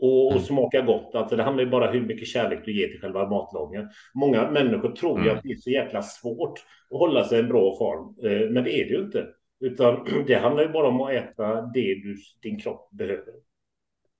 Och, 0.00 0.26
och 0.26 0.32
Mm. 0.32 0.44
smaka 0.44 0.80
gott. 0.80 1.14
Alltså 1.14 1.36
det 1.36 1.42
handlar 1.42 1.64
ju 1.64 1.70
bara 1.70 1.90
hur 1.90 2.00
mycket 2.06 2.28
kärlek 2.28 2.64
du 2.64 2.80
ger 2.80 2.88
till 2.88 3.00
själva 3.00 3.28
matlagningen. 3.28 3.88
Många 4.14 4.50
människor 4.50 4.92
tror 4.92 5.18
ju 5.20 5.24
Mm. 5.24 5.36
att 5.36 5.42
det 5.42 5.52
är 5.52 5.56
så 5.56 5.70
jäkla 5.70 6.02
svårt 6.02 6.58
att 6.90 6.98
hålla 6.98 7.24
sig 7.24 7.38
i 7.38 7.42
en 7.42 7.48
bra 7.48 7.76
form. 7.78 8.14
Eh, 8.24 8.50
Men 8.50 8.64
det 8.64 8.72
är 8.80 8.84
det 8.84 8.90
ju 8.94 9.00
inte. 9.04 9.26
Utan 9.60 10.04
det 10.26 10.34
handlar 10.34 10.62
ju 10.62 10.68
bara 10.68 10.88
om 10.88 11.00
att 11.00 11.10
äta 11.12 11.62
det 11.62 11.94
du, 11.94 12.16
din 12.42 12.60
kropp 12.60 12.90
behöver. 12.90 13.34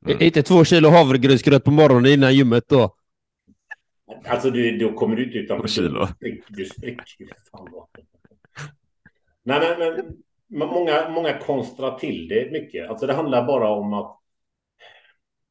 Mm. 0.07 0.23
Inte 0.23 0.43
två 0.43 0.65
kilo 0.65 0.89
havregrynsgröt 0.89 1.65
på 1.65 1.71
morgonen 1.71 2.13
innan 2.13 2.35
gymmet 2.35 2.69
då. 2.69 2.95
Alltså 4.25 4.51
du, 4.51 4.79
då 4.79 4.93
kommer 4.93 5.17
du 5.17 5.25
inte 5.25 5.39
utanför. 5.39 5.65
Och 5.65 5.69
kilo. 5.71 6.07
Du 6.49 6.65
spricker, 6.65 7.05
du 7.19 7.27
vad. 9.49 9.79
Nej, 9.79 10.03
men, 10.49 10.69
många, 10.69 11.09
många 11.09 11.39
konstrar 11.39 11.99
till 11.99 12.29
det 12.29 12.53
mycket. 12.53 12.91
Alltså 12.91 13.07
det 13.07 13.13
handlar 13.13 13.47
bara 13.47 13.71
om 13.71 13.93
att 13.93 14.19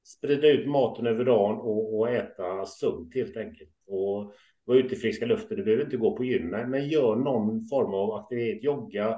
sprida 0.04 0.48
ut 0.48 0.68
maten 0.68 1.08
över 1.08 1.26
dagen 1.26 1.58
och, 1.58 1.98
och 1.98 2.10
äta 2.10 2.66
sunt 2.66 3.16
helt 3.16 3.38
enkelt. 3.38 3.70
Och 3.88 4.34
vara 4.66 4.78
ute 4.78 4.96
i 4.96 4.98
friska 4.98 5.26
luften. 5.26 5.58
Du 5.58 5.64
behöver 5.64 5.84
inte 5.84 5.98
gå 5.98 6.18
på 6.18 6.24
gym, 6.24 6.50
men 6.50 6.88
gör 6.88 7.16
någon 7.16 7.66
form 7.66 7.94
av 7.94 8.14
aktivitet. 8.14 8.64
Jogga, 8.64 9.10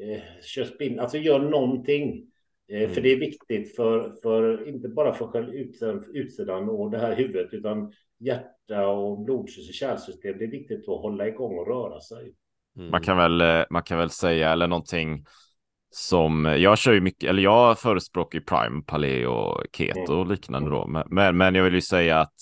eh, 0.00 0.20
kör 0.42 0.64
spinn. 0.64 1.00
Alltså 1.00 1.18
gör 1.18 1.38
någonting. 1.38 2.30
Eh, 2.68 2.88
För 2.88 3.00
det 3.00 3.12
är 3.12 3.16
viktigt 3.16 3.76
för, 3.76 4.14
för 4.22 4.68
inte 4.68 4.88
bara 4.88 5.12
för 5.14 5.26
själv 5.26 5.54
utsidan, 5.54 6.04
utsidan 6.12 6.68
och 6.68 6.90
det 6.90 6.98
här 6.98 7.16
huvudet, 7.16 7.54
utan 7.54 7.92
hjärta 8.18 8.88
och 8.88 9.20
blodsystem, 9.20 9.72
kärlsystem. 9.72 10.38
Det 10.38 10.44
är 10.44 10.50
viktigt 10.50 10.88
att 10.88 11.00
hålla 11.00 11.28
igång 11.28 11.58
och 11.58 11.66
röra 11.66 12.00
sig. 12.00 12.34
Mm. 12.76 12.90
Man 12.90 13.00
kan 13.02 13.16
väl, 13.16 13.40
eh, 13.40 13.64
man 13.70 13.82
kan 13.82 13.98
väl 13.98 14.10
säga, 14.10 14.50
eller 14.52 14.66
någonting 14.66 15.24
som, 15.90 16.44
jag 16.44 16.78
kör 16.78 16.92
ju 16.92 17.00
mycket, 17.00 17.30
eller 17.30 17.42
jag 17.42 17.78
förespråkar 17.78 18.38
ju 18.38 18.44
prime, 18.44 18.82
paleo, 18.86 19.62
keto 19.76 20.12
och 20.14 20.26
liknande 20.26 20.70
då, 20.70 20.86
men- 20.86 21.06
men, 21.10 21.36
men 21.36 21.54
jag 21.54 21.64
vill 21.64 21.74
ju 21.74 21.80
säga 21.80 22.18
att 22.20 22.32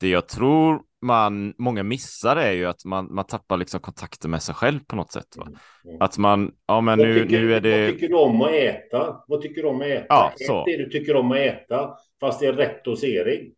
det 0.00 0.08
jag 0.08 0.28
tror 0.28 0.82
man, 1.02 1.54
många 1.58 1.82
missar 1.82 2.36
är 2.36 2.52
ju 2.52 2.66
att 2.66 2.84
man, 2.84 3.14
man 3.14 3.24
tappar 3.26 3.56
liksom 3.56 3.80
kontakten 3.80 4.30
med 4.30 4.42
sig 4.42 4.54
själv 4.54 4.80
på 4.86 4.96
något 4.96 5.12
sätt. 5.12 5.36
Va? 5.36 5.46
Mm. 5.84 5.96
Att 6.00 6.18
man, 6.18 6.52
ja 6.66 6.80
men 6.80 6.98
Vad 6.98 7.08
nu, 7.08 7.22
tycker, 7.22 7.40
nu 7.40 7.48
är 7.50 7.54
Vad 7.54 7.62
det, 7.62 7.92
tycker 7.92 8.08
du 8.08 8.14
om 8.14 8.42
att 8.42 8.50
äta? 8.50 9.16
Vad 9.28 9.40
tycker 9.42 9.62
du 9.62 9.68
om 9.68 9.80
att 9.80 9.86
äta? 9.86 10.06
Ja, 10.08 10.32
Ät 10.40 10.46
så. 10.46 10.64
det 10.64 10.76
du 10.76 10.88
tycker 10.90 11.16
om 11.16 11.32
att 11.32 11.38
äta, 11.38 11.90
fast 12.20 12.40
det 12.40 12.46
är 12.46 12.52
rätt 12.52 12.84
dosering. 12.84 13.52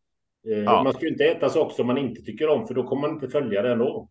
Eh, 0.49 0.59
Ja. 0.65 0.83
Man 0.85 0.93
ska 0.93 1.03
ju 1.03 1.09
inte 1.13 1.25
äta 1.25 1.49
saker 1.49 1.75
som 1.75 1.87
man 1.87 1.99
inte 1.99 2.23
tycker 2.23 2.49
om, 2.49 2.67
för 2.67 2.75
då 2.75 2.83
kommer 2.83 3.03
man 3.03 3.11
inte 3.11 3.29
följa 3.29 3.63
det 3.63 3.73
ändå. 3.73 4.09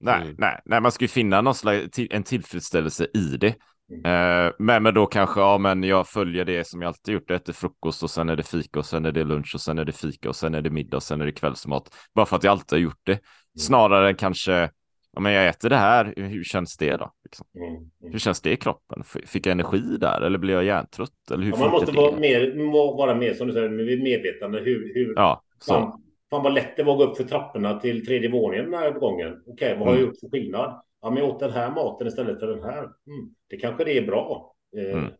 Nej, 0.00 0.22
Mm. 0.22 0.34
nej, 0.38 0.60
nej, 0.64 0.80
man 0.80 0.92
ska 0.92 1.04
ju 1.04 1.08
finna 1.08 1.40
någon 1.40 1.54
slags, 1.54 1.98
en 2.10 2.22
tillfredsställelse 2.22 3.06
i 3.14 3.36
det. 3.36 3.54
Mm. 3.92 4.04
Eh, 4.46 4.52
men, 4.58 4.82
men 4.82 4.94
då 4.94 5.06
kanske, 5.06 5.40
ja 5.40 5.58
men 5.58 5.82
jag 5.82 6.08
följer 6.08 6.44
det 6.44 6.66
som 6.66 6.82
jag 6.82 6.88
alltid 6.88 7.14
gjort, 7.14 7.24
jag 7.26 7.36
äter 7.36 7.52
frukost 7.52 8.02
och 8.02 8.10
sen 8.10 8.28
är 8.28 8.36
det 8.36 8.42
fika 8.42 8.78
och 8.78 8.86
sen 8.86 9.04
är 9.04 9.12
det 9.12 9.24
lunch 9.24 9.54
och 9.54 9.60
sen 9.60 9.78
är 9.78 9.84
det 9.84 9.92
fika 9.92 10.28
och 10.28 10.36
sen 10.36 10.54
är 10.54 10.62
det 10.62 10.70
middag 10.70 10.96
och 10.96 11.02
sen 11.02 11.20
är 11.20 11.26
det 11.26 11.32
kvällsmat. 11.32 11.94
Bara 12.14 12.26
för 12.26 12.36
att 12.36 12.44
jag 12.44 12.50
alltid 12.50 12.76
har 12.78 12.82
gjort 12.82 13.00
det. 13.02 13.18
Snarare 13.58 14.08
än 14.08 14.14
kanske, 14.14 14.70
ja 15.12 15.20
men 15.20 15.32
jag 15.32 15.48
äter 15.48 15.70
det 15.70 15.76
här, 15.76 16.12
hur 16.16 16.44
känns 16.44 16.76
det 16.76 16.96
då? 16.96 17.12
Liksom? 17.24 17.46
Mm. 17.56 17.68
Mm. 17.76 18.12
Hur 18.12 18.18
känns 18.18 18.40
det 18.40 18.52
i 18.52 18.56
kroppen? 18.56 19.02
Fick 19.26 19.46
jag 19.46 19.52
energi 19.52 19.96
där 20.00 20.20
eller 20.20 20.38
blir 20.38 20.54
jag 20.54 20.64
hjärntrött? 20.64 21.30
Eller 21.32 21.44
hur 21.44 21.50
Ja, 21.52 21.58
man 21.58 21.70
måste 21.70 21.92
vara 21.92 22.16
mer, 22.16 22.70
vara 22.96 23.14
mer, 23.14 23.34
som 23.34 23.46
du 23.46 23.52
säger, 23.52 23.68
med 23.68 23.86
medvetande. 24.02 24.58
Hur, 24.58 24.94
hur, 24.94 25.12
Ja, 25.16 25.42
så. 25.60 25.72
fan, 25.72 26.02
fan 26.30 26.42
vad 26.42 26.54
lätt 26.54 26.76
det 26.76 26.82
var 26.82 26.92
att 26.92 26.98
gå 26.98 27.04
upp 27.04 27.16
för 27.16 27.24
trapporna 27.24 27.80
till 27.80 28.06
tredje 28.06 28.30
våningen 28.30 28.64
den 28.70 28.80
här 28.80 28.90
gången. 28.90 29.42
Okej, 29.46 29.76
vad 29.78 29.88
har 29.88 29.94
jag 29.94 29.98
Mm. 29.98 30.06
gjort 30.08 30.20
för 30.20 30.28
skillnad? 30.28 30.82
Ja, 31.02 31.10
men 31.10 31.18
jag 31.24 31.28
åt 31.34 31.40
den 31.40 31.50
här 31.52 31.70
maten 31.70 32.06
istället 32.06 32.40
för 32.40 32.46
den 32.46 32.62
här. 32.62 32.78
Mm. 32.82 33.34
Det 33.48 33.56
kanske 33.56 33.84
det 33.84 33.98
är 33.98 34.06
bra. 34.06 34.54
Eh, 34.76 34.98
Mm. 34.98 35.10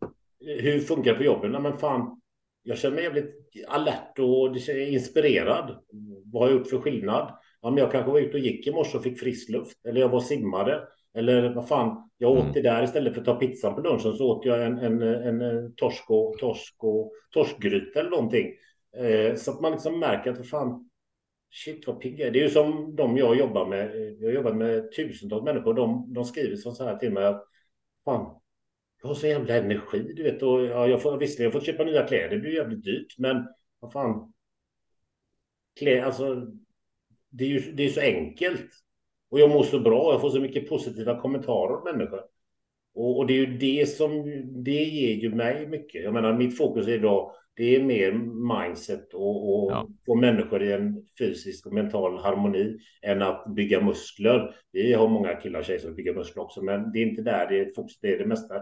Hur 0.41 0.79
funkar 0.81 1.13
det 1.13 1.19
på 1.19 1.25
jobben? 1.25 1.53
Nej, 1.53 1.61
men 1.61 1.79
fan, 1.79 2.21
jag 2.63 2.79
känner 2.79 2.95
mig 2.95 3.05
jävligt 3.05 3.35
alert 3.69 4.19
och 4.19 4.57
inspirerad. 4.89 5.79
Vad 6.33 6.43
har 6.43 6.49
jag 6.51 6.59
gjort 6.59 6.67
för 6.69 6.79
skillnad? 6.79 7.39
Ja, 7.63 7.71
men 7.71 7.79
jag 7.79 7.93
kanske 7.93 8.13
var 8.13 8.19
ute 8.21 8.33
och 8.33 8.39
gick 8.39 8.67
i 8.67 8.71
morse 8.73 8.97
och 8.99 9.03
fick 9.05 9.21
frisk 9.21 9.49
luft. 9.51 9.87
Eller 9.87 10.01
jag 10.01 10.09
var 10.09 10.21
simmade. 10.21 10.83
Eller 11.15 11.55
vad 11.55 11.69
fan, 11.69 12.11
jag 12.19 12.31
åt 12.31 12.41
Mm. 12.41 12.53
det 12.53 12.63
där 12.63 12.83
istället 12.83 13.13
för 13.15 13.21
att 13.21 13.27
ta 13.27 13.35
pizzan 13.35 13.75
på 13.75 13.81
lunchen 13.81 14.13
så 14.13 14.31
åt 14.37 14.45
jag 14.45 14.67
en, 14.67 14.79
en, 14.79 15.03
en, 15.03 15.41
en 15.41 15.75
torsk 15.75 16.11
och, 16.11 16.39
torsk 16.39 16.75
och 16.79 17.13
torskgryta 17.31 18.01
eller 18.01 18.11
någonting. 18.11 18.47
Eh, 18.97 19.35
så 19.35 19.51
att 19.51 19.61
man 19.61 19.73
liksom 19.73 19.99
märker 19.99 20.31
att 20.31 20.37
vad 20.39 20.49
fan, 20.49 20.91
shit 21.51 21.87
vad 21.87 22.01
pigg 22.01 22.21
jag 22.21 22.29
är. 22.29 22.33
Det 22.33 22.39
är 22.39 22.45
ju 22.45 22.51
som 22.51 22.97
de 22.97 23.17
jag 23.17 23.37
jobbar 23.37 23.67
med. 23.67 24.17
Jag 24.21 24.35
jobbar 24.35 24.53
med 24.53 24.93
tusentals 24.93 25.45
människor. 25.45 25.75
De, 25.75 26.13
de 26.15 26.25
skriver 26.25 26.57
så 26.57 26.85
här 26.85 26.97
till 26.97 27.13
mig 27.13 27.25
att 27.25 27.45
fan, 28.05 28.41
jag 29.03 29.09
har 29.09 29.15
så 29.15 29.27
jävla 29.27 29.57
energi, 29.57 30.13
du 30.17 30.23
vet. 30.23 30.43
Och, 30.43 30.65
ja, 30.65 30.87
jag 30.89 31.03
får, 31.03 31.19
visserligen 31.19 31.53
har 31.53 31.57
jag 31.57 31.63
fått 31.63 31.75
köpa 31.75 31.85
nya 31.85 32.07
kläder, 32.07 32.29
det 32.29 32.39
blir 32.39 32.55
jävligt 32.55 32.85
dyrt, 32.85 33.19
men 33.19 33.47
vad 33.81 33.93
fan. 33.93 34.33
alltså, 36.05 36.47
det 37.31 37.45
är 37.45 37.49
ju 37.49 37.73
det 37.73 37.85
är 37.85 37.89
så 37.89 38.01
enkelt. 38.01 38.71
Och 39.31 39.41
jag 39.41 39.51
mår 39.51 39.63
så 39.63 39.81
bra, 39.81 40.13
jag 40.13 40.21
får 40.21 40.31
så 40.31 40.41
mycket 40.41 40.69
positiva 40.69 41.21
kommentarer 41.21 41.77
av 41.77 41.85
människor. 41.85 42.21
Och, 42.95 43.19
och, 43.19 43.27
det 43.27 43.33
är 43.33 43.47
ju 43.47 43.59
det 43.59 43.89
som, 43.89 44.25
det 44.65 44.85
ger 44.85 45.15
ju 45.15 45.35
mig 45.35 45.67
mycket. 45.67 46.05
Jag 46.05 46.15
menar, 46.15 46.33
mitt 46.33 46.57
fokus 46.57 46.87
är 46.87 46.93
idag, 46.93 47.33
det 47.59 47.77
är 47.77 47.83
mer 47.83 48.13
mindset 48.59 49.15
och, 49.15 49.55
och 49.55 49.73
ja. 49.73 49.89
få 50.07 50.15
människor 50.15 50.63
i 50.63 50.73
en 50.73 51.07
fysisk 51.19 51.67
och 51.67 51.73
mental 51.73 52.19
harmoni 52.19 52.79
än 53.03 53.23
att 53.23 53.45
bygga 53.55 53.81
muskler. 53.81 54.55
Vi 54.73 54.93
har 54.93 55.09
många 55.09 55.35
killar 55.35 55.59
och 55.59 55.65
tjejer 55.65 55.79
som 55.81 55.95
bygger 55.95 56.15
muskler 56.15 56.43
också, 56.43 56.63
men 56.63 56.93
det 56.93 56.99
är 56.99 57.07
inte 57.07 57.23
där 57.23 57.49
det 57.49 57.61
är 57.61 57.73
fokus. 57.75 57.99
Det 58.01 58.13
är 58.13 58.19
det 58.19 58.27
mesta 58.27 58.55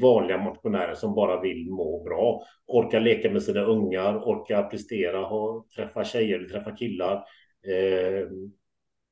vanliga 0.00 0.38
motionärer 0.38 0.94
som 0.94 1.14
bara 1.14 1.40
vill 1.40 1.70
må 1.70 2.02
bra, 2.04 2.42
orka 2.66 2.98
leka 2.98 3.30
med 3.30 3.42
sina 3.42 3.60
ungar, 3.60 4.28
orka 4.28 4.62
prestera, 4.62 5.18
ha, 5.18 5.64
träffa 5.76 6.04
tjejer, 6.04 6.44
träffa 6.44 6.76
killar. 6.76 7.24
Eh, 7.66 8.26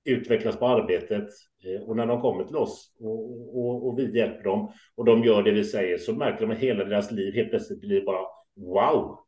utvecklas 0.04 0.56
på 0.56 0.66
arbetet 0.66 1.28
eh, 1.64 1.82
och 1.82 1.96
när 1.96 2.06
de 2.06 2.20
kommer 2.20 2.44
till 2.44 2.56
oss 2.56 2.96
och, 3.00 3.58
och, 3.58 3.88
och, 3.88 3.98
vi 3.98 4.18
hjälper 4.18 4.44
dem 4.44 4.72
och 4.96 5.04
de 5.04 5.24
gör 5.24 5.42
det 5.42 5.50
vi 5.50 5.64
säger 5.64 5.98
så 5.98 6.12
märker 6.12 6.46
de 6.46 6.52
att 6.52 6.58
hela 6.58 6.84
deras 6.84 7.10
liv 7.10 7.34
helt 7.34 7.50
plötsligt 7.50 7.80
blir 7.80 8.04
bara 8.04 8.37
wow. 8.58 9.18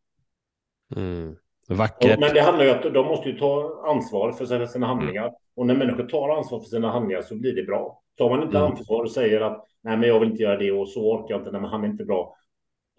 Mm. 0.97 1.37
Vackert. 1.69 2.15
Och, 2.15 2.21
men 2.21 2.35
det 2.35 2.41
handlar 2.41 2.65
ju 2.65 2.71
om 2.71 2.77
att 2.77 2.95
de 2.95 3.07
måste 3.07 3.29
ju 3.29 3.39
ta 3.39 3.83
ansvar 3.87 4.33
för 4.33 4.67
sina 4.67 4.87
handlingar 4.87 5.23
mm. 5.23 5.35
och 5.57 5.67
när 5.67 5.75
människor 5.75 6.05
tar 6.05 6.29
ansvar 6.29 6.61
för 6.61 6.69
sina 6.69 6.91
handlingar 6.91 7.23
så 7.23 7.37
blir 7.37 7.55
det 7.55 7.63
bra. 7.63 8.03
Tar 8.17 8.31
man 8.31 8.43
inte 8.43 8.59
mm. 8.59 8.71
ansvar 8.71 9.03
och 9.03 9.11
säger 9.11 9.41
att 9.41 9.65
nej, 9.83 9.97
men 9.97 10.09
jag 10.09 10.21
vill 10.21 10.31
inte 10.31 10.43
göra 10.43 10.57
det 10.57 10.73
och 10.73 10.89
så 10.89 11.01
orkar 11.01 11.35
jag 11.35 11.41
inte, 11.41 11.51
nej, 11.51 11.61
men 11.61 11.71
han 11.71 11.85
är 11.85 11.89
inte 11.89 12.05
bra. 12.05 12.37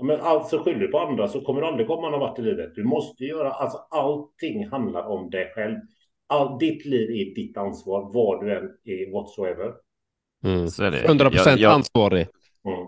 Men 0.03 0.21
alltså 0.21 0.63
skyller 0.63 0.87
på 0.87 0.99
andra 0.99 1.27
så 1.27 1.41
kommer 1.41 1.61
du 1.61 1.67
aldrig 1.67 1.87
komma 1.87 2.09
någon 2.09 2.19
vart 2.19 2.39
i 2.39 2.41
livet. 2.41 2.75
Du 2.75 2.83
måste 2.83 3.23
göra, 3.23 3.51
alltså 3.51 3.77
allting 3.89 4.67
handlar 4.67 5.03
om 5.03 5.29
dig 5.29 5.51
själv 5.55 5.75
all, 6.31 6.57
ditt 6.57 6.85
liv 6.85 7.09
är 7.09 7.35
ditt 7.35 7.57
ansvar, 7.57 8.13
vad 8.13 8.45
du 8.45 8.57
än 8.57 8.63
är 8.85 9.11
whatsoever. 9.11 9.73
Mm. 10.43 10.69
Så 10.69 10.83
är 10.83 10.91
det. 10.91 11.03
100 11.03 11.29
procent 11.29 11.63
ansvarig. 11.63 12.27
Mm. 12.65 12.87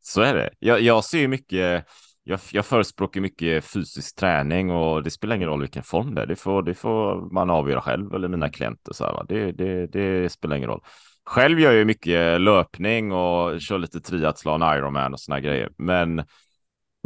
Så 0.00 0.20
är 0.22 0.34
det. 0.34 0.50
Jag, 0.58 0.80
jag 0.80 1.04
ser 1.04 1.18
ju 1.18 1.28
mycket, 1.28 1.84
jag, 2.28 2.40
jag 2.52 2.66
förespråkar 2.66 3.20
mycket 3.20 3.64
fysisk 3.64 4.16
träning 4.16 4.70
och 4.70 5.02
det 5.02 5.10
spelar 5.10 5.36
ingen 5.36 5.48
roll 5.48 5.60
vilken 5.60 5.82
form 5.82 6.14
det 6.14 6.22
är. 6.22 6.26
Det 6.26 6.36
får, 6.36 6.62
det 6.62 6.74
får 6.74 7.32
man 7.34 7.50
avgöra 7.50 7.80
själv 7.80 8.14
eller 8.14 8.28
mina 8.28 8.48
klienter. 8.48 8.92
Så 8.92 9.04
här, 9.04 9.24
det, 9.28 9.52
det, 9.52 9.86
det 9.86 10.32
spelar 10.32 10.56
ingen 10.56 10.68
roll. 10.68 10.82
Själv 11.24 11.60
gör 11.60 11.72
jag 11.72 11.86
mycket 11.86 12.40
löpning 12.40 13.12
och 13.12 13.60
kör 13.60 13.78
lite 13.78 14.00
triathlon, 14.00 14.62
Ironman 14.62 15.12
och 15.12 15.20
såna 15.20 15.40
grejer. 15.40 15.70
Men 15.78 16.24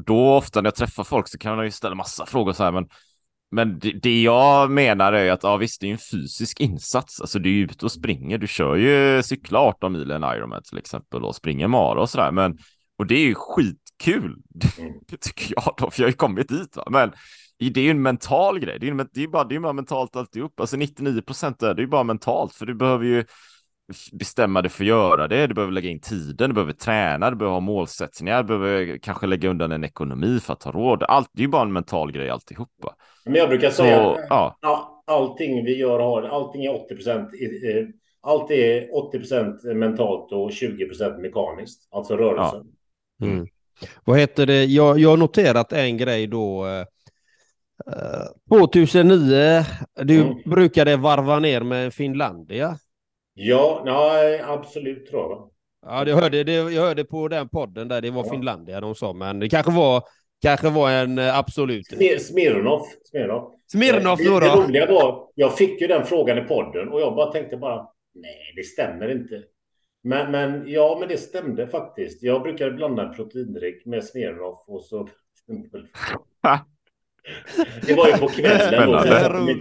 då 0.07 0.35
ofta 0.35 0.61
när 0.61 0.67
jag 0.67 0.75
träffar 0.75 1.05
folk 1.05 1.29
så 1.29 1.39
kan 1.39 1.57
jag 1.57 1.65
ju 1.65 1.71
ställa 1.71 1.95
massa 1.95 2.27
frågor 2.27 2.53
så 2.53 2.65
här, 2.65 2.73
men 2.73 2.89
men 3.51 3.79
det, 3.79 3.93
det, 4.03 4.23
jag 4.23 4.71
menar 4.71 5.13
är 5.13 5.33
att 5.33 5.43
ja, 5.43 5.57
visst, 5.57 5.81
det 5.81 5.87
är 5.87 5.93
en 5.93 5.99
fysisk 6.13 6.61
insats. 6.61 7.21
Alltså, 7.21 7.39
du 7.39 7.61
är 7.61 7.65
ute 7.65 7.85
och 7.85 7.93
springer. 7.93 8.39
Du 8.39 8.47
kör 8.47 8.77
ju 8.77 9.23
cykla 9.23 9.59
18 9.59 9.93
mil 9.93 10.11
en 10.11 10.25
Ironman 10.25 10.63
till 10.63 10.79
exempel 10.79 11.25
och 11.25 11.37
springer 11.37 11.69
mara 11.69 12.01
och 12.01 12.11
sådär. 12.11 12.31
Men 12.31 12.59
och 13.01 13.07
det 13.07 13.15
är 13.15 13.27
ju 13.27 13.35
skitkul. 13.35 14.37
Mm. 14.79 14.93
Tycker 15.21 15.55
jag 15.57 15.75
då, 15.79 15.91
för 15.91 16.03
jag 16.03 16.07
har 16.07 16.11
ju 16.11 16.17
kommit 16.17 16.49
dit. 16.49 16.77
Va? 16.77 16.85
Men 16.91 17.13
det 17.59 17.81
är 17.81 17.85
ju 17.85 17.91
en 17.91 18.03
mental 18.03 18.59
grej. 18.59 18.79
Det 18.81 18.87
är, 18.87 18.91
ju, 18.91 19.07
det 19.13 19.23
är 19.23 19.29
bara, 19.29 19.45
det 19.45 19.55
är 19.55 19.61
bara 19.61 19.73
mentalt 19.73 20.17
alltihop. 20.17 20.61
Alltså 20.61 20.77
99 20.77 21.23
procent 21.23 21.63
är 21.63 21.75
det 21.75 21.83
ju 21.83 21.89
bara 21.89 22.03
mentalt, 22.03 22.55
för 22.55 22.67
du 22.67 22.75
behöver 22.75 23.05
ju 23.05 23.25
bestämma 24.13 24.63
dig 24.63 24.71
för 24.71 24.85
att 24.85 24.89
göra 24.89 25.29
det. 25.29 25.47
Du 25.47 25.55
behöver 25.55 25.73
lägga 25.73 25.91
in 25.91 26.01
tiden, 26.01 26.51
du 26.51 26.55
behöver 26.55 26.73
träna, 26.73 27.31
du 27.31 27.37
behöver 27.37 27.53
ha 27.53 27.61
målsättningar, 27.61 28.43
du 28.43 28.47
behöver 28.47 28.99
kanske 28.99 29.27
lägga 29.27 29.49
undan 29.49 29.73
en 29.73 29.85
ekonomi 29.85 30.41
för 30.41 30.53
att 30.53 30.63
ha 30.63 30.73
råd. 30.73 31.03
Allt, 31.03 31.31
det 31.33 31.41
är 31.41 31.45
ju 31.45 31.49
bara 31.49 31.63
en 31.63 31.73
mental 31.73 32.13
grej 32.13 32.31
alltihopa. 32.31 32.95
Men 33.25 33.35
jag 33.35 33.49
brukar 33.49 33.71
säga 33.71 33.97
Så, 33.97 34.21
ja. 34.29 35.03
allting 35.07 35.65
vi 35.65 35.77
gör 35.77 35.99
har, 36.01 36.23
allting 36.23 36.65
är 36.65 36.85
80 36.85 36.95
procent. 36.95 37.29
Allt 38.23 38.51
är 38.51 38.97
80 38.97 39.19
procent 39.19 39.65
mentalt 39.65 40.33
och 40.33 40.53
20 40.53 40.87
procent 40.87 41.19
mekaniskt, 41.19 41.89
alltså 41.91 42.17
rörelsen. 42.17 42.63
Ja. 42.65 42.80
Mm. 43.21 43.47
Vad 44.05 44.19
heter 44.19 44.47
det? 44.47 44.65
Jag, 44.65 44.99
jag 44.99 45.11
har 45.11 45.17
noterat 45.17 45.73
en 45.73 45.97
grej 45.97 46.27
då. 46.27 46.67
Eh, 46.67 46.85
2009, 48.49 49.65
du 50.03 50.21
mm. 50.21 50.35
brukade 50.45 50.97
varva 50.97 51.39
ner 51.39 51.61
med 51.61 51.95
Finlandia. 51.95 52.77
Ja, 53.35 53.83
nej, 53.85 54.41
absolut 54.41 55.11
tror 55.11 55.23
jag. 55.23 55.51
Ja, 55.87 56.09
jag 56.09 56.17
hörde, 56.17 56.45
det, 56.45 56.53
jag 56.53 56.83
hörde 56.83 57.05
på 57.05 57.29
den 57.29 57.49
podden 57.49 57.89
där 57.89 58.01
det 58.01 58.11
var 58.11 58.25
ja. 58.25 58.31
Finlandia 58.31 58.81
de 58.81 58.95
sa, 58.95 59.13
men 59.13 59.39
det 59.39 59.49
kanske 59.49 59.73
var, 59.73 60.03
kanske 60.43 60.71
var 60.71 60.91
en 60.91 61.19
eh, 61.19 61.39
absolut. 61.39 61.87
Smirnov. 62.21 62.83
Smirnov. 63.11 63.53
Smirnov 63.73 64.19
då, 64.19 64.41
det, 64.41 64.47
det 64.47 64.55
roliga 64.55 64.87
var, 64.87 65.29
jag 65.35 65.57
fick 65.57 65.81
ju 65.81 65.87
den 65.87 66.05
frågan 66.05 66.39
i 66.39 66.41
podden 66.41 66.89
och 66.89 67.01
jag 67.01 67.15
bara 67.15 67.33
tänkte 67.33 67.57
bara, 67.57 67.87
nej, 68.15 68.53
det 68.57 68.63
stämmer 68.63 69.11
inte. 69.11 69.43
Men, 70.03 70.31
men 70.31 70.65
ja, 70.67 70.97
men 71.01 71.09
det 71.09 71.17
stämde 71.17 71.67
faktiskt. 71.67 72.23
Jag 72.23 72.43
brukade 72.43 72.71
blanda 72.71 73.09
proteindryck 73.09 73.87
med 73.87 74.05
Smirnov 74.05 74.59
och 74.67 74.85
så 74.85 75.09
Det 77.87 77.95
var 77.95 78.09
ju 78.09 78.13
på 78.13 78.29
kvällen. 78.29 78.91
Då. 78.91 78.99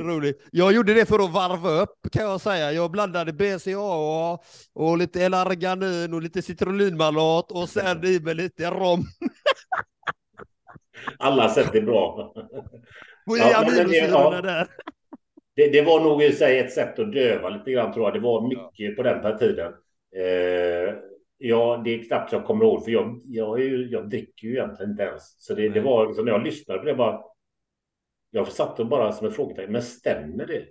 roligt. 0.04 0.48
Jag 0.52 0.74
gjorde 0.74 0.94
det 0.94 1.06
för 1.06 1.24
att 1.24 1.34
varva 1.34 1.70
upp 1.70 2.12
kan 2.12 2.24
jag 2.24 2.42
säga. 2.42 2.72
Jag 2.72 2.92
blandade 2.92 3.34
BCAA 3.34 4.38
och 4.74 4.98
lite 4.98 5.26
L-arganin 5.26 6.14
och 6.14 6.22
lite 6.22 6.42
citronlinmalat 6.42 7.52
och 7.52 7.70
sen 7.70 8.06
i 8.06 8.20
med 8.20 8.38
lite 8.38 8.70
rom. 8.70 9.04
Alla 11.18 11.50
sätt 11.50 11.76
är 11.76 11.82
bra. 11.82 12.34
Ja, 13.26 13.64
det, 13.64 14.08
ja, 14.08 14.42
där. 14.42 14.68
Det, 15.56 15.68
det, 15.68 15.82
var 15.82 16.00
nog 16.00 16.24
i 16.24 16.32
sig 16.32 16.60
ett 16.60 16.74
sätt 16.74 17.00
att 17.00 17.14
döva 17.14 17.50
lite 17.50 17.72
grann 17.72 17.94
tror 17.94 18.06
jag. 18.06 18.14
Det 18.14 18.20
var 18.20 18.48
mycket 18.48 18.90
ja. 18.90 18.96
på 18.96 19.04
den 19.04 19.38
tiden. 19.38 19.74
Eh, 20.16 20.95
ja, 21.38 21.82
det 21.86 21.93
är 21.93 22.03
knappt 22.03 22.32
jag 22.32 22.45
kommer 22.45 22.66
ihåg, 22.66 22.84
för 22.84 22.91
jag, 22.91 23.22
jag, 23.26 23.60
jag 23.62 24.10
dricker 24.10 24.47
ju 24.47 24.53
egentligen 24.53 24.91
inte 24.91 25.03
ens. 25.03 25.43
Så 25.45 25.55
det, 25.55 25.70
det 25.70 25.82
var 25.82 26.07
liksom, 26.07 26.26
när 26.26 26.32
jag 26.32 26.43
lyssnade 26.43 26.80
på 26.80 26.86
det 26.86 26.95
bara, 26.95 27.22
jag 28.32 28.47
satt 28.47 28.80
och 28.80 28.88
bara 28.88 29.12
som 29.12 29.28
en 29.28 29.34
frågetecken, 29.34 29.72
men 29.72 29.82
stämmer 29.82 30.45
det? 30.45 30.66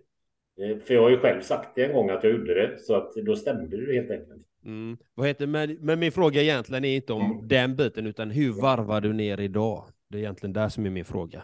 Eh, 0.65 0.79
för 0.79 0.95
jag 0.95 1.03
har 1.03 1.11
ju 1.11 1.19
själv 1.19 1.41
sagt 1.41 1.75
det 1.75 1.85
en 1.85 1.93
gång 1.93 2.11
att 2.11 2.25
jag 2.25 2.33
gjorde 2.33 2.55
det, 2.55 2.79
så 2.79 2.95
att 2.95 3.15
då 3.15 3.37
stämde 3.37 3.87
det 3.87 3.95
helt 3.95 4.11
enkelt. 4.11 4.47
Mm. 4.65 4.99
Vad 5.15 5.27
heter, 5.27 5.47
men, 5.47 5.77
men 5.81 6.01
min 6.01 6.13
fråga 6.13 6.43
egentligen 6.43 6.85
är 6.85 6.97
inte 6.97 7.13
om 7.13 7.33
mm. 7.33 7.49
den 7.49 7.77
biten, 7.77 8.07
utan 8.07 8.31
hur 8.31 8.53
varvar 8.53 9.01
du 9.01 9.13
ner 9.13 9.41
idag? 9.41 9.85
Det 10.09 10.19
är 10.19 10.21
egentligen 10.21 10.53
där 10.53 10.69
som 10.69 10.87
är 10.87 10.91
min 10.91 11.05
fråga. 11.05 11.43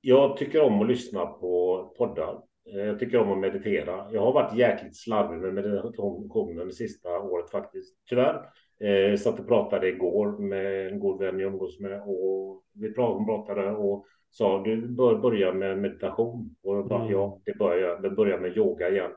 Jag 0.00 0.36
tycker 0.36 0.62
om 0.62 0.80
att 0.80 0.88
lyssna 0.88 1.26
på 1.26 1.94
poddar. 1.98 2.42
Eh, 2.70 2.80
jag 2.80 2.98
tycker 2.98 3.18
om 3.18 3.32
att 3.32 3.38
meditera. 3.38 4.06
Jag 4.12 4.20
har 4.20 4.32
varit 4.32 4.58
jäkligt 4.58 4.96
slarvig 4.96 5.38
med 5.38 5.54
meditationen 5.54 6.66
det 6.66 6.72
sista 6.72 7.20
året 7.20 7.50
faktiskt, 7.50 7.96
tyvärr. 8.08 8.46
Eh, 8.80 9.16
satt 9.16 9.40
och 9.40 9.48
pratade 9.48 9.88
igår 9.88 10.38
med 10.38 10.86
en 10.86 11.00
god 11.00 11.18
vän 11.18 11.38
jag 11.38 11.52
umgås 11.52 11.80
med 11.80 12.02
och 12.02 12.62
vi 12.74 12.92
pratade 12.92 13.70
och 13.70 14.06
sa 14.30 14.62
du 14.62 14.88
bör 14.88 15.18
börja 15.18 15.52
med 15.52 15.78
meditation 15.78 16.56
och 16.62 16.86
bara, 16.86 17.00
mm. 17.00 17.12
ja, 17.12 17.40
det 17.44 17.58
börjar 17.58 18.00
jag. 18.02 18.14
börjar 18.14 18.38
med 18.38 18.56
yoga 18.56 18.90
igen. 18.90 19.10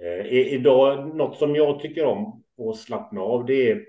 Eh, 0.00 0.32
idag 0.32 1.16
något 1.16 1.36
som 1.36 1.56
jag 1.56 1.80
tycker 1.80 2.04
om 2.04 2.42
att 2.68 2.76
slappna 2.76 3.20
av. 3.20 3.46
Det 3.46 3.70
är. 3.70 3.84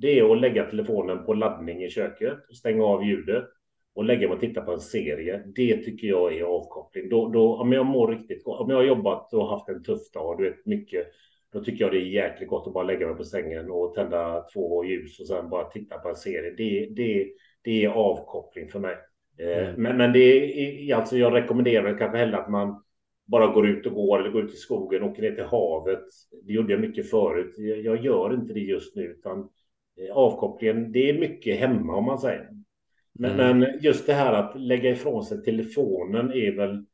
Det 0.00 0.18
är 0.18 0.32
att 0.32 0.40
lägga 0.40 0.70
telefonen 0.70 1.24
på 1.24 1.34
laddning 1.34 1.84
i 1.84 1.90
köket, 1.90 2.38
stänga 2.56 2.84
av 2.84 3.04
ljudet 3.04 3.44
och 3.98 4.04
lägga 4.04 4.28
mig 4.28 4.34
och 4.34 4.40
titta 4.40 4.60
på 4.60 4.72
en 4.72 4.80
serie. 4.80 5.42
Det 5.46 5.76
tycker 5.76 6.06
jag 6.08 6.36
är 6.36 6.42
avkoppling. 6.42 7.08
Då, 7.08 7.28
då 7.28 7.56
om 7.56 7.72
jag 7.72 7.86
mår 7.86 8.08
riktigt 8.08 8.44
gott, 8.44 8.60
om 8.60 8.70
jag 8.70 8.76
har 8.76 8.84
jobbat 8.84 9.34
och 9.34 9.48
haft 9.48 9.68
en 9.68 9.82
tuff 9.82 10.10
dag, 10.12 10.38
du 10.38 10.44
vet 10.44 10.66
mycket 10.66 11.06
då 11.52 11.64
tycker 11.64 11.84
jag 11.84 11.92
det 11.92 11.98
är 11.98 12.04
jäkligt 12.04 12.48
gott 12.48 12.66
att 12.66 12.72
bara 12.72 12.84
lägga 12.84 13.06
mig 13.06 13.16
på 13.16 13.24
sängen 13.24 13.70
och 13.70 13.94
tända 13.94 14.40
två 14.52 14.84
ljus 14.84 15.20
och 15.20 15.26
sen 15.26 15.50
bara 15.50 15.64
titta 15.64 15.98
på 15.98 16.08
en 16.08 16.16
serie. 16.16 16.54
Det, 16.56 16.88
det, 16.90 17.28
det 17.62 17.84
är 17.84 17.88
avkoppling 17.88 18.68
för 18.68 18.78
mig. 18.78 18.96
Eh, 19.38 19.68
mm. 19.68 19.82
Men, 19.82 19.96
men 19.96 20.12
det 20.12 20.20
är 20.20 20.94
alltså, 20.94 21.16
jag 21.16 21.34
rekommenderar 21.34 21.98
kanske 21.98 22.18
hellre 22.18 22.38
att 22.38 22.50
man 22.50 22.82
bara 23.26 23.46
går 23.46 23.68
ut 23.68 23.86
och 23.86 23.94
går 23.94 24.20
eller 24.20 24.30
går 24.30 24.44
ut 24.44 24.54
i 24.54 24.56
skogen, 24.56 25.02
åker 25.02 25.22
ner 25.22 25.32
till 25.32 25.44
havet. 25.44 26.04
Det 26.42 26.52
gjorde 26.52 26.72
jag 26.72 26.80
mycket 26.80 27.10
förut. 27.10 27.54
Jag, 27.58 27.78
jag 27.78 28.04
gör 28.04 28.34
inte 28.34 28.52
det 28.52 28.60
just 28.60 28.96
nu, 28.96 29.02
utan 29.02 29.48
eh, 30.00 30.16
avkopplingen, 30.16 30.92
det 30.92 31.10
är 31.10 31.18
mycket 31.18 31.60
hemma 31.60 31.96
om 31.96 32.04
man 32.04 32.18
säger. 32.18 32.57
Men, 33.18 33.40
mm. 33.40 33.58
men 33.58 33.80
just 33.80 34.06
det 34.06 34.12
här 34.12 34.32
att 34.32 34.60
lägga 34.60 34.90
ifrån 34.90 35.24
sig 35.24 35.42
telefonen 35.42 36.32
är 36.32 36.56
väl 36.56 36.84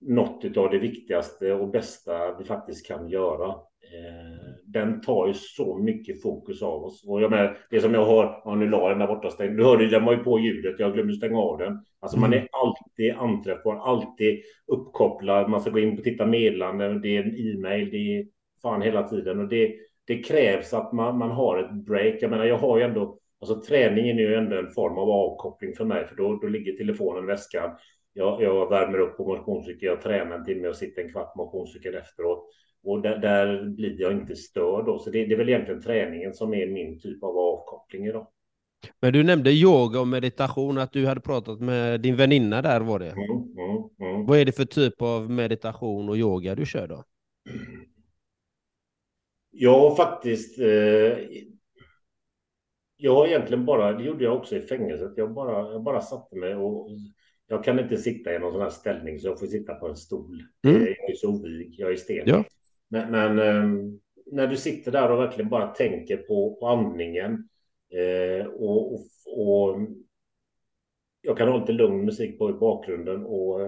något 0.00 0.56
av 0.56 0.70
det 0.70 0.78
viktigaste 0.78 1.52
och 1.52 1.70
bästa 1.70 2.38
vi 2.38 2.44
faktiskt 2.44 2.86
kan 2.86 3.08
göra. 3.08 3.48
Eh, 3.92 4.54
den 4.64 5.00
tar 5.00 5.26
ju 5.26 5.34
så 5.34 5.78
mycket 5.78 6.22
fokus 6.22 6.62
av 6.62 6.84
oss. 6.84 7.04
Och 7.08 7.22
jag 7.22 7.30
menar, 7.30 7.58
det 7.70 7.80
som 7.80 7.94
jag 7.94 8.04
har, 8.04 8.42
ja, 8.44 8.54
nu 8.54 8.68
la 8.68 8.88
den 8.88 8.98
där 8.98 9.06
borta 9.06 9.30
stängd. 9.30 9.56
Du 9.56 9.64
hörde, 9.64 9.90
den 9.90 10.04
var 10.04 10.12
ju 10.12 10.18
på 10.18 10.38
ljudet, 10.38 10.78
jag 10.78 10.94
glömde 10.94 11.14
stänga 11.14 11.38
av 11.38 11.58
den. 11.58 11.84
Alltså 12.00 12.18
man 12.18 12.32
är 12.32 12.36
mm. 12.36 12.48
alltid 12.52 13.14
anträffbar, 13.14 13.76
alltid 13.76 14.40
uppkopplad. 14.66 15.50
Man 15.50 15.60
ska 15.60 15.70
gå 15.70 15.78
in 15.78 15.98
och 15.98 16.04
titta 16.04 16.26
meddelanden, 16.26 17.00
det 17.00 17.16
är 17.16 17.22
en 17.22 17.36
e-mail, 17.36 17.90
det 17.90 17.96
är 17.96 18.26
fan 18.62 18.82
hela 18.82 19.08
tiden. 19.08 19.40
Och 19.40 19.48
det, 19.48 19.74
det 20.06 20.22
krävs 20.22 20.74
att 20.74 20.92
man, 20.92 21.18
man 21.18 21.30
har 21.30 21.58
ett 21.58 21.72
break. 21.72 22.16
Jag 22.20 22.30
menar, 22.30 22.44
jag 22.44 22.58
har 22.58 22.78
ju 22.78 22.84
ändå 22.84 23.18
Alltså 23.42 23.60
träningen 23.60 24.18
är 24.18 24.22
ju 24.22 24.34
ändå 24.34 24.56
en 24.58 24.70
form 24.70 24.98
av 24.98 25.10
avkoppling 25.10 25.74
för 25.74 25.84
mig, 25.84 26.06
för 26.06 26.16
då, 26.16 26.36
då 26.36 26.46
ligger 26.46 26.72
telefonen 26.72 27.24
i 27.24 27.26
väskan. 27.26 27.70
Jag, 28.12 28.42
jag 28.42 28.70
värmer 28.70 28.98
upp 28.98 29.16
på 29.16 29.24
motionscykel, 29.24 29.88
jag 29.88 30.00
tränar 30.00 30.38
en 30.38 30.44
timme 30.44 30.68
och 30.68 30.76
sitter 30.76 31.02
en 31.02 31.12
kvart 31.12 31.32
på 31.32 31.44
motionscykeln 31.44 31.96
efteråt. 31.96 32.48
Och 32.84 33.02
där, 33.02 33.18
där, 33.18 33.64
blir 33.64 34.00
jag 34.00 34.12
inte 34.12 34.36
störd 34.36 34.84
då. 34.84 34.98
Så 34.98 35.10
det, 35.10 35.26
det 35.26 35.34
är 35.34 35.38
väl 35.38 35.48
egentligen 35.48 35.82
träningen 35.82 36.34
som 36.34 36.54
är 36.54 36.66
min 36.66 37.00
typ 37.00 37.22
av 37.22 37.38
avkoppling 37.38 38.06
idag. 38.06 38.26
Men 39.00 39.12
du 39.12 39.22
nämnde 39.22 39.50
yoga 39.50 40.00
och 40.00 40.08
meditation, 40.08 40.78
att 40.78 40.92
du 40.92 41.06
hade 41.06 41.20
pratat 41.20 41.60
med 41.60 42.00
din 42.00 42.16
väninna 42.16 42.62
där 42.62 42.80
var 42.80 42.98
det. 42.98 43.10
Mm, 43.10 43.30
mm, 43.30 44.14
mm. 44.14 44.26
Vad 44.26 44.38
är 44.38 44.44
det 44.44 44.52
för 44.52 44.64
typ 44.64 45.02
av 45.02 45.30
meditation 45.30 46.08
och 46.08 46.16
yoga 46.16 46.54
du 46.54 46.66
kör 46.66 46.88
då? 46.88 47.04
Jag 49.50 49.80
har 49.80 49.94
faktiskt... 49.96 50.58
Eh, 50.58 51.12
jag 53.02 53.14
har 53.14 53.26
egentligen 53.26 53.64
bara, 53.64 53.92
det 53.92 54.04
gjorde 54.04 54.24
jag 54.24 54.36
också 54.36 54.56
i 54.56 54.60
fängelset, 54.60 55.12
jag 55.16 55.32
bara, 55.32 55.72
jag 55.72 55.82
bara 55.82 56.00
satte 56.00 56.36
mig 56.36 56.54
och 56.54 56.88
jag 57.46 57.64
kan 57.64 57.78
inte 57.78 57.96
sitta 57.96 58.34
i 58.34 58.38
någon 58.38 58.52
sån 58.52 58.62
här 58.62 58.70
ställning 58.70 59.18
så 59.18 59.28
jag 59.28 59.40
får 59.40 59.46
sitta 59.46 59.74
på 59.74 59.88
en 59.88 59.96
stol. 59.96 60.42
Mm. 60.64 60.80
Jag 60.80 61.10
är 61.10 61.14
så 61.14 61.28
ovig, 61.28 61.74
jag 61.78 61.92
är 61.92 61.96
stel. 61.96 62.28
Ja. 62.28 62.44
Men, 62.88 63.10
men 63.10 63.38
eh, 63.38 63.92
när 64.26 64.46
du 64.46 64.56
sitter 64.56 64.92
där 64.92 65.10
och 65.10 65.18
verkligen 65.18 65.50
bara 65.50 65.66
tänker 65.66 66.16
på, 66.16 66.56
på 66.60 66.66
andningen 66.66 67.48
eh, 67.92 68.46
och, 68.46 68.92
och, 68.92 69.00
och 69.26 69.78
jag 71.22 71.38
kan 71.38 71.48
ha 71.48 71.58
lite 71.58 71.72
lugn 71.72 72.04
musik 72.04 72.38
på 72.38 72.50
i 72.50 72.52
bakgrunden 72.52 73.24
och, 73.24 73.60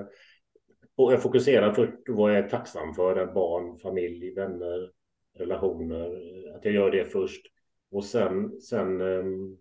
och 0.97 1.13
jag 1.13 1.23
fokuserar 1.23 1.73
först 1.73 1.93
vad 2.09 2.31
jag 2.31 2.39
är 2.39 2.49
tacksam 2.49 2.95
för, 2.95 3.27
barn, 3.27 3.79
familj, 3.79 4.35
vänner, 4.35 4.91
relationer, 5.39 6.07
att 6.57 6.65
jag 6.65 6.75
gör 6.75 6.91
det 6.91 7.05
först. 7.05 7.54
Och 7.95 8.05
sen, 8.05 8.61
sen 8.61 9.01
um, 9.01 9.59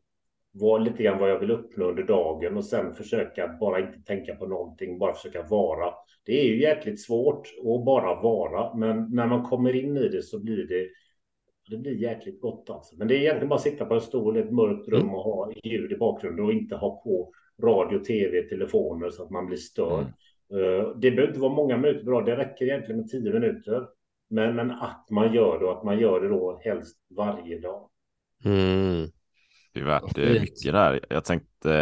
var 0.52 0.80
lite 0.80 1.04
grann 1.04 1.20
vad 1.20 1.30
jag 1.30 1.40
vill 1.40 1.52
uppnå 1.52 1.86
under 1.86 2.04
dagen 2.04 2.58
och 2.58 2.66
sen 2.66 2.94
försöka 2.94 3.46
att 3.46 3.60
bara 3.60 3.80
inte 3.80 4.00
tänka 4.00 4.36
på 4.36 4.48
någonting, 4.48 5.00
bara 5.00 5.14
försöka 5.14 5.44
vara. 5.44 5.94
Det 6.26 6.42
är 6.42 6.46
ju 6.46 6.62
jäkligt 6.62 7.02
svårt 7.02 7.48
att 7.58 7.86
bara 7.86 8.22
vara, 8.22 8.76
men 8.76 9.16
när 9.16 9.28
man 9.28 9.44
kommer 9.44 9.76
in 9.76 9.98
i 9.98 10.08
det 10.08 10.22
så 10.22 10.40
blir 10.40 10.68
det 10.68 10.88
det 11.70 11.78
blir 11.78 11.94
jäkligt 11.94 12.42
gott 12.42 12.70
alltså. 12.70 12.96
Men 12.98 13.08
det 13.08 13.16
är 13.16 13.20
egentligen 13.20 13.50
bara 13.50 13.56
att 13.56 13.62
sitta 13.62 13.86
på 13.86 13.94
en 13.94 14.02
stol 14.02 14.38
i 14.38 14.40
ett 14.40 14.52
mörkt 14.52 14.88
rum 14.88 15.10
och 15.10 15.24
ha 15.24 15.52
ljud 15.64 15.92
i 15.92 15.98
bakgrunden 15.98 16.46
och 16.46 16.54
inte 16.54 16.76
ha 16.76 17.02
på 17.04 17.32
radio, 17.64 18.00
tv, 18.00 18.42
telefoner 18.42 19.10
så 19.10 19.24
att 19.24 19.30
man 19.30 19.46
blir 19.46 19.58
störd. 19.58 20.06
Mm. 20.50 21.00
Det 21.00 21.12
behöver 21.12 21.28
inte 21.28 21.40
vara 21.40 21.54
många 21.54 21.78
minuter 21.78 22.06
bra, 22.06 22.22
det 22.22 22.38
räcker 22.38 22.66
egentligen 22.66 23.02
med 23.02 23.10
tio 23.10 23.34
minuter. 23.34 23.88
Men, 24.30 24.56
men 24.56 24.72
att 24.72 25.08
man 25.12 25.34
gör 25.34 25.60
det 25.60 25.66
och 25.66 25.78
att 25.78 25.84
man 25.84 26.00
gör 26.00 26.22
det 26.22 26.30
då 26.30 26.62
helst 26.64 26.98
varje 27.10 27.60
dag. 27.60 27.90
Mm. 28.46 29.10
Det 29.74 29.80
är 29.80 29.84
värt 29.84 30.16
det 30.16 30.42
mycket 30.42 30.74
där. 30.74 31.00
Jag 31.10 31.26
tänkte 31.26 31.74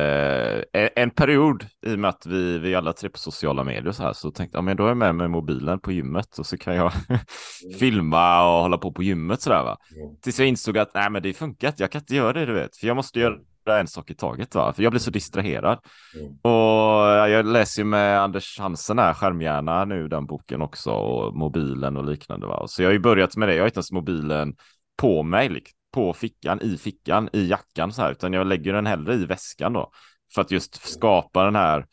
eh, 0.74 0.90
en 0.96 1.10
period 1.10 1.66
i 1.86 1.96
och 1.96 2.00
med 2.00 2.10
att 2.10 2.26
vi, 2.26 2.60
vi 2.60 2.76
alla 2.76 2.94
tre 2.94 3.10
på 3.10 3.18
sociala 3.18 3.64
medier 3.64 3.92
så 3.92 4.04
här 4.04 4.14
så 4.14 4.32
tänkte 4.32 4.58
jag 4.58 4.64
men 4.64 4.78
då 4.78 4.84
är 4.84 4.88
jag 4.88 4.98
med 4.98 5.16
mig 5.16 5.28
mobilen 5.28 5.80
på 5.80 5.92
gymmet 5.92 6.40
och 6.40 6.46
så 6.46 6.58
kan 6.58 6.76
jag 6.76 6.92
filma 7.80 8.56
och 8.56 8.62
hålla 8.62 8.78
på 8.78 8.92
på 8.92 9.04
gymmet 9.04 9.42
sådär 9.42 9.64
va. 9.64 9.78
Mm. 9.96 10.16
Tills 10.22 10.40
jag 10.40 10.48
insåg 10.48 10.78
att 10.78 10.94
nej 10.94 11.10
men 11.10 11.24
det 11.24 11.34
funkar 11.34 11.68
inte, 11.68 11.84
jag 11.84 11.92
kan 11.92 12.02
inte 12.02 12.16
göra 12.16 12.34
det 12.34 12.46
du 12.46 12.54
vet, 12.54 12.78
för 12.78 12.88
jag 12.88 12.96
måste 12.96 13.20
göra 13.20 13.40
en 13.80 13.88
sak 13.88 14.12
i 14.12 14.16
taget 14.16 14.56
va, 14.56 14.74
för 14.74 14.84
jag 14.84 14.92
blir 14.92 15.00
så 15.00 15.12
distraherad. 15.12 15.80
Mm. 16.16 16.34
Och 16.42 17.30
jag 17.30 17.46
läser 17.46 17.82
ju 17.82 17.86
med 17.86 18.22
Anders 18.22 18.60
Hansen 18.60 19.00
här, 19.00 19.14
Skärmhjärna 19.14 19.86
nu, 19.86 20.08
den 20.08 20.26
boken 20.26 20.62
också, 20.62 20.92
och 20.92 21.36
mobilen 21.36 21.98
och 21.98 22.06
liknande 22.06 22.48
va. 22.48 22.64
Så 22.68 22.82
jag 22.82 22.90
har 22.90 22.94
ju 22.94 23.00
börjat 23.00 23.38
med 23.38 23.48
det, 23.48 23.56
jag 23.56 23.62
har 23.62 23.68
inte 23.68 23.78
ens 23.78 23.92
mobilen 23.92 24.56
på 24.98 25.24
mig, 25.24 25.50
liksom 25.50 25.81
på 25.92 26.14
fickan, 26.14 26.62
i 26.62 26.78
fickan, 26.78 27.30
i 27.34 27.48
jackan 27.48 27.94
så 27.94 28.02
här, 28.02 28.12
utan 28.12 28.34
jag 28.34 28.48
lägger 28.48 28.74
den 28.74 28.86
hellre 28.86 29.14
i 29.14 29.26
väskan 29.26 29.74
då. 29.74 29.92
För 30.34 30.42
att 30.42 30.52
just 30.52 30.76
skapa 30.76 31.46
den 31.46 31.56
här 31.56 31.86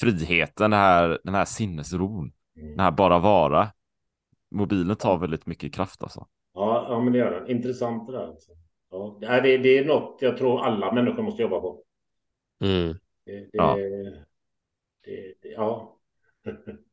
friheten, 0.00 0.70
den 0.70 0.80
här, 0.80 1.20
den 1.24 1.34
här 1.34 1.44
sinnesron, 1.44 2.32
mm. 2.56 2.70
den 2.70 2.80
här 2.80 2.90
bara 2.90 3.18
vara. 3.18 3.72
Mobilen 4.50 4.96
tar 4.96 5.18
väldigt 5.18 5.46
mycket 5.46 5.74
kraft 5.74 6.02
alltså. 6.02 6.26
Ja, 6.54 6.86
ja 6.88 7.00
men 7.00 7.12
det 7.12 7.18
gör 7.18 7.40
den. 7.40 7.50
Intressant 7.50 8.06
det 8.06 8.12
där. 8.12 8.26
Alltså. 8.26 8.52
Ja, 8.90 9.18
det, 9.20 9.58
det 9.58 9.78
är 9.78 9.84
något 9.84 10.18
jag 10.20 10.36
tror 10.36 10.64
alla 10.64 10.92
människor 10.92 11.22
måste 11.22 11.42
jobba 11.42 11.60
på. 11.60 11.82
Mm. 12.64 12.98
Det, 13.24 13.32
det, 13.32 13.48
ja. 13.52 13.76
Det, 15.04 15.34
ja. 15.42 15.98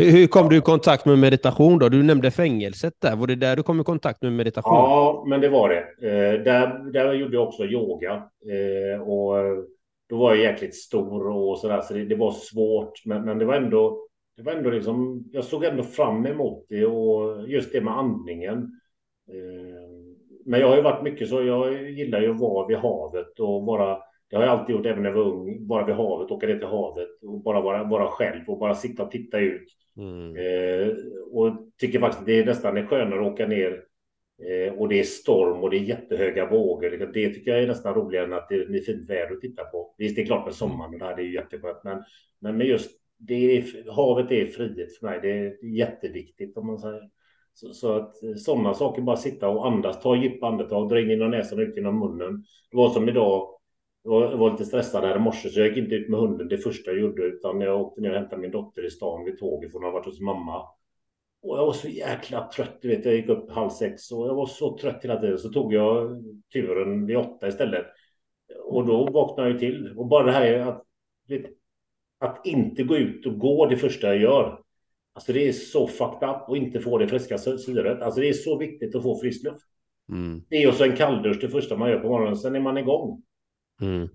Hur 0.00 0.26
kom 0.26 0.48
du 0.48 0.56
i 0.56 0.60
kontakt 0.60 1.06
med 1.06 1.18
meditation 1.18 1.78
då? 1.78 1.88
Du 1.88 2.02
nämnde 2.02 2.30
fängelset 2.30 2.94
där. 2.98 3.16
Var 3.16 3.26
det 3.26 3.34
där 3.34 3.56
du 3.56 3.62
kom 3.62 3.80
i 3.80 3.84
kontakt 3.84 4.22
med 4.22 4.32
meditation? 4.32 4.74
Ja, 4.74 5.24
men 5.26 5.40
det 5.40 5.48
var 5.48 5.68
det. 5.68 6.08
Eh, 6.08 6.42
där, 6.44 6.92
där 6.92 7.12
gjorde 7.12 7.36
jag 7.36 7.48
också 7.48 7.64
yoga. 7.64 8.12
Eh, 8.50 9.02
och 9.02 9.38
eh, 9.38 9.56
då 10.08 10.16
var 10.18 10.34
jag 10.34 10.44
jäkligt 10.44 10.74
stor 10.74 11.28
och 11.28 11.58
sådär, 11.58 11.80
så 11.80 11.94
det, 11.94 12.04
det 12.04 12.14
var 12.14 12.32
svårt. 12.32 12.92
Men, 13.04 13.24
men 13.24 13.38
det 13.38 13.44
var 13.44 13.54
ändå, 13.54 14.06
det 14.36 14.42
var 14.42 14.52
ändå 14.52 14.70
liksom, 14.70 15.24
jag 15.32 15.44
såg 15.44 15.64
ändå 15.64 15.82
fram 15.82 16.26
emot 16.26 16.66
det 16.68 16.86
och 16.86 17.48
just 17.48 17.72
det 17.72 17.80
med 17.80 17.98
andningen. 17.98 18.80
Eh, 19.28 19.90
men 20.44 20.60
jag 20.60 20.68
har 20.68 20.76
ju 20.76 20.82
varit 20.82 21.02
mycket 21.02 21.28
så, 21.28 21.42
jag 21.42 21.90
gillar 21.90 22.20
ju 22.20 22.30
att 22.30 22.40
vara 22.40 22.66
vid 22.66 22.76
havet 22.76 23.40
och 23.40 23.64
bara, 23.64 23.98
det 24.30 24.36
har 24.36 24.42
jag 24.42 24.58
alltid 24.58 24.76
gjort 24.76 24.86
även 24.86 25.02
när 25.02 25.10
jag 25.10 25.16
var 25.16 25.32
ung. 25.32 25.66
Bara 25.66 25.86
vid 25.86 25.94
havet, 25.94 26.30
åka 26.30 26.46
ner 26.46 26.58
till 26.58 26.66
havet 26.66 27.08
och 27.22 27.42
bara 27.42 27.60
vara, 27.60 27.84
vara 27.84 28.06
själv 28.06 28.48
och 28.48 28.58
bara 28.58 28.74
sitta 28.74 29.02
och 29.02 29.10
titta 29.10 29.38
ut. 29.38 29.64
Mm. 30.00 30.36
Eh, 30.36 30.94
och 31.30 31.56
tycker 31.78 32.00
faktiskt 32.00 32.26
det 32.26 32.38
är 32.38 32.46
nästan 32.46 32.74
det 32.74 32.86
skönare 32.86 33.20
att 33.20 33.32
åka 33.32 33.46
ner 33.46 33.82
eh, 34.48 34.72
och 34.72 34.88
det 34.88 35.00
är 35.00 35.04
storm 35.04 35.62
och 35.62 35.70
det 35.70 35.76
är 35.76 35.80
jättehöga 35.80 36.50
vågor. 36.50 37.10
Det 37.12 37.28
tycker 37.34 37.50
jag 37.50 37.62
är 37.62 37.66
nästan 37.66 37.94
roligare 37.94 38.26
än 38.26 38.32
att 38.32 38.48
det 38.48 38.54
är 38.54 38.80
fint 38.80 39.10
väder 39.10 39.32
att 39.34 39.40
titta 39.40 39.64
på. 39.64 39.94
Visst, 39.98 40.16
det 40.16 40.22
är 40.22 40.26
klart 40.26 40.44
med 40.44 40.54
sommaren 40.54 40.94
och 40.94 40.98
det 40.98 41.04
här 41.04 41.18
är 41.18 41.22
jätteskönt, 41.22 41.84
men, 41.84 42.02
men 42.38 42.56
med 42.56 42.66
just 42.66 42.90
det 43.18 43.56
är, 43.56 43.90
havet 43.92 44.30
är 44.30 44.46
frihet 44.46 44.98
för 44.98 45.06
mig. 45.06 45.18
Det 45.22 45.30
är 45.30 45.64
jätteviktigt 45.64 46.56
om 46.56 46.66
man 46.66 46.78
säger. 46.78 47.10
Så, 47.54 47.72
så 47.74 47.92
att 47.92 48.14
sådana 48.36 48.74
saker, 48.74 49.02
bara 49.02 49.16
sitta 49.16 49.48
och 49.48 49.66
andas, 49.66 50.02
ta 50.02 50.16
djupa 50.16 50.46
andetag, 50.46 50.88
dra 50.88 51.00
in 51.00 51.10
genom 51.10 51.30
näsan 51.30 51.58
och 51.58 51.62
ut 51.62 51.76
genom 51.76 51.98
munnen. 51.98 52.44
Det 52.70 52.76
var 52.76 52.90
som 52.90 53.08
idag, 53.08 53.59
jag 54.02 54.36
var 54.36 54.50
lite 54.50 54.64
stressad 54.64 55.04
här 55.04 55.16
i 55.16 55.18
morse 55.18 55.48
så 55.48 55.60
jag 55.60 55.68
gick 55.68 55.76
inte 55.76 55.94
ut 55.94 56.08
med 56.08 56.20
hunden 56.20 56.48
det 56.48 56.58
första 56.58 56.90
jag 56.90 57.00
gjorde 57.00 57.22
utan 57.22 57.60
jag 57.60 57.80
åkte 57.80 58.00
ner 58.00 58.10
och 58.10 58.16
hämtade 58.16 58.42
min 58.42 58.50
dotter 58.50 58.86
i 58.86 58.90
stan 58.90 59.24
vid 59.24 59.38
tåget 59.38 59.70
för 59.70 59.78
hon 59.78 59.84
har 59.84 59.92
varit 59.92 60.06
hos 60.06 60.20
mamma. 60.20 60.62
Och 61.42 61.58
jag 61.58 61.66
var 61.66 61.72
så 61.72 61.88
jäkla 61.88 62.48
trött, 62.48 62.78
du 62.80 62.88
vet, 62.88 63.04
jag 63.04 63.14
gick 63.14 63.28
upp 63.28 63.50
halv 63.50 63.70
sex 63.70 64.12
och 64.12 64.28
jag 64.28 64.34
var 64.34 64.46
så 64.46 64.78
trött 64.78 65.04
hela 65.04 65.20
tiden 65.20 65.38
så 65.38 65.48
tog 65.48 65.74
jag 65.74 66.22
turen 66.52 67.06
vid 67.06 67.16
åtta 67.16 67.48
istället. 67.48 67.86
Och 68.64 68.86
då 68.86 69.10
vaknade 69.10 69.50
jag 69.50 69.58
till 69.58 69.94
och 69.96 70.06
bara 70.06 70.26
det 70.26 70.32
här 70.32 70.58
att, 70.58 70.84
vet, 71.28 71.46
att 72.18 72.46
inte 72.46 72.82
gå 72.82 72.96
ut 72.96 73.26
och 73.26 73.38
gå 73.38 73.66
det 73.66 73.76
första 73.76 74.06
jag 74.06 74.18
gör. 74.18 74.62
Alltså 75.12 75.32
det 75.32 75.48
är 75.48 75.52
så 75.52 75.86
fucked 75.86 76.28
up 76.28 76.48
och 76.48 76.56
inte 76.56 76.80
få 76.80 76.98
det 76.98 77.08
friska 77.08 77.38
syret. 77.38 78.02
Alltså 78.02 78.20
det 78.20 78.28
är 78.28 78.32
så 78.32 78.58
viktigt 78.58 78.94
att 78.94 79.02
få 79.02 79.20
frisk 79.20 79.44
luft. 79.44 79.66
Mm. 80.12 80.42
Det 80.48 80.56
är 80.56 80.68
också 80.68 80.84
en 80.84 80.96
kalldusch 80.96 81.40
det 81.40 81.48
första 81.48 81.76
man 81.76 81.90
gör 81.90 81.98
på 81.98 82.08
morgonen, 82.08 82.36
sen 82.36 82.56
är 82.56 82.60
man 82.60 82.78
igång. 82.78 83.22
Mm. 83.80 84.08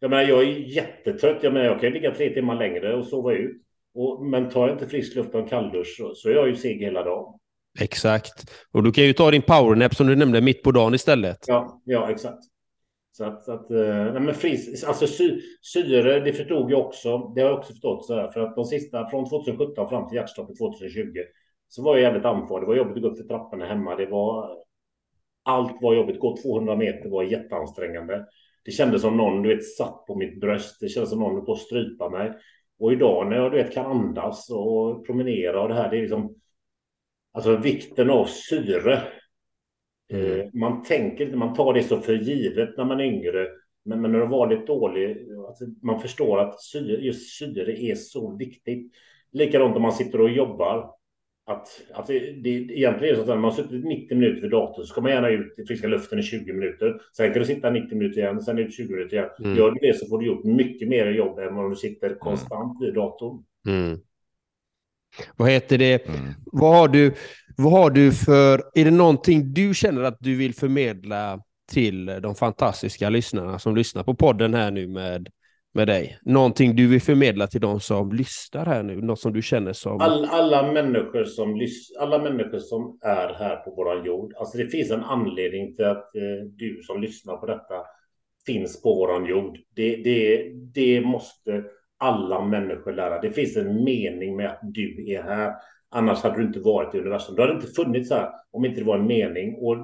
Jag 0.00 0.10
menar, 0.10 0.22
jag 0.22 0.42
är 0.42 0.46
jättetrött. 0.46 1.42
Jag 1.42 1.52
menar, 1.52 1.66
jag 1.66 1.80
kan 1.80 1.92
ligga 1.92 2.14
tre 2.14 2.34
timmar 2.34 2.56
längre 2.56 2.94
och 2.94 3.06
sova 3.06 3.32
ut. 3.32 3.62
Och, 3.94 4.26
men 4.26 4.50
tar 4.50 4.68
jag 4.68 4.74
inte 4.74 4.86
frisk 4.86 5.16
luft 5.16 5.34
och 5.34 5.40
en 5.40 5.48
kalldusch 5.48 5.96
så, 5.96 6.14
så 6.14 6.28
är 6.28 6.32
jag 6.32 6.48
ju 6.48 6.56
seg 6.56 6.80
hela 6.80 7.02
dagen. 7.02 7.38
Exakt. 7.80 8.50
Och 8.72 8.82
du 8.82 8.92
kan 8.92 9.04
ju 9.04 9.12
ta 9.12 9.30
din 9.30 9.42
powernap 9.42 9.94
som 9.94 10.06
du 10.06 10.16
nämnde 10.16 10.40
mitt 10.40 10.62
på 10.62 10.70
dagen 10.70 10.94
istället. 10.94 11.38
Ja, 11.46 11.82
ja 11.84 12.10
exakt. 12.10 12.38
Så 13.12 13.24
att, 13.24 13.44
så 13.44 13.52
att 13.52 13.70
eh, 13.70 14.12
nej 14.12 14.20
men 14.20 14.34
fris, 14.34 14.84
alltså 14.84 15.06
sy, 15.06 15.40
syre, 15.62 16.20
det 16.20 16.32
förstod 16.32 16.70
jag 16.70 16.86
också. 16.86 17.18
Det 17.18 17.40
har 17.40 17.48
jag 17.48 17.58
också 17.58 17.72
förstått 17.72 18.06
så 18.06 18.14
här, 18.14 18.30
för 18.30 18.40
att 18.40 18.56
de 18.56 18.64
sista 18.64 19.10
från 19.10 19.28
2017 19.28 19.88
fram 19.88 20.08
till 20.08 20.16
hjärtstoppet 20.16 20.58
2020 20.58 21.18
så 21.68 21.82
var 21.82 21.96
jag 21.96 22.02
jävligt 22.02 22.24
andfådd. 22.24 22.62
Det 22.62 22.66
var 22.66 22.76
jobbigt 22.76 22.96
att 22.96 23.02
gå 23.02 23.08
upp 23.08 23.18
för 23.18 23.24
trapporna 23.24 23.66
hemma. 23.66 23.96
Det 23.96 24.06
var 24.06 24.50
allt 25.42 25.82
var 25.82 25.94
jobbigt. 25.94 26.20
Gå 26.20 26.36
200 26.42 26.76
meter 26.76 27.08
var 27.08 27.22
jätteansträngande. 27.22 28.26
Det 28.64 28.70
kändes 28.70 29.02
som 29.02 29.16
någon 29.16 29.42
du 29.42 29.54
vet, 29.54 29.64
satt 29.64 30.06
på 30.06 30.14
mitt 30.14 30.40
bröst. 30.40 30.80
Det 30.80 30.88
kändes 30.88 31.10
som 31.10 31.18
någon 31.18 31.44
på 31.44 31.52
att 31.52 31.58
strypa 31.58 32.08
mig. 32.08 32.32
Och 32.78 32.92
idag 32.92 33.28
när 33.28 33.36
jag 33.36 33.52
du 33.52 33.56
vet, 33.56 33.72
kan 33.72 33.86
andas 33.86 34.50
och 34.50 35.06
promenera 35.06 35.62
och 35.62 35.68
det 35.68 35.74
här, 35.74 35.90
det 35.90 35.96
är 35.96 36.00
liksom 36.00 36.34
alltså 37.32 37.56
vikten 37.56 38.10
av 38.10 38.24
syre. 38.24 39.02
Mm. 40.12 40.40
Eh, 40.40 40.46
man 40.52 40.82
tänker 40.82 41.24
inte, 41.24 41.36
man 41.36 41.54
tar 41.54 41.74
det 41.74 41.82
så 41.82 42.00
för 42.00 42.14
givet 42.14 42.76
när 42.76 42.84
man 42.84 43.00
är 43.00 43.04
yngre. 43.04 43.48
Men, 43.84 44.00
men 44.00 44.12
när 44.12 44.18
du 44.20 44.26
var 44.26 44.50
lite 44.50 44.66
dålig, 44.66 45.28
alltså, 45.48 45.64
man 45.82 46.00
förstår 46.00 46.38
att 46.38 46.60
syre, 46.60 47.04
just 47.04 47.38
syre 47.38 47.80
är 47.80 47.94
så 47.94 48.36
viktigt. 48.36 48.92
Likadant 49.32 49.76
om 49.76 49.82
man 49.82 49.92
sitter 49.92 50.20
och 50.20 50.30
jobbar 50.30 50.97
att, 51.48 51.68
att 51.92 52.06
det, 52.06 52.18
det, 52.18 52.50
egentligen 52.50 53.12
är 53.12 53.16
så 53.16 53.20
att 53.20 53.28
när 53.28 53.34
man 53.34 53.44
har 53.44 53.56
suttit 53.56 53.84
90 53.84 54.18
minuter 54.18 54.42
vid 54.42 54.50
datorn 54.50 54.84
så 54.84 54.92
ska 54.92 55.00
man 55.00 55.10
gärna 55.10 55.28
ut 55.28 55.58
i 55.58 55.64
friska 55.66 55.88
luften 55.88 56.18
i 56.18 56.22
20 56.22 56.52
minuter. 56.52 57.00
Sen 57.16 57.32
kan 57.32 57.42
du 57.42 57.46
sitta 57.46 57.70
90 57.70 57.98
minuter 57.98 58.20
igen, 58.20 58.42
sen 58.42 58.58
ut 58.58 58.74
20 58.74 58.92
minuter 58.92 59.16
igen. 59.16 59.28
Mm. 59.38 59.56
Gör 59.56 59.70
du 59.70 59.78
det 59.88 59.98
så 59.98 60.06
får 60.06 60.18
du 60.18 60.26
gjort 60.26 60.44
mycket 60.44 60.88
mer 60.88 61.06
jobb 61.06 61.38
än 61.38 61.58
om 61.58 61.70
du 61.70 61.76
sitter 61.76 62.06
mm. 62.06 62.18
konstant 62.18 62.82
vid 62.82 62.94
datorn. 62.94 63.44
Mm. 63.68 63.98
Vad 65.36 65.50
heter 65.50 65.78
det? 65.78 66.08
Mm. 66.08 66.20
Vad, 66.52 66.76
har 66.76 66.88
du, 66.88 67.14
vad 67.56 67.72
har 67.72 67.90
du 67.90 68.12
för... 68.12 68.62
Är 68.74 68.84
det 68.84 68.90
någonting 68.90 69.54
du 69.54 69.74
känner 69.74 70.02
att 70.02 70.16
du 70.20 70.36
vill 70.36 70.54
förmedla 70.54 71.40
till 71.72 72.06
de 72.06 72.34
fantastiska 72.34 73.08
lyssnarna 73.08 73.58
som 73.58 73.76
lyssnar 73.76 74.02
på 74.02 74.14
podden 74.14 74.54
här 74.54 74.70
nu 74.70 74.88
med, 74.88 75.28
med 75.78 75.86
dig? 75.86 76.18
Någonting 76.22 76.76
du 76.76 76.88
vill 76.88 77.00
förmedla 77.00 77.46
till 77.46 77.60
de 77.60 77.80
som 77.80 78.12
lyssnar 78.12 78.66
här 78.66 78.82
nu? 78.82 79.00
Något 79.00 79.20
som 79.20 79.32
du 79.32 79.42
känner 79.42 79.72
som... 79.72 80.00
All, 80.00 80.24
alla, 80.24 80.72
människor 80.72 81.24
som 81.24 81.66
alla 82.00 82.18
människor 82.18 82.58
som 82.58 82.98
är 83.02 83.34
här 83.34 83.56
på 83.56 83.74
vår 83.76 84.06
jord. 84.06 84.34
Alltså 84.36 84.58
det 84.58 84.66
finns 84.66 84.90
en 84.90 85.02
anledning 85.02 85.74
till 85.76 85.84
att 85.84 86.16
eh, 86.16 86.46
du 86.56 86.80
som 86.82 87.00
lyssnar 87.00 87.36
på 87.36 87.46
detta 87.46 87.74
finns 88.46 88.82
på 88.82 88.94
vår 88.94 89.28
jord. 89.28 89.58
Det, 89.74 89.96
det, 89.96 90.52
det 90.74 91.00
måste 91.00 91.64
alla 91.98 92.44
människor 92.44 92.92
lära. 92.92 93.20
Det 93.20 93.30
finns 93.30 93.56
en 93.56 93.84
mening 93.84 94.36
med 94.36 94.50
att 94.50 94.60
du 94.62 95.12
är 95.12 95.22
här. 95.22 95.52
Annars 95.90 96.22
hade 96.22 96.36
du 96.36 96.42
inte 96.42 96.60
varit 96.60 96.94
i 96.94 96.98
universum. 96.98 97.34
Du 97.34 97.42
hade 97.42 97.54
inte 97.54 97.66
funnits 97.66 98.10
här 98.10 98.28
om 98.50 98.64
inte 98.64 98.80
det 98.80 98.86
var 98.86 98.98
en 98.98 99.06
mening. 99.06 99.54
Och 99.54 99.76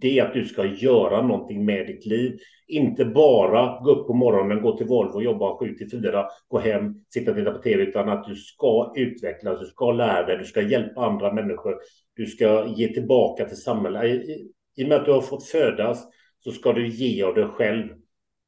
det 0.00 0.18
är 0.18 0.24
att 0.24 0.34
du 0.34 0.44
ska 0.44 0.64
göra 0.64 1.22
någonting 1.22 1.64
med 1.64 1.86
ditt 1.86 2.06
liv. 2.06 2.38
Inte 2.66 3.04
bara 3.04 3.80
gå 3.80 3.90
upp 3.90 4.06
på 4.06 4.14
morgonen, 4.14 4.62
gå 4.62 4.76
till 4.76 4.86
Volvo, 4.86 5.22
jobba 5.22 5.58
7 5.58 5.74
till 5.74 5.90
4, 5.90 6.26
gå 6.48 6.58
hem, 6.58 6.94
sitta 7.14 7.30
och 7.30 7.36
titta 7.36 7.50
på 7.50 7.62
tv, 7.62 7.82
utan 7.82 8.08
att 8.08 8.24
du 8.24 8.34
ska 8.34 8.92
utvecklas, 8.96 9.60
du 9.60 9.66
ska 9.66 9.92
lära 9.92 10.26
dig, 10.26 10.38
du 10.38 10.44
ska 10.44 10.62
hjälpa 10.62 11.00
andra 11.00 11.32
människor, 11.32 11.76
du 12.16 12.26
ska 12.26 12.66
ge 12.76 12.88
tillbaka 12.88 13.44
till 13.44 13.56
samhället. 13.56 14.04
I, 14.04 14.50
i 14.76 14.84
och 14.84 14.88
med 14.88 14.98
att 14.98 15.04
du 15.04 15.12
har 15.12 15.20
fått 15.20 15.44
födas 15.44 16.06
så 16.44 16.50
ska 16.50 16.72
du 16.72 16.88
ge 16.88 17.22
av 17.22 17.34
dig 17.34 17.44
själv 17.44 17.88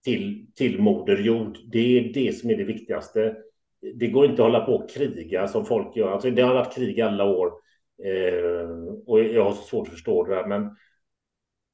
till, 0.05 0.47
till 0.55 0.81
Moder 0.81 1.19
Jord. 1.19 1.59
Det 1.73 1.99
är 1.99 2.13
det 2.13 2.33
som 2.33 2.51
är 2.51 2.57
det 2.57 2.65
viktigaste. 2.65 3.37
Det 3.95 4.07
går 4.07 4.25
inte 4.25 4.43
att 4.43 4.53
hålla 4.53 4.67
på 4.67 4.73
och 4.73 4.91
kriga 4.91 5.49
som 5.49 5.65
folk 5.65 5.97
gör. 5.97 6.13
Alltså, 6.13 6.31
det 6.31 6.43
har 6.43 6.55
varit 6.55 6.75
krig 6.75 7.01
alla 7.01 7.25
år 7.25 7.53
eh, 8.05 8.69
och 9.07 9.21
jag 9.21 9.45
har 9.45 9.53
så 9.53 9.63
svårt 9.63 9.89
att 9.89 9.93
förstå 9.95 10.25
det 10.25 10.35
där. 10.35 10.47
Men 10.47 10.71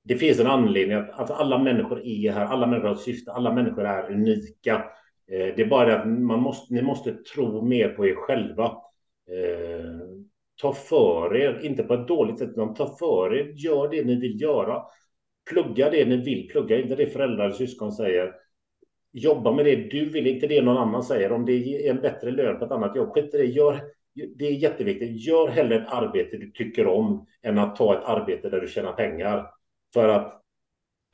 det 0.08 0.16
finns 0.16 0.40
en 0.40 0.46
anledning 0.46 0.96
att, 0.96 1.10
att 1.10 1.30
alla 1.30 1.58
människor 1.58 2.06
är 2.06 2.32
här. 2.32 2.44
Alla 2.44 2.66
människor 2.66 2.88
har 2.88 2.94
ett 2.94 3.00
syfte. 3.00 3.32
Alla 3.32 3.52
människor 3.52 3.84
är 3.84 4.12
unika. 4.12 4.74
Eh, 5.30 5.54
det 5.56 5.62
är 5.62 5.66
bara 5.66 5.86
det 5.86 6.00
att 6.00 6.08
man 6.08 6.40
måste, 6.40 6.74
ni 6.74 6.82
måste 6.82 7.12
tro 7.12 7.62
mer 7.62 7.88
på 7.88 8.06
er 8.06 8.14
själva. 8.14 8.64
Eh, 9.30 9.98
ta 10.60 10.72
för 10.72 11.36
er, 11.36 11.60
inte 11.62 11.82
på 11.82 11.94
ett 11.94 12.08
dåligt 12.08 12.38
sätt, 12.38 12.50
utan 12.50 12.74
ta 12.74 12.96
för 12.98 13.34
er. 13.34 13.52
Gör 13.56 13.88
det 13.88 14.04
ni 14.04 14.20
vill 14.20 14.40
göra. 14.40 14.82
Plugga 15.50 15.90
det 15.90 16.04
ni 16.04 16.16
vill 16.16 16.48
plugga, 16.48 16.80
inte 16.80 16.96
det 16.96 17.06
föräldrar 17.06 17.44
eller 17.44 17.54
syskon 17.54 17.92
säger. 17.92 18.34
Jobba 19.12 19.52
med 19.52 19.64
det 19.64 19.76
du 19.76 20.10
vill, 20.10 20.26
inte 20.26 20.46
det 20.46 20.62
någon 20.62 20.76
annan 20.76 21.02
säger. 21.02 21.32
Om 21.32 21.44
det 21.44 21.52
är 21.52 21.90
en 21.90 22.00
bättre 22.00 22.30
lön 22.30 22.58
på 22.58 22.64
ett 22.64 22.70
annat 22.72 22.96
jobb, 22.96 23.08
skit 23.08 23.34
i 23.34 23.38
det. 23.38 23.44
Gör, 23.44 23.80
det 24.36 24.46
är 24.46 24.52
jätteviktigt. 24.52 25.26
Gör 25.26 25.48
hellre 25.48 25.76
ett 25.76 25.92
arbete 25.92 26.36
du 26.36 26.50
tycker 26.50 26.86
om 26.86 27.26
än 27.42 27.58
att 27.58 27.76
ta 27.76 27.98
ett 27.98 28.04
arbete 28.04 28.48
där 28.48 28.60
du 28.60 28.68
tjänar 28.68 28.92
pengar. 28.92 29.57
För 29.94 30.08
att 30.08 30.42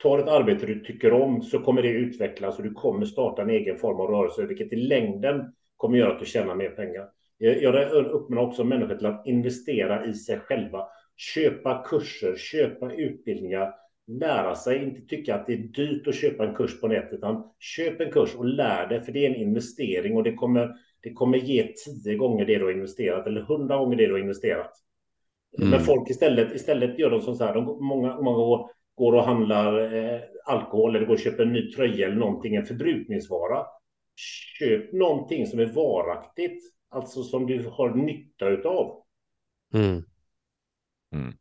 ta 0.03 0.19
ett 0.19 0.27
arbete 0.27 0.65
du 0.65 0.79
tycker 0.79 1.13
om 1.13 1.41
så 1.41 1.59
kommer 1.59 1.81
det 1.81 1.89
utvecklas 1.89 2.57
och 2.57 2.63
du 2.63 2.73
kommer 2.73 3.05
starta 3.05 3.41
en 3.41 3.49
egen 3.49 3.77
form 3.77 3.99
av 3.99 4.07
rörelse, 4.07 4.45
vilket 4.45 4.73
i 4.73 4.75
längden 4.75 5.53
kommer 5.77 5.97
göra 5.97 6.13
att 6.13 6.19
du 6.19 6.25
tjänar 6.25 6.55
mer 6.55 6.69
pengar. 6.69 7.09
Jag 7.37 7.91
uppmanar 7.91 8.41
också 8.41 8.63
människor 8.63 8.95
till 8.95 9.05
att 9.05 9.27
investera 9.27 10.05
i 10.05 10.13
sig 10.13 10.39
själva. 10.39 10.87
Köpa 11.17 11.83
kurser, 11.89 12.35
köpa 12.35 12.93
utbildningar, 12.93 13.73
lära 14.07 14.55
sig, 14.55 14.83
inte 14.83 15.01
tycka 15.01 15.35
att 15.35 15.47
det 15.47 15.53
är 15.53 15.57
dyrt 15.57 16.07
att 16.07 16.15
köpa 16.15 16.47
en 16.47 16.55
kurs 16.55 16.81
på 16.81 16.87
nätet, 16.87 17.13
utan 17.13 17.43
köp 17.59 18.01
en 18.01 18.11
kurs 18.11 18.35
och 18.35 18.45
lär 18.45 18.87
dig, 18.87 19.01
för 19.01 19.11
det 19.11 19.25
är 19.25 19.29
en 19.29 19.35
investering 19.35 20.15
och 20.15 20.23
det 20.23 20.33
kommer, 20.33 20.75
det 21.01 21.13
kommer 21.13 21.37
ge 21.37 21.73
tio 21.85 22.15
gånger 22.15 22.45
det 22.45 22.57
du 22.57 22.63
har 22.63 22.71
investerat 22.71 23.27
eller 23.27 23.41
hundra 23.41 23.77
gånger 23.77 23.97
det 23.97 24.05
du 24.07 24.11
har 24.11 24.19
investerat. 24.19 24.71
Mm. 25.57 25.69
Men 25.69 25.79
folk 25.79 26.09
istället, 26.09 26.55
istället 26.55 26.99
gör 26.99 27.09
de 27.09 27.21
som 27.21 27.35
så 27.35 27.45
här, 27.45 27.53
de, 27.53 27.85
många, 27.85 28.21
många 28.21 28.67
går 28.95 29.13
och 29.13 29.23
handlar 29.23 29.93
eh, 29.93 30.19
alkohol 30.45 30.95
eller 30.95 31.05
går 31.05 31.13
och 31.13 31.19
köper 31.19 31.43
en 31.43 31.53
ny 31.53 31.71
tröja 31.71 32.07
eller 32.07 32.17
någonting, 32.17 32.55
en 32.55 32.65
förbrukningsvara. 32.65 33.65
Köp 34.59 34.93
någonting 34.93 35.47
som 35.47 35.59
är 35.59 35.65
varaktigt, 35.65 36.63
alltså 36.89 37.23
som 37.23 37.45
du 37.45 37.69
har 37.71 37.95
nytta 37.95 38.47
utav. 38.47 39.01
Mm. 39.73 40.03
Mm. 41.13 41.33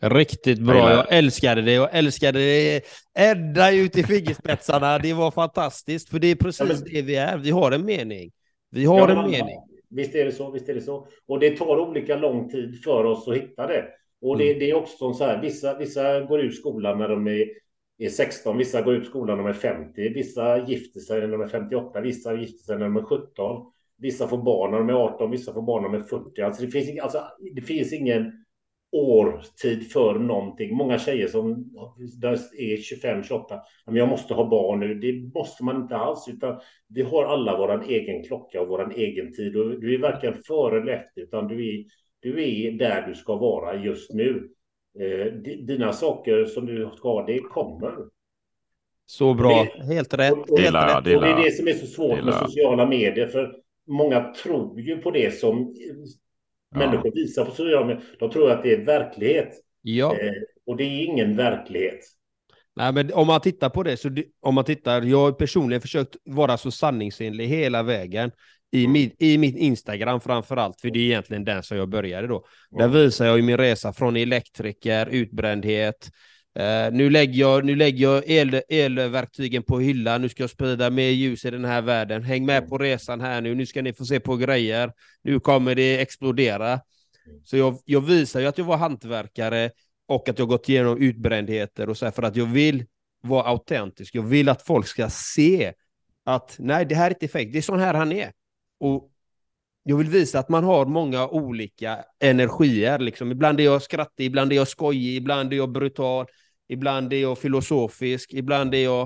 Riktigt 0.00 0.58
bra, 0.58 0.90
jag, 0.90 1.12
älskade 1.12 1.62
det. 1.62 1.72
Jag 1.72 1.88
älskade 1.92 2.38
det 2.38 2.82
ända 3.14 3.72
ut 3.72 3.96
i 3.96 4.02
fingerspetsarna. 4.02 4.98
Det 4.98 5.12
var 5.12 5.30
fantastiskt, 5.30 6.08
för 6.08 6.18
det 6.18 6.26
är 6.26 6.34
precis 6.34 6.60
ja, 6.60 6.66
men... 6.66 6.92
det 6.92 7.02
vi 7.02 7.16
är. 7.16 7.38
Vi 7.38 7.50
har 7.50 7.72
en 7.72 7.84
mening. 7.84 8.30
Vi 8.70 8.84
har 8.84 9.08
ja, 9.08 9.24
en 9.24 9.30
mening. 9.30 9.58
Visst 9.90 10.14
är 10.14 10.24
det 10.24 10.32
så, 10.32 10.50
visst 10.50 10.68
är 10.68 10.74
det 10.74 10.80
så. 10.80 11.08
Och 11.26 11.38
det 11.40 11.56
tar 11.56 11.78
olika 11.78 12.16
lång 12.16 12.48
tid 12.48 12.82
för 12.84 13.04
oss 13.04 13.28
att 13.28 13.36
hitta 13.36 13.66
det. 13.66 13.84
Och 14.20 14.34
mm. 14.34 14.46
det, 14.46 14.54
det, 14.54 14.70
är 14.70 14.74
också 14.74 15.12
så 15.12 15.24
här, 15.24 15.42
vissa, 15.42 15.78
vissa 15.78 16.20
går 16.20 16.40
ut 16.40 16.56
skolan 16.56 16.98
när 16.98 17.08
de 17.08 17.26
är, 17.26 17.46
är 17.98 18.08
16, 18.08 18.58
vissa 18.58 18.82
går 18.82 18.94
ut 18.94 19.06
skolan 19.06 19.36
när 19.36 19.44
de 19.44 19.50
är 19.50 19.54
50, 19.60 20.08
vissa 20.08 20.66
gifter 20.66 21.00
sig 21.00 21.20
när 21.20 21.28
de 21.28 21.40
är 21.40 21.48
58, 21.48 22.00
vissa 22.00 22.34
gifter 22.34 22.64
sig 22.64 22.78
när 22.78 22.84
de 22.84 22.96
är 22.96 23.02
17, 23.02 23.72
vissa 23.98 24.28
får 24.28 24.38
barn 24.38 24.70
när 24.70 24.78
de 24.78 24.88
är 24.88 24.94
18, 24.94 25.30
vissa 25.30 25.52
får 25.52 25.62
barn 25.62 25.82
när 25.82 25.90
de 25.90 25.98
är 25.98 26.06
40. 26.06 26.42
Alltså 26.42 26.62
det 26.62 26.70
finns, 26.70 27.00
alltså, 27.00 27.22
det 27.54 27.62
finns 27.62 27.92
ingen 27.92 28.44
årtid 28.92 29.92
för 29.92 30.18
någonting. 30.18 30.76
Många 30.76 30.98
tjejer 30.98 31.28
som 31.28 31.50
är 32.58 32.76
25, 32.76 33.22
28, 33.22 33.60
men 33.86 33.96
jag 33.96 34.08
måste 34.08 34.34
ha 34.34 34.48
barn 34.48 34.80
nu. 34.80 34.94
Det 34.94 35.38
måste 35.38 35.64
man 35.64 35.76
inte 35.76 35.96
alls, 35.96 36.28
utan 36.28 36.60
vi 36.88 37.02
har 37.02 37.24
alla 37.24 37.56
vår 37.56 37.84
egen 37.88 38.24
klocka 38.24 38.60
och 38.60 38.68
vår 38.68 38.92
egen 38.96 39.32
tid. 39.32 39.56
Och 39.56 39.80
du 39.80 39.94
är 39.94 39.98
varken 39.98 40.34
före 40.34 40.80
eller 40.80 40.92
efter, 40.92 41.20
utan 41.20 41.48
du 41.48 41.68
är, 41.68 41.84
du 42.20 42.44
är 42.44 42.72
där 42.72 43.06
du 43.08 43.14
ska 43.14 43.36
vara 43.36 43.84
just 43.84 44.12
nu. 44.12 44.48
Eh, 45.00 45.32
dina 45.66 45.92
saker 45.92 46.44
som 46.44 46.66
du 46.66 46.90
ska 46.96 47.08
ha, 47.08 47.26
det 47.26 47.38
kommer. 47.38 47.94
Så 49.06 49.34
bra, 49.34 49.66
det, 49.78 49.94
helt 49.94 50.14
rätt. 50.14 50.32
Och, 50.32 50.50
och, 50.50 50.58
helt 50.58 50.76
rätt. 50.76 50.96
och 50.96 51.02
det 51.22 51.30
är 51.30 51.44
det 51.44 51.50
som 51.50 51.68
är 51.68 51.72
så 51.72 51.86
svårt 51.86 52.24
med 52.24 52.34
sociala 52.34 52.86
medier, 52.86 53.26
för 53.26 53.54
många 53.86 54.32
tror 54.32 54.80
ju 54.80 54.96
på 54.96 55.10
det 55.10 55.34
som 55.34 55.74
ja. 56.70 56.78
människor 56.78 57.12
visar 57.14 57.44
på 57.44 57.50
sociala 57.50 57.86
medier. 57.86 58.04
De 58.18 58.30
tror 58.30 58.50
att 58.50 58.62
det 58.62 58.72
är 58.72 58.84
verklighet. 58.84 59.54
Ja. 59.82 60.12
Eh, 60.12 60.32
och 60.66 60.76
det 60.76 60.84
är 60.84 61.04
ingen 61.04 61.36
verklighet. 61.36 62.00
Nej, 62.76 62.92
men 62.92 63.12
om 63.12 63.26
man 63.26 63.40
tittar 63.40 63.70
på 63.70 63.82
det, 63.82 63.96
så 63.96 64.10
om 64.40 64.54
man 64.54 64.64
tittar, 64.64 65.02
jag 65.02 65.18
har 65.18 65.32
personligen 65.32 65.80
försökt 65.80 66.16
vara 66.24 66.56
så 66.56 66.70
sanningsenlig 66.70 67.46
hela 67.46 67.82
vägen 67.82 68.30
i, 68.72 68.84
mm. 68.84 68.92
min, 68.92 69.10
i 69.18 69.38
min 69.38 69.56
Instagram 69.56 70.20
framför 70.20 70.56
allt, 70.56 70.80
för 70.80 70.90
det 70.90 70.98
är 70.98 71.02
egentligen 71.02 71.44
den 71.44 71.62
som 71.62 71.76
jag 71.76 71.88
började 71.88 72.26
då. 72.26 72.44
Mm. 72.72 72.92
Där 72.92 73.00
visar 73.00 73.26
jag 73.26 73.36
ju 73.36 73.42
min 73.42 73.56
resa 73.56 73.92
från 73.92 74.16
elektriker, 74.16 75.06
utbrändhet, 75.06 76.10
Uh, 76.58 76.92
nu 76.92 77.10
lägger 77.10 77.40
jag, 77.40 77.64
nu 77.64 77.76
lägger 77.76 78.04
jag 78.04 78.22
el, 78.30 78.62
elverktygen 78.68 79.62
på 79.62 79.78
hyllan, 79.80 80.22
nu 80.22 80.28
ska 80.28 80.42
jag 80.42 80.50
sprida 80.50 80.90
mer 80.90 81.08
ljus 81.08 81.44
i 81.44 81.50
den 81.50 81.64
här 81.64 81.82
världen. 81.82 82.22
Häng 82.22 82.46
med 82.46 82.68
på 82.68 82.78
resan 82.78 83.20
här 83.20 83.40
nu, 83.40 83.54
nu 83.54 83.66
ska 83.66 83.82
ni 83.82 83.92
få 83.92 84.04
se 84.04 84.20
på 84.20 84.36
grejer. 84.36 84.92
Nu 85.22 85.40
kommer 85.40 85.74
det 85.74 86.00
explodera. 86.00 86.80
Så 87.44 87.56
jag, 87.56 87.78
jag 87.84 88.00
visar 88.00 88.40
ju 88.40 88.46
att 88.46 88.58
jag 88.58 88.64
var 88.64 88.76
hantverkare 88.76 89.70
och 90.06 90.28
att 90.28 90.38
jag 90.38 90.48
gått 90.48 90.68
igenom 90.68 90.98
utbrändheter 90.98 91.88
och 91.88 91.96
så 91.96 92.04
här, 92.04 92.12
för 92.12 92.22
att 92.22 92.36
jag 92.36 92.46
vill 92.46 92.84
vara 93.22 93.46
autentisk. 93.46 94.14
Jag 94.14 94.22
vill 94.22 94.48
att 94.48 94.62
folk 94.62 94.86
ska 94.86 95.10
se 95.10 95.72
att 96.24 96.56
nej, 96.58 96.86
det 96.86 96.94
här 96.94 97.06
är 97.06 97.10
inte 97.10 97.28
fake, 97.28 97.44
det 97.44 97.58
är 97.58 97.62
sån 97.62 97.80
här 97.80 97.94
han 97.94 98.12
är. 98.12 98.32
Och 98.80 99.10
jag 99.88 99.96
vill 99.96 100.08
visa 100.08 100.38
att 100.38 100.48
man 100.48 100.64
har 100.64 100.86
många 100.86 101.28
olika 101.28 101.98
energier. 102.18 102.98
Liksom. 102.98 103.32
Ibland 103.32 103.60
är 103.60 103.64
jag 103.64 103.82
skrattig, 103.82 104.24
ibland 104.24 104.52
är 104.52 104.56
jag 104.56 104.68
skojig, 104.68 105.16
ibland 105.16 105.52
är 105.52 105.56
jag 105.56 105.72
brutal, 105.72 106.26
ibland 106.68 107.12
är 107.12 107.22
jag 107.22 107.38
filosofisk, 107.38 108.34
ibland 108.34 108.74
är 108.74 108.84
jag 108.84 109.02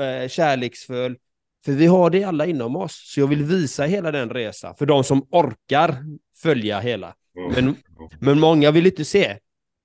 eh, 0.00 0.28
kärleksfull. 0.28 1.16
För 1.64 1.72
vi 1.72 1.86
har 1.86 2.10
det 2.10 2.24
alla 2.24 2.46
inom 2.46 2.76
oss, 2.76 3.12
så 3.14 3.20
jag 3.20 3.26
vill 3.26 3.42
visa 3.42 3.84
hela 3.84 4.12
den 4.12 4.30
resan 4.30 4.74
för 4.74 4.86
de 4.86 5.04
som 5.04 5.26
orkar 5.30 5.94
följa 6.42 6.80
hela. 6.80 7.14
Mm. 7.38 7.52
Men, 7.54 7.76
men 8.20 8.40
många 8.40 8.70
vill 8.70 8.86
inte 8.86 9.04
se. 9.04 9.36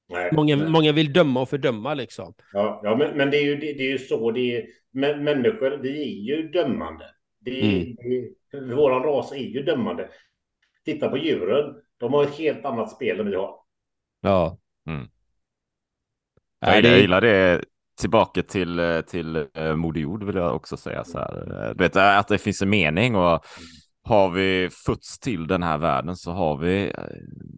Nej, 0.09 0.29
många, 0.33 0.55
nej. 0.55 0.69
många 0.69 0.91
vill 0.91 1.13
döma 1.13 1.41
och 1.41 1.49
fördöma 1.49 1.93
liksom. 1.93 2.33
Ja, 2.53 2.81
ja 2.83 2.95
men, 2.95 3.17
men 3.17 3.31
det, 3.31 3.37
är 3.37 3.43
ju, 3.43 3.55
det, 3.55 3.73
det 3.73 3.83
är 3.83 3.91
ju 3.91 3.99
så 3.99 4.31
det 4.31 4.57
är. 4.57 4.65
Människor, 4.95 5.79
vi 5.81 6.01
är 6.01 6.37
ju 6.37 6.47
dömande. 6.47 7.05
Det, 7.39 7.61
mm. 7.61 7.95
det, 8.51 8.75
vår 8.75 8.91
ras 8.91 9.31
är 9.31 9.37
ju 9.37 9.63
dömande. 9.63 10.09
Titta 10.85 11.09
på 11.09 11.17
djuren. 11.17 11.75
De 11.97 12.13
har 12.13 12.23
ett 12.23 12.37
helt 12.37 12.65
annat 12.65 12.91
spel 12.91 13.19
än 13.19 13.29
vi 13.29 13.35
har. 13.35 13.55
Ja. 14.21 14.57
Mm. 14.87 15.07
Jag, 16.59 16.83
jag 16.83 16.99
gillar 16.99 17.21
det 17.21 17.63
tillbaka 18.01 18.43
till, 18.43 19.03
till 19.07 19.37
uh, 19.37 19.75
Moder 19.75 20.01
Jord 20.01 20.23
vill 20.23 20.35
jag 20.35 20.55
också 20.55 20.77
säga 20.77 21.03
så 21.03 21.17
här. 21.17 21.73
Du 21.77 21.83
vet, 21.83 21.95
att 21.95 22.27
det 22.27 22.37
finns 22.37 22.61
en 22.61 22.69
mening 22.69 23.15
och 23.15 23.45
har 24.03 24.29
vi 24.29 24.69
fötts 24.85 25.19
till 25.19 25.47
den 25.47 25.63
här 25.63 25.77
världen 25.77 26.15
så 26.15 26.31
har 26.31 26.57
vi 26.57 26.87
eh, 26.87 27.03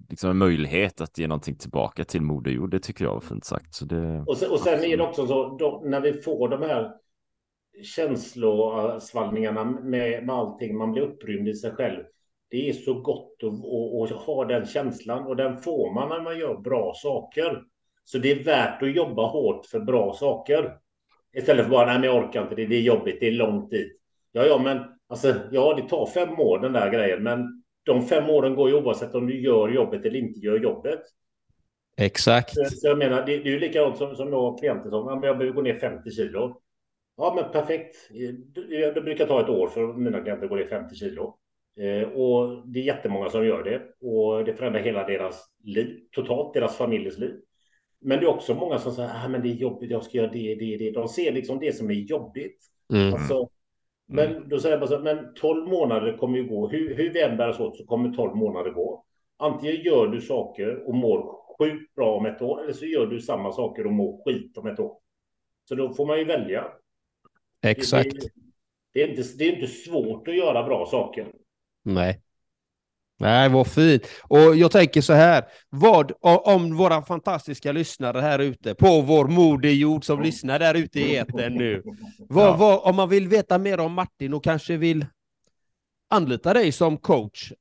liksom 0.10 0.30
en 0.30 0.38
möjlighet 0.38 1.02
att 1.02 1.18
ge 1.18 1.28
någonting 1.28 1.56
tillbaka 1.56 2.04
till 2.04 2.22
Moder 2.22 2.52
Jord. 2.52 2.72
Det 2.72 2.80
tycker 2.80 3.06
jag 3.06 3.14
var 3.14 3.20
fint 3.20 3.46
sagt. 3.46 3.74
Så 3.76 3.86
det, 3.86 4.24
och, 4.28 4.38
sen, 4.38 4.52
och 4.52 4.60
sen 4.60 4.84
är 4.84 4.98
det 4.98 5.04
också 5.04 5.28
så, 5.28 5.58
då, 5.58 5.82
när 5.86 6.02
vi 6.02 6.14
får 6.14 6.50
de 6.50 6.62
här 6.62 6.92
känslosvallningarna 7.84 9.64
med, 9.66 10.26
med 10.26 10.36
allting, 10.36 10.78
man 10.78 10.92
blir 10.92 11.04
upprymd 11.04 11.48
i 11.48 11.54
sig 11.54 11.72
själv. 11.72 12.04
Det 12.56 12.70
är 12.70 12.74
så 12.74 12.94
gott 12.94 13.44
att, 13.44 14.12
att, 14.12 14.22
ha 14.22 14.46
den 14.46 14.66
känslan 14.66 15.28
och 15.28 15.36
den 15.36 15.58
får 15.58 15.94
man 15.94 16.10
när 16.10 16.22
man 16.22 16.40
gör 16.40 16.58
bra 16.58 16.94
saker. 16.96 17.64
Så 18.04 18.18
det 18.18 18.32
är 18.32 18.44
värt 18.44 18.82
att 18.82 18.96
jobba 18.96 19.28
hårt 19.28 19.66
för 19.66 19.80
bra 19.80 20.14
saker. 20.14 20.78
Istället 21.34 21.66
för 21.66 21.72
bara, 21.72 21.86
nej 21.86 22.00
men 22.00 22.10
jag 22.10 22.26
orkar 22.26 22.42
inte, 22.42 22.56
det, 22.56 22.66
det 22.66 22.76
är 22.76 22.82
jobbigt, 22.82 23.18
det 23.20 23.28
är 23.28 23.32
långt 23.32 23.72
dit. 23.72 24.00
Ja, 24.32 24.46
ja, 24.46 24.58
men 24.58 24.80
alltså, 25.08 25.34
ja, 25.52 25.74
det 25.74 25.90
tar 25.90 26.06
fem 26.06 26.40
år 26.40 26.60
den 26.60 26.74
där 26.74 26.92
grejen, 26.92 27.24
men 27.24 27.64
de 27.84 28.02
fem 28.02 28.30
åren 28.30 28.56
går 28.56 28.70
ju 28.70 28.76
oavsett 28.76 29.16
om 29.16 29.28
du 29.28 29.42
gör 29.42 29.70
jobbet 29.70 30.06
eller 30.06 30.20
inte 30.20 30.40
gör 30.40 30.60
jobbet. 30.60 31.02
Exakt. 31.98 32.54
Så, 32.54 32.66
så 32.66 32.88
jag 32.88 32.98
menar, 32.98 33.26
det, 33.26 33.38
det 33.38 33.50
är 33.50 33.54
ju 33.54 33.60
likadant 33.60 33.98
som, 33.98 34.16
som 34.16 34.34
jag 34.34 34.42
har 34.42 34.58
klienter 34.58 34.90
som, 34.90 35.08
ja, 35.08 35.16
men 35.16 35.24
jag 35.24 35.38
behöver 35.38 35.56
gå 35.56 35.62
ner 35.62 35.80
50 35.80 36.12
kilo. 36.12 36.62
Ja, 37.18 37.34
men 37.36 37.52
perfekt. 37.52 37.96
Det 38.94 39.02
brukar 39.04 39.28
ta 39.28 39.42
ett 39.42 39.50
år 39.50 39.68
för 39.68 39.94
mina 39.94 40.22
klienter 40.22 40.44
att 40.44 40.50
gå 40.50 40.56
ner 40.56 40.68
50 40.68 40.96
kilo. 40.96 41.38
Eh, 41.80 42.10
och 42.10 42.68
det 42.68 42.80
är 42.80 42.84
jättemånga 42.84 43.30
som 43.30 43.46
gör 43.46 43.64
det 43.64 44.08
och 44.08 44.46
det 44.46 44.54
förändrar 44.54 44.82
hela 44.82 45.08
deras 45.08 45.46
liv, 45.64 46.00
totalt 46.12 46.54
deras 46.54 46.78
familjers 46.78 47.18
liv. 47.18 47.36
Men 48.02 48.20
det 48.20 48.26
är 48.26 48.30
också 48.30 48.54
många 48.54 48.80
som 48.80 48.92
säger, 48.92 49.10
ah, 49.26 49.28
men 49.28 49.42
det 49.42 49.50
är 49.50 49.54
jobbigt, 49.54 49.92
jag 49.92 50.04
ska 50.04 50.18
göra 50.18 50.32
det, 50.32 50.56
det, 50.56 50.78
det. 50.78 50.92
De 50.92 51.08
ser 51.08 51.32
liksom 51.32 51.60
det 51.60 51.76
som 51.76 51.90
är 51.90 51.94
jobbigt. 51.94 52.58
Mm. 52.94 53.14
Alltså, 53.14 53.50
men 54.08 54.50
då 54.50 54.60
säger 54.60 54.78
jag 54.78 54.80
bara 54.80 54.98
så, 54.98 55.04
men 55.04 55.34
12 55.34 55.68
månader 55.68 56.18
kommer 56.18 56.38
ju 56.38 56.48
gå. 56.48 56.70
Hur, 56.70 56.96
hur 56.96 57.10
vi 57.14 57.22
än 57.22 57.38
bär 57.38 57.50
oss 57.50 57.60
åt 57.60 57.78
så 57.78 57.86
kommer 57.86 58.14
12 58.14 58.36
månader 58.36 58.72
gå. 58.72 59.06
Antingen 59.38 59.76
gör 59.76 60.08
du 60.08 60.22
saker 60.22 60.88
och 60.88 60.96
mår 60.96 61.40
sjukt 61.58 61.96
bra 61.96 62.16
om 62.18 62.26
ett 62.26 62.42
år 62.42 62.64
eller 62.64 62.74
så 62.74 62.86
gör 62.86 63.06
du 63.08 63.22
samma 63.22 63.52
saker 63.52 63.86
och 63.86 63.94
mår 63.94 64.24
skit 64.24 64.58
om 64.58 64.68
ett 64.68 64.80
år. 64.80 64.98
Så 65.70 65.76
då 65.76 65.94
får 65.94 66.06
man 66.06 66.18
ju 66.20 66.26
välja. 66.26 66.68
Exakt. 67.62 68.14
Det, 68.14 68.20
det, 68.20 68.30
det, 68.94 69.04
är 69.04 69.08
inte, 69.08 69.22
det 69.38 69.44
är 69.44 69.54
inte 69.54 69.68
svårt 69.68 70.28
att 70.28 70.36
göra 70.36 70.64
bra 70.64 70.86
saker. 70.86 71.28
Nej. 71.86 72.22
Nej, 73.20 73.50
vad 73.50 73.68
fint. 73.68 74.08
Och 74.24 74.56
jag 74.56 74.72
tänker 74.72 75.02
så 75.02 75.14
här, 75.14 75.44
vad 75.70 76.12
om 76.22 76.78
våra 76.78 77.02
fantastiska 77.02 77.72
lyssnare 77.72 78.20
här 78.22 78.40
ute 78.40 78.76
på 78.76 79.02
vår 79.02 79.28
moderjord 79.28 80.04
som 80.06 80.22
lyssnar 80.22 80.60
där 80.60 80.76
ute 80.76 81.00
i 81.00 81.16
etern 81.16 81.54
nu. 81.54 81.84
Vad, 82.30 82.48
Ja. 82.48 82.56
vad, 82.58 82.90
om 82.90 82.96
man 82.96 83.10
vill 83.10 83.28
veta 83.28 83.58
mer 83.58 83.80
om 83.80 83.94
Martin 83.94 84.34
och 84.34 84.44
kanske 84.44 84.78
vill 84.78 85.06
anlita 86.10 86.54
dig 86.54 86.72
som 86.72 86.98
coach. 86.98 87.52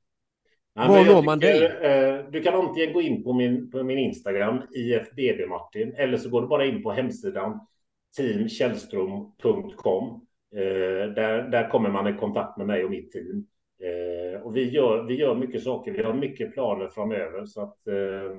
Nej, 0.75 0.87
Var 0.87 1.05
når 1.05 1.21
man 1.23 1.39
tycker, 1.39 1.83
eh, 1.83 2.25
Du 2.31 2.41
kan 2.41 2.53
antingen 2.53 2.93
gå 2.93 3.01
in 3.01 3.23
på 3.23 3.33
min, 3.33 3.71
på 3.71 3.83
min 3.83 3.97
Instagram, 3.97 4.61
IFBB 4.75 5.47
Martin, 5.49 5.93
eller 5.97 6.17
så 6.17 6.29
går 6.29 6.41
du 6.41 6.47
bara 6.47 6.65
in 6.65 6.83
på 6.83 6.91
hemsidan 6.91 7.59
teamkällström.com. 8.17 10.21
Eh, 10.55 11.13
där, 11.13 11.49
där 11.51 11.69
kommer 11.69 11.89
man 11.89 12.07
i 12.07 12.13
kontakt 12.17 12.57
med 12.57 12.67
mig 12.67 12.83
och 12.83 12.91
mitt 12.91 13.11
team. 13.11 13.45
Eh, 13.79 14.41
och 14.41 14.55
vi 14.55 14.69
gör, 14.69 15.03
vi 15.03 15.15
gör 15.15 15.35
mycket 15.35 15.63
saker, 15.63 15.91
vi 15.91 16.03
har 16.03 16.13
mycket 16.13 16.53
planer 16.53 16.87
framöver. 16.87 17.45
Så 17.45 17.61
att, 17.61 17.87
eh, 17.87 18.37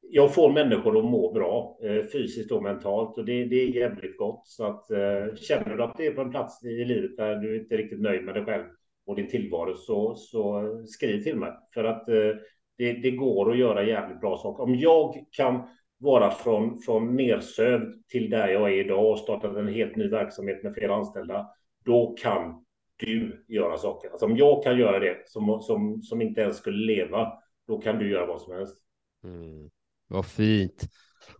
jag 0.00 0.34
får 0.34 0.52
människor 0.52 0.98
att 0.98 1.04
må 1.04 1.32
bra, 1.32 1.78
eh, 1.82 2.02
fysiskt 2.12 2.52
och 2.52 2.62
mentalt, 2.62 3.18
och 3.18 3.24
det, 3.24 3.44
det 3.44 3.56
är 3.56 3.68
jävligt 3.68 4.18
gott. 4.18 4.42
Så 4.44 4.64
att, 4.64 4.90
eh, 4.90 5.34
känner 5.36 5.76
du 5.76 5.82
att 5.82 5.96
det 5.96 6.06
är 6.06 6.14
på 6.14 6.20
en 6.20 6.30
plats 6.30 6.64
i 6.64 6.84
livet 6.84 7.16
där 7.16 7.36
du 7.36 7.58
inte 7.58 7.74
är 7.74 7.78
riktigt 7.78 8.00
nöjd 8.00 8.24
med 8.24 8.34
dig 8.34 8.44
själv 8.44 8.64
och 9.06 9.16
din 9.16 9.28
tillvaro, 9.28 9.74
så, 9.74 10.14
så 10.14 10.70
skriv 10.86 11.22
till 11.22 11.36
mig. 11.36 11.52
För 11.74 11.84
att 11.84 12.08
eh, 12.08 12.30
det, 12.78 12.92
det 12.92 13.10
går 13.10 13.50
att 13.50 13.58
göra 13.58 13.84
jävligt 13.84 14.20
bra 14.20 14.38
saker. 14.38 14.62
Om 14.62 14.74
jag 14.74 15.24
kan 15.30 15.62
vara 15.98 16.30
från, 16.30 16.78
från 16.78 17.16
nersövd 17.16 18.08
till 18.08 18.30
där 18.30 18.48
jag 18.48 18.72
är 18.72 18.84
idag 18.84 19.10
och 19.10 19.18
startat 19.18 19.56
en 19.56 19.68
helt 19.68 19.96
ny 19.96 20.08
verksamhet 20.08 20.62
med 20.62 20.74
flera 20.74 20.94
anställda, 20.94 21.48
då 21.84 22.14
kan 22.22 22.63
du 22.96 23.44
göra 23.48 23.78
saker. 23.78 24.10
Alltså 24.10 24.26
om 24.26 24.36
jag 24.36 24.64
kan 24.64 24.78
göra 24.78 24.98
det 24.98 25.16
som, 25.26 25.60
som, 25.62 26.02
som 26.02 26.22
inte 26.22 26.40
ens 26.40 26.56
skulle 26.56 26.86
leva, 26.86 27.32
då 27.66 27.78
kan 27.78 27.98
du 27.98 28.10
göra 28.10 28.26
vad 28.26 28.40
som 28.40 28.54
helst. 28.54 28.76
Mm. 29.24 29.70
Vad 30.08 30.26
fint. 30.26 30.88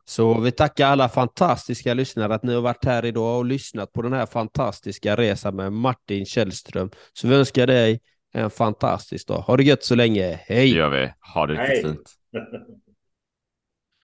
Så 0.04 0.40
vi 0.40 0.52
tackar 0.52 0.86
alla 0.86 1.08
fantastiska 1.08 1.94
lyssnare 1.94 2.34
att 2.34 2.42
ni 2.42 2.54
har 2.54 2.62
varit 2.62 2.84
här 2.84 3.04
idag 3.04 3.38
och 3.38 3.44
lyssnat 3.44 3.92
på 3.92 4.02
den 4.02 4.12
här 4.12 4.26
fantastiska 4.26 5.16
resan 5.16 5.56
med 5.56 5.72
Martin 5.72 6.26
Källström. 6.26 6.90
Så 7.12 7.28
vi 7.28 7.34
önskar 7.34 7.66
dig 7.66 8.00
en 8.32 8.50
fantastisk 8.50 9.28
dag. 9.28 9.38
Ha 9.38 9.56
det 9.56 9.62
gött 9.62 9.84
så 9.84 9.94
länge. 9.94 10.40
Hej! 10.46 10.72
Det 10.72 10.78
gör 10.78 10.90
vi. 10.90 11.12
Ha 11.34 11.46
det 11.46 11.54
riktigt 11.54 11.86
fint. 11.86 12.14